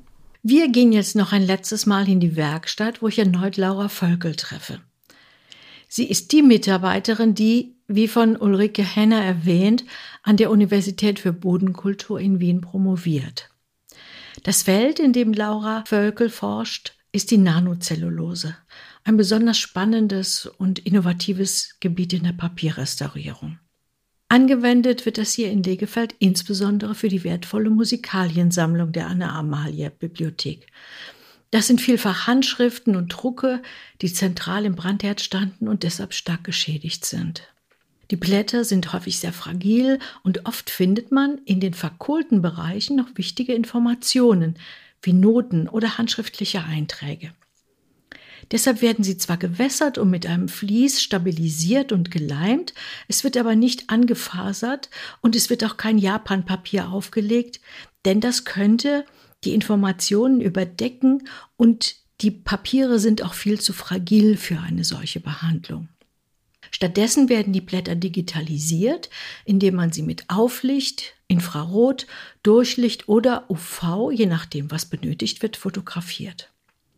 Wir 0.44 0.70
gehen 0.70 0.92
jetzt 0.92 1.16
noch 1.16 1.32
ein 1.32 1.44
letztes 1.44 1.86
Mal 1.86 2.10
in 2.10 2.20
die 2.20 2.36
Werkstatt, 2.36 3.02
wo 3.02 3.08
ich 3.08 3.20
erneut 3.20 3.58
Laura 3.58 3.90
Völkel 3.90 4.36
treffe. 4.36 4.80
Sie 5.94 6.06
ist 6.06 6.32
die 6.32 6.42
Mitarbeiterin, 6.42 7.36
die, 7.36 7.76
wie 7.86 8.08
von 8.08 8.38
Ulrike 8.38 8.82
Henner 8.82 9.22
erwähnt, 9.22 9.84
an 10.24 10.38
der 10.38 10.50
Universität 10.50 11.20
für 11.20 11.34
Bodenkultur 11.34 12.18
in 12.18 12.40
Wien 12.40 12.62
promoviert. 12.62 13.50
Das 14.44 14.64
Feld, 14.64 15.02
in 15.02 15.12
dem 15.12 15.34
Laura 15.34 15.84
Völkel 15.86 16.30
forscht, 16.30 16.94
ist 17.12 17.30
die 17.30 17.38
Nanozellulose, 17.38 18.56
ein 19.04 19.18
besonders 19.18 19.58
spannendes 19.58 20.46
und 20.46 20.80
innovatives 20.80 21.76
Gebiet 21.82 22.14
in 22.14 22.24
der 22.24 22.32
Papierrestaurierung. 22.32 23.60
Angewendet 24.30 25.06
wird 25.06 25.18
das 25.18 25.34
hier 25.34 25.52
in 25.52 25.62
Legefeld 25.62 26.16
insbesondere 26.20 26.96
für 26.96 27.10
die 27.10 27.26
wertvolle 27.26 27.70
Musikaliensammlung 27.70 28.94
der 28.94 29.08
Anna-Amalia-Bibliothek. 29.08 30.68
Das 31.52 31.68
sind 31.68 31.82
vielfach 31.82 32.28
Handschriften 32.28 32.96
und 32.96 33.10
Drucke, 33.10 33.62
die 34.02 34.12
zentral 34.12 34.66
im 34.66 34.76
Brandherd 34.76 35.20
standen 35.20 35.68
und 35.68 35.84
deshalb 35.84 36.14
stark 36.14 36.46
geschädigt 36.46 37.06
sind. 37.06 37.44
Die 38.10 38.16
Blätter 38.16 38.64
sind 38.64 38.92
häufig 38.94 39.20
sehr 39.20 39.34
fragil 39.34 40.00
und 40.24 40.46
oft 40.46 40.70
findet 40.70 41.12
man 41.12 41.40
in 41.46 41.60
den 41.60 41.74
verkohlten 41.74 42.42
Bereichen 42.42 42.96
noch 42.96 43.08
wichtige 43.16 43.54
Informationen 43.54 44.58
wie 45.02 45.14
Noten 45.14 45.68
oder 45.68 45.98
handschriftliche 45.98 46.64
Einträge. 46.64 47.34
Deshalb 48.52 48.82
werden 48.82 49.04
sie 49.04 49.18
zwar 49.18 49.38
gewässert 49.38 49.98
und 49.98 50.10
mit 50.10 50.26
einem 50.26 50.50
Vlies 50.50 51.02
stabilisiert 51.02 51.92
und 51.92 52.12
geleimt, 52.12 52.74
es 53.08 53.24
wird 53.24 53.38
aber 53.38 53.56
nicht 53.56 53.90
angefasert 53.90 54.90
und 55.22 55.36
es 55.36 55.50
wird 55.50 55.64
auch 55.64 55.78
kein 55.78 55.98
Japanpapier 55.98 56.90
aufgelegt, 56.90 57.62
denn 58.04 58.20
das 58.20 58.44
könnte 58.44 59.06
die 59.44 59.54
Informationen 59.54 60.42
überdecken 60.42 61.28
und 61.58 61.96
die 62.22 62.32
Papiere 62.32 63.00
sind 63.00 63.24
auch 63.24 63.34
viel 63.34 63.60
zu 63.60 63.74
fragil 63.74 64.38
für 64.38 64.60
eine 64.60 64.84
solche 64.84 65.20
Behandlung. 65.20 65.90
Stattdessen 66.70 67.28
werden 67.30 67.52
die 67.52 67.62
Blätter 67.62 67.96
digitalisiert, 67.96 69.10
indem 69.44 69.76
man 69.76 69.92
sie 69.92 70.04
mit 70.04 70.26
Auflicht, 70.30 71.16
Infrarot, 71.28 72.08
Durchlicht 72.44 73.10
oder 73.10 73.50
UV, 73.50 74.12
je 74.14 74.26
nachdem, 74.26 74.72
was 74.72 74.86
benötigt 74.86 75.42
wird, 75.42 75.58
fotografiert. 75.58 76.52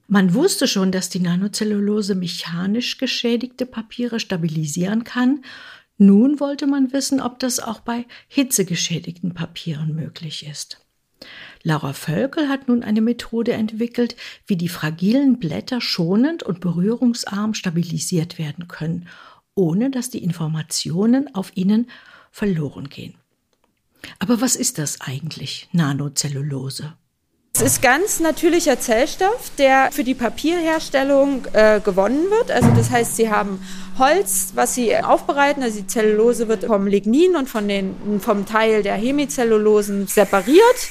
Man 0.07 0.33
wusste 0.33 0.67
schon, 0.67 0.91
dass 0.91 1.09
die 1.09 1.21
Nanocellulose 1.21 2.13
mechanisch 2.13 2.97
geschädigte 2.97 3.65
Papiere 3.65 4.19
stabilisieren 4.19 5.05
kann. 5.05 5.43
Nun 5.97 6.39
wollte 6.39 6.67
man 6.67 6.91
wissen, 6.91 7.21
ob 7.21 7.39
das 7.39 7.59
auch 7.59 7.79
bei 7.79 8.05
hitzegeschädigten 8.27 9.33
Papieren 9.33 9.95
möglich 9.95 10.45
ist. 10.45 10.85
Laura 11.64 11.93
Völkel 11.93 12.49
hat 12.49 12.68
nun 12.68 12.84
eine 12.84 13.01
Methode 13.01 13.53
entwickelt, 13.53 14.18
wie 14.45 14.57
die 14.57 14.68
fragilen 14.68 15.39
Blätter 15.39 15.80
schonend 15.80 16.43
und 16.43 16.59
berührungsarm 16.59 17.53
stabilisiert 17.53 18.38
werden 18.38 18.68
können, 18.68 19.07
ohne 19.55 19.89
dass 19.89 20.09
die 20.09 20.24
Informationen 20.24 21.34
auf 21.34 21.55
ihnen 21.55 21.89
verloren 22.32 22.89
gehen. 22.89 23.16
Aber 24.20 24.41
was 24.41 24.57
ist 24.57 24.78
das 24.78 24.99
eigentlich, 24.99 25.70
Nanocellulose? 25.72 26.93
Es 27.55 27.61
ist 27.61 27.81
ganz 27.83 28.19
natürlicher 28.19 28.79
Zellstoff, 28.79 29.51
der 29.59 29.91
für 29.91 30.03
die 30.03 30.15
Papierherstellung 30.15 31.45
äh, 31.53 31.79
gewonnen 31.81 32.31
wird. 32.31 32.49
Also 32.49 32.69
das 32.75 32.89
heißt, 32.89 33.15
Sie 33.15 33.29
haben 33.29 33.63
Holz, 33.99 34.53
was 34.55 34.73
Sie 34.73 34.97
aufbereiten. 34.97 35.61
Also 35.61 35.81
die 35.81 35.85
Zellulose 35.85 36.47
wird 36.47 36.65
vom 36.65 36.87
Lignin 36.87 37.35
und 37.35 37.47
von 37.47 37.67
den, 37.67 38.19
vom 38.21 38.47
Teil 38.47 38.81
der 38.81 38.95
Hemizellulosen 38.95 40.07
separiert. 40.07 40.89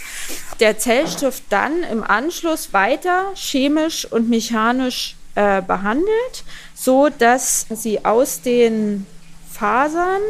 Der 0.61 0.79
Zellstoff 0.79 1.43
dann 1.51 1.83
im 1.83 2.05
Anschluss 2.05 2.73
weiter 2.73 3.33
chemisch 3.35 4.05
und 4.05 4.31
mechanisch 4.31 5.17
äh, 5.35 5.63
behandelt, 5.63 6.45
so 6.77 7.09
dass 7.09 7.67
Sie 7.71 8.05
aus 8.05 8.41
den 8.41 9.05
Fasern 9.51 10.23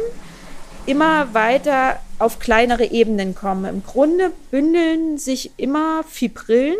immer 0.87 1.31
weiter 1.35 1.99
auf 2.19 2.39
kleinere 2.39 2.85
Ebenen 2.85 3.35
kommen. 3.35 3.65
Im 3.65 3.83
Grunde 3.83 4.31
bündeln 4.51 5.17
sich 5.17 5.51
immer 5.57 6.03
Fibrillen 6.03 6.77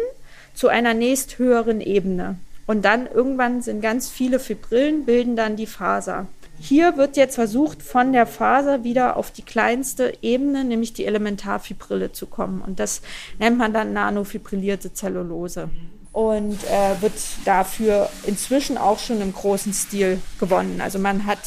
zu 0.54 0.68
einer 0.68 0.94
nächsthöheren 0.94 1.82
Ebene. 1.82 2.38
Und 2.66 2.86
dann 2.86 3.08
irgendwann 3.08 3.62
sind 3.62 3.82
ganz 3.82 4.10
viele 4.10 4.40
Fibrillen, 4.40 5.06
bilden 5.06 5.36
dann 5.36 5.56
die 5.56 5.66
Faser. 5.66 6.28
Hier 6.60 6.96
wird 6.96 7.18
jetzt 7.18 7.36
versucht, 7.36 7.82
von 7.82 8.14
der 8.14 8.26
Faser 8.26 8.86
wieder 8.86 9.18
auf 9.18 9.32
die 9.32 9.42
kleinste 9.42 10.14
Ebene, 10.22 10.64
nämlich 10.64 10.94
die 10.94 11.06
Elementarfibrille, 11.06 12.14
zu 12.14 12.26
kommen. 12.26 12.62
Und 12.62 12.80
das 12.80 13.02
nennt 13.40 13.58
man 13.58 13.74
dann 13.74 13.92
nanofibrillierte 13.92 14.94
Zellulose. 14.94 15.70
Und 16.14 16.60
äh, 16.66 17.02
wird 17.02 17.14
dafür 17.44 18.08
inzwischen 18.26 18.78
auch 18.78 19.00
schon 19.00 19.20
im 19.20 19.34
großen 19.34 19.74
Stil 19.74 20.20
gewonnen. 20.40 20.80
Also 20.80 21.00
man 21.00 21.26
hat 21.26 21.40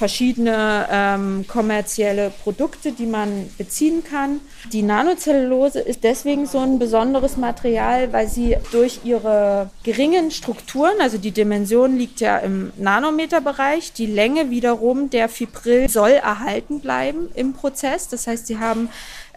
verschiedene 0.00 0.88
ähm, 0.90 1.44
kommerzielle 1.46 2.32
Produkte, 2.42 2.92
die 2.92 3.04
man 3.04 3.50
beziehen 3.58 4.02
kann. 4.02 4.40
Die 4.72 4.80
Nanocellulose 4.80 5.78
ist 5.78 6.04
deswegen 6.04 6.46
so 6.46 6.58
ein 6.58 6.78
besonderes 6.78 7.36
Material, 7.36 8.10
weil 8.10 8.26
sie 8.26 8.56
durch 8.72 9.00
ihre 9.04 9.68
geringen 9.84 10.30
Strukturen, 10.30 10.94
also 11.00 11.18
die 11.18 11.32
Dimension 11.32 11.98
liegt 11.98 12.20
ja 12.20 12.38
im 12.38 12.72
Nanometerbereich, 12.78 13.92
die 13.92 14.06
Länge 14.06 14.48
wiederum 14.48 15.10
der 15.10 15.28
Fibrill 15.28 15.90
soll 15.90 16.12
erhalten 16.12 16.80
bleiben 16.80 17.28
im 17.34 17.52
Prozess. 17.52 18.08
Das 18.08 18.26
heißt, 18.26 18.46
sie 18.46 18.58
haben 18.58 18.88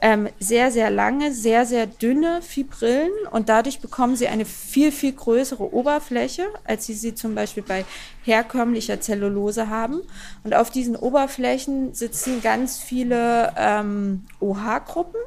ähm, 0.03 0.27
sehr, 0.37 0.69
sehr 0.69 0.89
lange, 0.89 1.31
sehr, 1.31 1.65
sehr 1.65 1.87
dünne 1.87 2.41
Fibrillen 2.41 3.09
und 3.31 3.47
dadurch 3.47 3.79
bekommen 3.79 4.17
sie 4.17 4.27
eine 4.27 4.43
viel, 4.43 4.91
viel 4.91 5.13
größere 5.13 5.73
Oberfläche, 5.73 6.43
als 6.65 6.85
sie 6.85 6.93
sie 6.93 7.15
zum 7.15 7.35
Beispiel 7.35 7.63
bei 7.63 7.85
herkömmlicher 8.23 8.99
Zellulose 8.99 9.69
haben. 9.69 10.01
Und 10.43 10.55
auf 10.55 10.71
diesen 10.71 10.97
Oberflächen 10.97 11.93
sitzen 11.93 12.41
ganz 12.41 12.79
viele 12.79 13.53
ähm, 13.55 14.25
OH-Gruppen. 14.41 15.21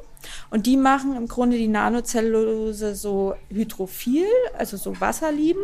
Und 0.51 0.67
die 0.67 0.77
machen 0.77 1.15
im 1.15 1.27
Grunde 1.27 1.57
die 1.57 1.67
Nanozellulose 1.67 2.93
so 2.93 3.33
hydrophil, 3.49 4.27
also 4.59 4.77
so 4.77 4.99
wasserliebend. 5.01 5.63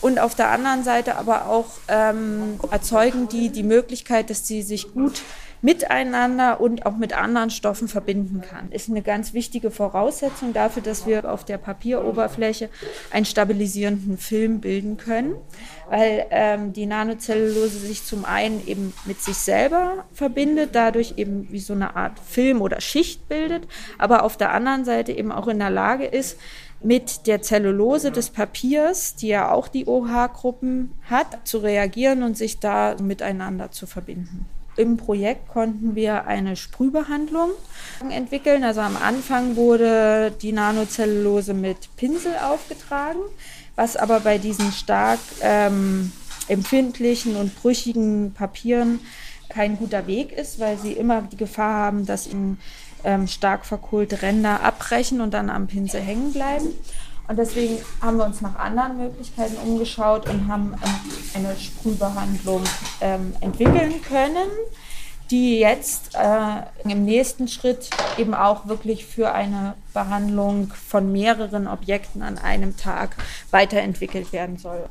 Und 0.00 0.18
auf 0.18 0.34
der 0.34 0.50
anderen 0.50 0.82
Seite 0.82 1.16
aber 1.16 1.48
auch 1.48 1.66
ähm, 1.88 2.58
erzeugen 2.70 3.28
die 3.28 3.50
die 3.50 3.64
Möglichkeit, 3.64 4.30
dass 4.30 4.46
sie 4.46 4.62
sich 4.62 4.94
gut 4.94 5.20
miteinander 5.62 6.60
und 6.60 6.86
auch 6.86 6.96
mit 6.96 7.16
anderen 7.16 7.50
Stoffen 7.50 7.88
verbinden 7.88 8.42
kann. 8.42 8.70
Ist 8.70 8.88
eine 8.90 9.02
ganz 9.02 9.32
wichtige 9.32 9.70
Voraussetzung 9.70 10.52
dafür, 10.52 10.82
dass 10.82 11.06
wir 11.06 11.30
auf 11.30 11.44
der 11.44 11.58
Papieroberfläche 11.58 12.68
einen 13.10 13.26
stabilisierenden 13.26 14.18
Film 14.18 14.60
bilden 14.60 14.96
können, 14.96 15.34
weil 15.88 16.26
ähm, 16.30 16.72
die 16.72 16.86
Nanozellulose 16.86 17.78
sich 17.78 18.04
zum 18.04 18.24
einen 18.24 18.66
eben 18.66 18.92
mit 19.04 19.22
sich 19.22 19.36
selber 19.36 20.04
verbindet, 20.12 20.70
dadurch 20.72 21.14
eben 21.16 21.50
wie 21.50 21.60
so 21.60 21.72
eine 21.72 21.96
Art 21.96 22.18
Film 22.18 22.60
oder 22.60 22.80
Schicht 22.80 23.28
bildet, 23.28 23.66
aber 23.98 24.22
auf 24.24 24.36
der 24.36 24.52
anderen 24.52 24.84
Seite 24.84 25.12
eben 25.12 25.32
auch 25.32 25.48
in 25.48 25.58
der 25.58 25.70
Lage 25.70 26.04
ist, 26.04 26.38
mit 26.82 27.26
der 27.26 27.42
Zellulose 27.42 28.12
des 28.12 28.30
Papiers, 28.30 29.16
die 29.16 29.28
ja 29.28 29.50
auch 29.50 29.68
die 29.68 29.86
OH-Gruppen 29.86 30.92
hat, 31.08 31.46
zu 31.46 31.58
reagieren 31.58 32.22
und 32.22 32.36
sich 32.36 32.60
da 32.60 32.96
miteinander 33.00 33.70
zu 33.70 33.86
verbinden. 33.86 34.46
Im 34.76 34.96
Projekt 34.96 35.48
konnten 35.48 35.94
wir 35.94 36.26
eine 36.26 36.56
Sprühbehandlung 36.56 37.50
entwickeln. 38.10 38.62
Also 38.62 38.80
am 38.80 38.96
Anfang 38.96 39.56
wurde 39.56 40.32
die 40.42 40.52
Nanocellulose 40.52 41.54
mit 41.54 41.94
Pinsel 41.96 42.34
aufgetragen, 42.36 43.20
was 43.74 43.96
aber 43.96 44.20
bei 44.20 44.38
diesen 44.38 44.72
stark 44.72 45.20
ähm, 45.40 46.12
empfindlichen 46.48 47.36
und 47.36 47.56
brüchigen 47.60 48.32
Papieren 48.32 49.00
kein 49.48 49.78
guter 49.78 50.06
Weg 50.06 50.32
ist, 50.32 50.60
weil 50.60 50.78
sie 50.78 50.92
immer 50.92 51.22
die 51.22 51.36
Gefahr 51.36 51.74
haben, 51.74 52.04
dass 52.04 52.26
ihnen 52.26 52.58
ähm, 53.04 53.26
stark 53.28 53.64
verkohlte 53.64 54.20
Ränder 54.22 54.62
abbrechen 54.62 55.20
und 55.20 55.32
dann 55.32 55.48
am 55.48 55.66
Pinsel 55.68 56.00
hängen 56.00 56.32
bleiben. 56.32 56.68
Und 57.28 57.38
deswegen 57.38 57.78
haben 58.00 58.18
wir 58.18 58.24
uns 58.24 58.40
nach 58.40 58.56
anderen 58.56 58.98
Möglichkeiten 58.98 59.56
umgeschaut 59.56 60.28
und 60.28 60.48
haben 60.48 60.74
ähm, 60.74 61.44
eine 61.44 61.56
Sprühbehandlung 61.56 62.62
ähm, 63.00 63.34
entwickeln 63.40 64.00
können, 64.02 64.48
die 65.30 65.58
jetzt 65.58 66.14
äh, 66.14 66.88
im 66.88 67.04
nächsten 67.04 67.48
Schritt 67.48 67.90
eben 68.16 68.34
auch 68.34 68.66
wirklich 68.68 69.06
für 69.06 69.32
eine 69.32 69.74
Behandlung 69.92 70.72
von 70.72 71.10
mehreren 71.10 71.66
Objekten 71.66 72.22
an 72.22 72.38
einem 72.38 72.76
Tag 72.76 73.16
weiterentwickelt 73.50 74.32
werden 74.32 74.56
soll. 74.56 74.88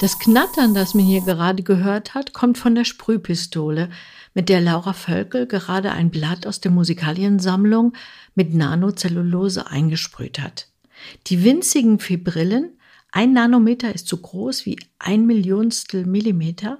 Das 0.00 0.20
Knattern, 0.20 0.74
das 0.74 0.94
man 0.94 1.04
hier 1.04 1.22
gerade 1.22 1.64
gehört 1.64 2.14
hat, 2.14 2.32
kommt 2.32 2.56
von 2.56 2.76
der 2.76 2.84
Sprühpistole, 2.84 3.90
mit 4.32 4.48
der 4.48 4.60
Laura 4.60 4.92
Völkel 4.92 5.48
gerade 5.48 5.90
ein 5.90 6.10
Blatt 6.10 6.46
aus 6.46 6.60
der 6.60 6.70
Musikaliensammlung 6.70 7.94
mit 8.36 8.54
Nanocellulose 8.54 9.66
eingesprüht 9.66 10.38
hat. 10.38 10.68
Die 11.26 11.42
winzigen 11.42 11.98
Fibrillen, 11.98 12.78
ein 13.10 13.32
Nanometer 13.32 13.92
ist 13.92 14.06
so 14.06 14.18
groß 14.18 14.66
wie 14.66 14.78
ein 15.00 15.26
Millionstel 15.26 16.06
Millimeter, 16.06 16.78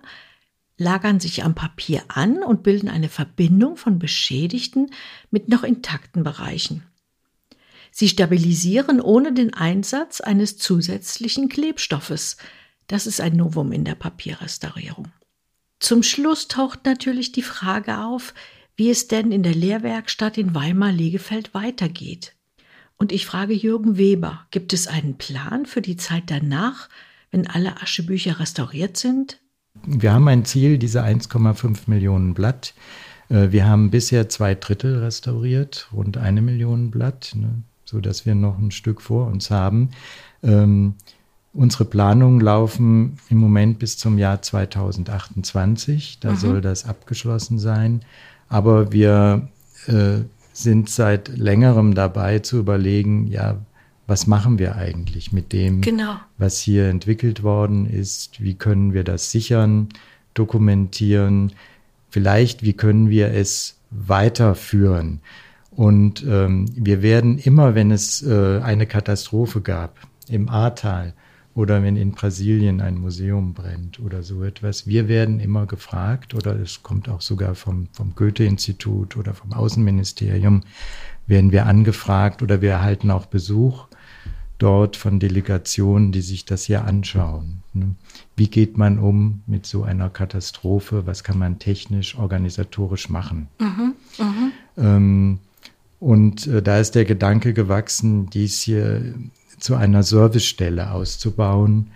lagern 0.77 1.19
sich 1.19 1.43
am 1.43 1.57
Papier 1.57 2.05
an 2.07 2.45
und 2.45 2.63
bilden 2.63 2.89
eine 2.89 3.09
Verbindung 3.09 3.77
von 3.77 3.99
beschädigten 3.99 4.93
mit 5.33 5.49
noch 5.49 5.65
intakten 5.65 6.23
Bereichen. 6.23 6.85
Sie 7.91 8.09
stabilisieren 8.09 9.01
ohne 9.01 9.33
den 9.33 9.55
Einsatz 9.55 10.21
eines 10.21 10.57
zusätzlichen 10.57 11.49
Klebstoffes, 11.49 12.37
das 12.89 13.07
ist 13.07 13.21
ein 13.21 13.37
Novum 13.37 13.71
in 13.73 13.85
der 13.85 13.95
Papierrestaurierung. 13.95 15.09
Zum 15.79 16.03
Schluss 16.03 16.49
taucht 16.49 16.85
natürlich 16.85 17.31
die 17.31 17.43
Frage 17.43 17.99
auf, 17.99 18.35
wie 18.77 18.91
es 18.91 19.09
denn 19.09 19.31
in 19.31 19.43
der 19.43 19.55
Lehrwerkstatt 19.55 20.39
in 20.39 20.55
Weimar-Legefeld 20.55 21.55
weitergeht. 21.55 22.35
Und 22.97 23.13
ich 23.13 23.27
frage 23.27 23.55
Jürgen 23.55 23.97
Weber, 23.97 24.47
gibt 24.51 24.73
es 24.73 24.89
einen 24.89 25.17
Plan 25.17 25.67
für 25.67 25.81
die 25.81 25.97
Zeit 25.97 26.25
danach, 26.27 26.89
wenn 27.31 27.47
alle 27.47 27.81
Aschebücher 27.81 28.41
restauriert 28.41 28.97
sind? 28.97 29.41
Wir 29.87 30.13
haben 30.13 30.27
ein 30.27 30.45
Ziel, 30.45 30.79
diese 30.79 31.05
1,5 31.05 31.83
Millionen 31.87 32.35
Blatt. 32.35 32.75
Äh, 33.29 33.53
wir 33.53 33.67
haben 33.67 33.91
bisher 33.91 34.29
zwei 34.29 34.55
Drittel 34.55 34.99
restauriert, 34.99 35.89
rund 35.93 36.17
eine 36.17 36.43
Million 36.43 36.91
Blatt, 36.91 37.33
ne, 37.35 37.63
so 37.85 38.01
dass 38.01 38.27
wir 38.27 38.35
noch 38.35 38.59
ein 38.59 38.73
Stück 38.73 39.01
vor 39.01 39.29
uns 39.29 39.51
haben. 39.51 39.91
Ähm, 40.43 40.95
Unsere 41.59 41.87
Planungen 41.87 42.41
laufen 42.41 43.19
im 43.31 43.39
Moment 43.39 43.81
bis 43.81 43.99
zum 43.99 44.17
Jahr 44.17 44.41
2028. 44.41 46.21
Da 46.21 46.31
mhm. 46.31 46.37
soll 46.37 46.61
das 46.61 46.85
abgeschlossen 46.85 47.59
sein. 47.59 48.03
Aber 48.49 48.93
wir 48.93 49.49
äh, 49.89 50.19
sind 50.53 50.89
seit 50.89 51.37
längerem 51.37 51.97
dabei 51.97 52.39
zu 52.39 52.61
überlegen, 52.61 53.27
ja, 53.27 53.57
was 54.07 54.29
machen 54.29 54.61
wir 54.61 54.77
eigentlich 54.77 55.33
mit 55.33 55.53
dem, 55.53 55.81
genau. 55.81 56.15
was 56.37 56.61
hier 56.61 56.87
entwickelt 56.87 57.43
worden 57.43 57.91
ist? 57.91 58.41
Wie 58.41 58.55
können 58.55 58.93
wir 58.93 59.03
das 59.03 59.33
sichern, 59.33 59.89
dokumentieren? 60.35 61.51
Vielleicht, 62.09 62.63
wie 62.63 62.75
können 62.75 63.11
wir 63.11 63.35
es 63.35 63.79
weiterführen? 63.91 65.23
Und 65.73 66.25
ähm, 66.25 66.67
wir 66.77 67.03
werden 67.03 67.37
immer, 67.37 67.75
wenn 67.75 67.91
es 67.91 68.23
äh, 68.23 68.61
eine 68.61 68.87
Katastrophe 68.87 69.61
gab 69.61 69.97
im 70.29 70.49
Ahrtal, 70.49 71.15
oder 71.59 71.83
wenn 71.83 71.97
in 71.97 72.13
Brasilien 72.13 72.81
ein 72.81 73.01
Museum 73.01 73.53
brennt 73.53 73.99
oder 73.99 74.23
so 74.23 74.45
etwas. 74.45 74.87
Wir 74.87 75.09
werden 75.09 75.41
immer 75.41 75.67
gefragt 75.67 76.33
oder 76.35 76.55
es 76.55 76.85
kommt 76.85 77.09
auch 77.09 77.21
sogar 77.21 77.57
vom, 77.57 77.89
vom 77.91 78.15
Goethe-Institut 78.15 79.17
oder 79.17 79.35
vom 79.35 79.53
Außenministerium, 79.53 80.63
werden 81.27 81.51
wir 81.51 81.67
angefragt 81.67 82.43
oder 82.43 82.63
wir 82.63 82.71
erhalten 82.71 83.11
auch 83.11 83.27
Besuch 83.27 83.89
dort 84.59 84.97
von 84.97 85.19
Delegationen, 85.19 86.13
die 86.13 86.21
sich 86.21 86.45
das 86.45 86.67
hier 86.67 86.85
anschauen. 86.85 87.65
Ne? 87.73 87.97
Wie 88.37 88.49
geht 88.49 88.79
man 88.79 89.01
um 89.01 89.43
mit 89.49 89.67
so 89.67 89.83
einer 89.83 90.11
Katastrophe? 90.11 91.07
Was 91.07 91.25
kann 91.25 91.41
man 91.41 91.59
technisch, 91.59 92.17
organisatorisch 92.17 93.09
machen? 93.09 93.49
Mhm, 93.59 93.95
mh. 94.17 94.51
ähm, 94.77 95.39
und 95.99 96.47
äh, 96.47 96.63
da 96.63 96.79
ist 96.79 96.95
der 96.95 97.05
Gedanke 97.05 97.53
gewachsen, 97.53 98.31
dies 98.31 98.63
hier 98.63 99.15
zu 99.59 99.75
einer 99.75 100.03
Servicestelle 100.03 100.91
auszubauen, 100.93 101.91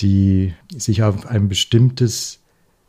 die 0.00 0.54
sich 0.76 1.02
auf 1.02 1.26
ein 1.26 1.48
bestimmtes 1.48 2.40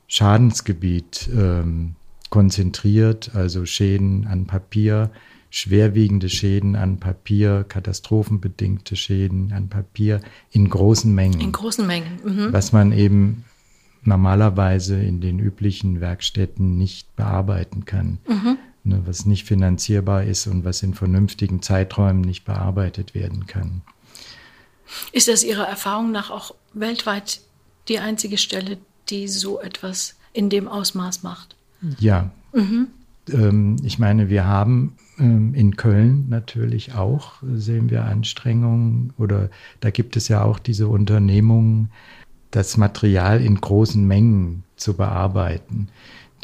Schadensgebiet 0.08 1.30
ähm, 1.36 1.96
konzentriert, 2.30 3.32
also 3.34 3.66
Schäden 3.66 4.28
an 4.28 4.46
Papier, 4.46 5.10
schwerwiegende 5.50 6.30
Schäden 6.30 6.76
an 6.76 7.00
Papier, 7.00 7.66
katastrophenbedingte 7.68 8.96
Schäden 8.96 9.52
an 9.52 9.70
Papier 9.70 10.22
in 10.52 10.70
großen 10.70 11.14
Mengen. 11.14 11.42
In 11.42 11.52
großen 11.52 11.86
Mengen. 11.86 12.20
Mhm. 12.24 12.54
Was 12.54 12.72
man 12.72 12.92
eben 12.92 13.44
normalerweise 14.04 15.02
in 15.02 15.22
den 15.22 15.40
üblichen 15.40 16.02
Werkstätten 16.02 16.78
nicht 16.78 17.16
bearbeiten 17.16 17.86
kann. 17.86 18.20
Mhm. 18.28 18.58
Ne, 18.84 19.02
was 19.06 19.26
nicht 19.26 19.46
finanzierbar 19.46 20.24
ist 20.24 20.48
und 20.48 20.64
was 20.64 20.84
in 20.84 20.94
vernünftigen 20.94 21.62
Zeiträumen 21.62 22.22
nicht 22.22 22.46
bearbeitet 22.46 23.14
werden 23.14 23.46
kann. 23.46 23.82
Ist 25.12 25.28
das 25.28 25.44
Ihrer 25.44 25.68
Erfahrung 25.68 26.12
nach 26.12 26.30
auch 26.30 26.56
weltweit 26.74 27.42
die 27.88 28.00
einzige 28.00 28.38
Stelle, 28.38 28.78
die 29.10 29.28
so 29.28 29.60
etwas 29.60 30.16
in 30.34 30.50
dem 30.50 30.68
Ausmaß 30.68 31.24
macht? 31.24 31.56
Ja. 32.00 32.32
Mhm. 32.54 32.88
Ähm, 33.32 33.78
ich 33.84 34.00
meine, 34.00 34.30
wir 34.30 34.46
haben 34.46 34.96
ähm, 35.20 35.54
in 35.54 35.76
Köln 35.76 36.28
natürlich 36.30 36.94
auch, 36.94 37.34
sehen 37.42 37.90
wir 37.90 38.06
Anstrengungen 38.06 39.14
oder 39.18 39.50
da 39.80 39.90
gibt 39.90 40.18
es 40.18 40.28
ja 40.28 40.44
auch 40.44 40.60
diese 40.60 40.88
Unternehmungen, 40.88 41.92
das 42.52 42.78
Material 42.78 43.42
in 43.42 43.62
großen 43.62 44.06
Mengen 44.06 44.64
zu 44.76 44.96
bearbeiten. 44.96 45.90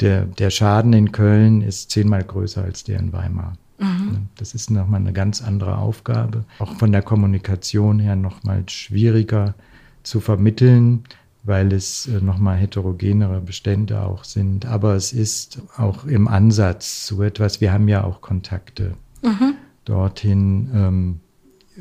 Der, 0.00 0.26
der 0.26 0.50
Schaden 0.50 0.92
in 0.92 1.10
Köln 1.10 1.62
ist 1.62 1.90
zehnmal 1.90 2.22
größer 2.22 2.62
als 2.62 2.84
der 2.84 2.98
in 2.98 3.12
Weimar. 3.12 3.54
Mhm. 3.78 4.28
Das 4.36 4.54
ist 4.54 4.70
nochmal 4.70 5.00
eine 5.00 5.12
ganz 5.12 5.42
andere 5.42 5.78
Aufgabe. 5.78 6.44
Auch 6.58 6.74
von 6.76 6.92
der 6.92 7.02
Kommunikation 7.02 7.98
her 7.98 8.16
nochmal 8.16 8.64
schwieriger 8.68 9.54
zu 10.02 10.20
vermitteln, 10.20 11.04
weil 11.44 11.72
es 11.72 12.06
äh, 12.06 12.20
nochmal 12.20 12.56
heterogenere 12.56 13.40
Bestände 13.40 14.02
auch 14.02 14.24
sind. 14.24 14.66
Aber 14.66 14.94
es 14.94 15.12
ist 15.12 15.60
auch 15.76 16.04
im 16.04 16.28
Ansatz 16.28 17.06
so 17.06 17.22
etwas, 17.22 17.60
wir 17.60 17.72
haben 17.72 17.88
ja 17.88 18.04
auch 18.04 18.20
Kontakte 18.20 18.94
mhm. 19.22 19.54
dorthin, 19.84 20.70
ähm, 20.74 21.20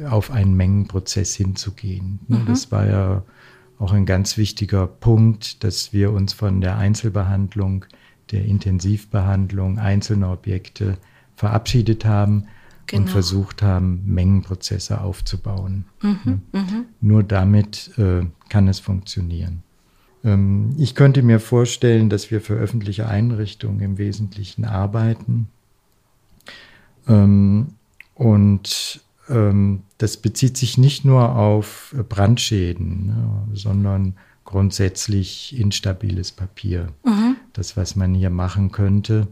auf 0.09 0.31
einen 0.31 0.55
Mengenprozess 0.55 1.35
hinzugehen. 1.35 2.19
Ne, 2.27 2.39
mhm. 2.39 2.45
Das 2.47 2.71
war 2.71 2.85
ja 2.85 3.23
auch 3.79 3.93
ein 3.93 4.05
ganz 4.05 4.37
wichtiger 4.37 4.87
Punkt, 4.87 5.63
dass 5.63 5.93
wir 5.93 6.11
uns 6.11 6.33
von 6.33 6.61
der 6.61 6.77
Einzelbehandlung, 6.77 7.85
der 8.31 8.45
Intensivbehandlung 8.45 9.79
einzelner 9.79 10.31
Objekte 10.31 10.97
verabschiedet 11.35 12.05
haben 12.05 12.47
genau. 12.87 13.03
und 13.03 13.09
versucht 13.09 13.61
haben, 13.61 14.03
Mengenprozesse 14.05 15.01
aufzubauen. 15.01 15.85
Mhm, 16.01 16.41
mhm. 16.51 16.85
Nur 17.01 17.23
damit 17.23 17.91
äh, 17.97 18.25
kann 18.49 18.67
es 18.67 18.79
funktionieren. 18.79 19.63
Ähm, 20.23 20.75
ich 20.77 20.95
könnte 20.95 21.21
mir 21.21 21.39
vorstellen, 21.39 22.09
dass 22.09 22.31
wir 22.31 22.41
für 22.41 22.55
öffentliche 22.55 23.07
Einrichtungen 23.07 23.79
im 23.79 23.97
Wesentlichen 23.97 24.65
arbeiten. 24.65 25.47
Ähm, 27.07 27.67
und 28.15 29.01
ähm, 29.29 29.83
das 29.97 30.17
bezieht 30.17 30.57
sich 30.57 30.77
nicht 30.77 31.05
nur 31.05 31.35
auf 31.35 31.95
Brandschäden, 32.09 33.07
ne, 33.07 33.47
sondern 33.53 34.15
grundsätzlich 34.43 35.57
instabiles 35.59 36.31
Papier. 36.31 36.89
Mhm. 37.03 37.37
Das, 37.55 37.77
was 37.77 37.95
man 37.95 38.13
hier 38.13 38.29
machen 38.29 38.71
könnte. 38.71 39.27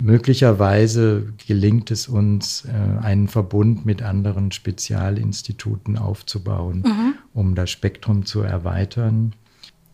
Möglicherweise 0.00 1.32
gelingt 1.46 1.90
es 1.90 2.08
uns, 2.08 2.64
äh, 2.64 3.04
einen 3.04 3.28
Verbund 3.28 3.84
mit 3.84 4.02
anderen 4.02 4.52
Spezialinstituten 4.52 5.98
aufzubauen, 5.98 6.82
mhm. 6.86 7.14
um 7.34 7.54
das 7.54 7.70
Spektrum 7.70 8.24
zu 8.24 8.40
erweitern. 8.40 9.34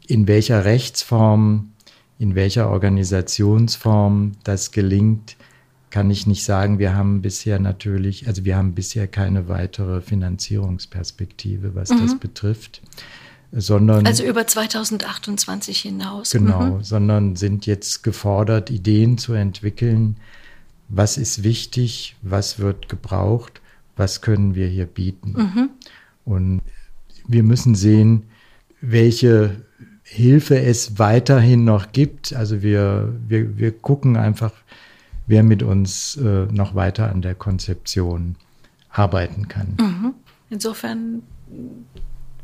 In 0.06 0.28
welcher 0.28 0.64
Rechtsform, 0.64 1.72
in 2.18 2.34
welcher 2.34 2.70
Organisationsform 2.70 4.32
das 4.44 4.70
gelingt, 4.70 5.36
kann 5.90 6.10
ich 6.10 6.26
nicht 6.26 6.44
sagen. 6.44 6.78
Wir 6.78 6.94
haben 6.94 7.22
bisher 7.22 7.58
natürlich, 7.58 8.26
also 8.28 8.44
wir 8.44 8.56
haben 8.56 8.74
bisher 8.74 9.08
keine 9.08 9.48
weitere 9.48 10.00
Finanzierungsperspektive, 10.00 11.74
was 11.74 11.90
mhm. 11.90 12.02
das 12.02 12.18
betrifft. 12.18 12.82
Sondern, 13.56 14.04
also 14.04 14.24
über 14.24 14.46
2028 14.46 15.80
hinaus. 15.80 16.30
Genau, 16.30 16.76
mhm. 16.76 16.82
sondern 16.82 17.36
sind 17.36 17.66
jetzt 17.66 18.02
gefordert, 18.02 18.68
Ideen 18.68 19.16
zu 19.16 19.32
entwickeln. 19.32 20.16
Was 20.88 21.16
ist 21.16 21.44
wichtig? 21.44 22.16
Was 22.22 22.58
wird 22.58 22.88
gebraucht? 22.88 23.60
Was 23.96 24.22
können 24.22 24.56
wir 24.56 24.66
hier 24.66 24.86
bieten? 24.86 25.34
Mhm. 25.36 25.70
Und 26.24 26.62
wir 27.28 27.44
müssen 27.44 27.76
sehen, 27.76 28.24
welche 28.80 29.62
Hilfe 30.02 30.60
es 30.60 30.98
weiterhin 30.98 31.64
noch 31.64 31.92
gibt. 31.92 32.34
Also 32.34 32.60
wir, 32.62 33.14
wir, 33.28 33.56
wir 33.56 33.70
gucken 33.70 34.16
einfach, 34.16 34.52
wer 35.26 35.42
mit 35.42 35.62
uns 35.62 36.16
äh, 36.16 36.46
noch 36.46 36.74
weiter 36.74 37.10
an 37.10 37.22
der 37.22 37.34
Konzeption 37.34 38.34
arbeiten 38.90 39.48
kann. 39.48 39.76
Mhm. 39.78 40.14
Insofern 40.50 41.22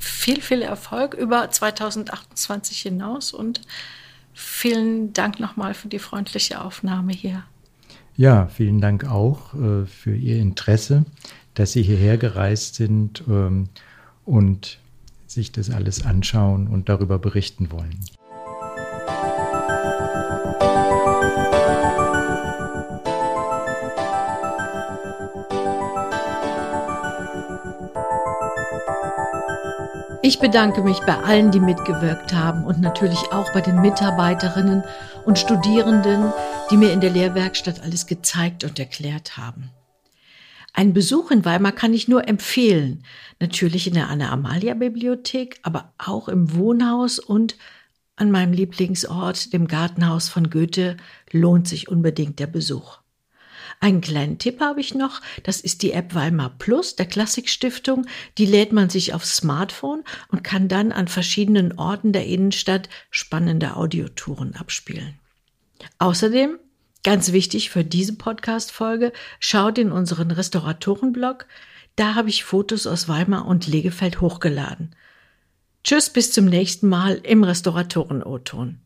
viel, 0.00 0.40
viel 0.40 0.62
Erfolg 0.62 1.14
über 1.14 1.50
2028 1.50 2.82
hinaus 2.82 3.32
und 3.32 3.60
vielen 4.32 5.12
Dank 5.12 5.38
nochmal 5.38 5.74
für 5.74 5.88
die 5.88 5.98
freundliche 5.98 6.60
Aufnahme 6.60 7.12
hier. 7.12 7.44
Ja, 8.16 8.48
vielen 8.48 8.80
Dank 8.80 9.04
auch 9.04 9.54
äh, 9.54 9.86
für 9.86 10.14
Ihr 10.14 10.38
Interesse, 10.38 11.04
dass 11.54 11.72
Sie 11.72 11.82
hierher 11.82 12.18
gereist 12.18 12.74
sind 12.74 13.22
ähm, 13.28 13.68
und 14.24 14.78
sich 15.26 15.52
das 15.52 15.70
alles 15.70 16.04
anschauen 16.04 16.66
und 16.66 16.88
darüber 16.88 17.18
berichten 17.18 17.70
wollen. 17.70 18.00
Ich 30.30 30.38
bedanke 30.38 30.82
mich 30.82 31.00
bei 31.00 31.18
allen, 31.18 31.50
die 31.50 31.58
mitgewirkt 31.58 32.32
haben 32.32 32.64
und 32.64 32.80
natürlich 32.80 33.18
auch 33.32 33.52
bei 33.52 33.60
den 33.60 33.80
Mitarbeiterinnen 33.80 34.84
und 35.24 35.40
Studierenden, 35.40 36.32
die 36.70 36.76
mir 36.76 36.92
in 36.92 37.00
der 37.00 37.10
Lehrwerkstatt 37.10 37.82
alles 37.82 38.06
gezeigt 38.06 38.62
und 38.62 38.78
erklärt 38.78 39.36
haben. 39.36 39.70
Ein 40.72 40.92
Besuch 40.92 41.32
in 41.32 41.44
Weimar 41.44 41.72
kann 41.72 41.92
ich 41.92 42.06
nur 42.06 42.28
empfehlen. 42.28 43.02
Natürlich 43.40 43.88
in 43.88 43.94
der 43.94 44.08
Anna-Amalia-Bibliothek, 44.08 45.58
aber 45.64 45.94
auch 45.98 46.28
im 46.28 46.54
Wohnhaus 46.54 47.18
und 47.18 47.56
an 48.14 48.30
meinem 48.30 48.52
Lieblingsort, 48.52 49.52
dem 49.52 49.66
Gartenhaus 49.66 50.28
von 50.28 50.48
Goethe, 50.48 50.96
lohnt 51.32 51.66
sich 51.66 51.88
unbedingt 51.88 52.38
der 52.38 52.46
Besuch. 52.46 52.99
Einen 53.82 54.02
kleinen 54.02 54.36
Tipp 54.36 54.60
habe 54.60 54.80
ich 54.80 54.94
noch. 54.94 55.22
Das 55.42 55.62
ist 55.62 55.82
die 55.82 55.92
App 55.92 56.14
Weimar 56.14 56.50
Plus 56.58 56.96
der 56.96 57.06
Klassikstiftung. 57.06 58.06
Die 58.36 58.44
lädt 58.44 58.72
man 58.72 58.90
sich 58.90 59.14
aufs 59.14 59.36
Smartphone 59.36 60.04
und 60.28 60.44
kann 60.44 60.68
dann 60.68 60.92
an 60.92 61.08
verschiedenen 61.08 61.78
Orten 61.78 62.12
der 62.12 62.26
Innenstadt 62.26 62.90
spannende 63.10 63.76
Audiotouren 63.76 64.54
abspielen. 64.54 65.18
Außerdem, 65.98 66.58
ganz 67.04 67.32
wichtig 67.32 67.70
für 67.70 67.82
diese 67.82 68.16
Podcast-Folge, 68.16 69.14
schaut 69.38 69.78
in 69.78 69.92
unseren 69.92 70.30
Restauratorenblog. 70.30 71.46
Da 71.96 72.14
habe 72.14 72.28
ich 72.28 72.44
Fotos 72.44 72.86
aus 72.86 73.08
Weimar 73.08 73.46
und 73.46 73.66
Legefeld 73.66 74.20
hochgeladen. 74.20 74.94
Tschüss, 75.84 76.10
bis 76.10 76.32
zum 76.32 76.44
nächsten 76.44 76.86
Mal 76.86 77.14
im 77.22 77.44
Restauratoren-O-Ton. 77.44 78.78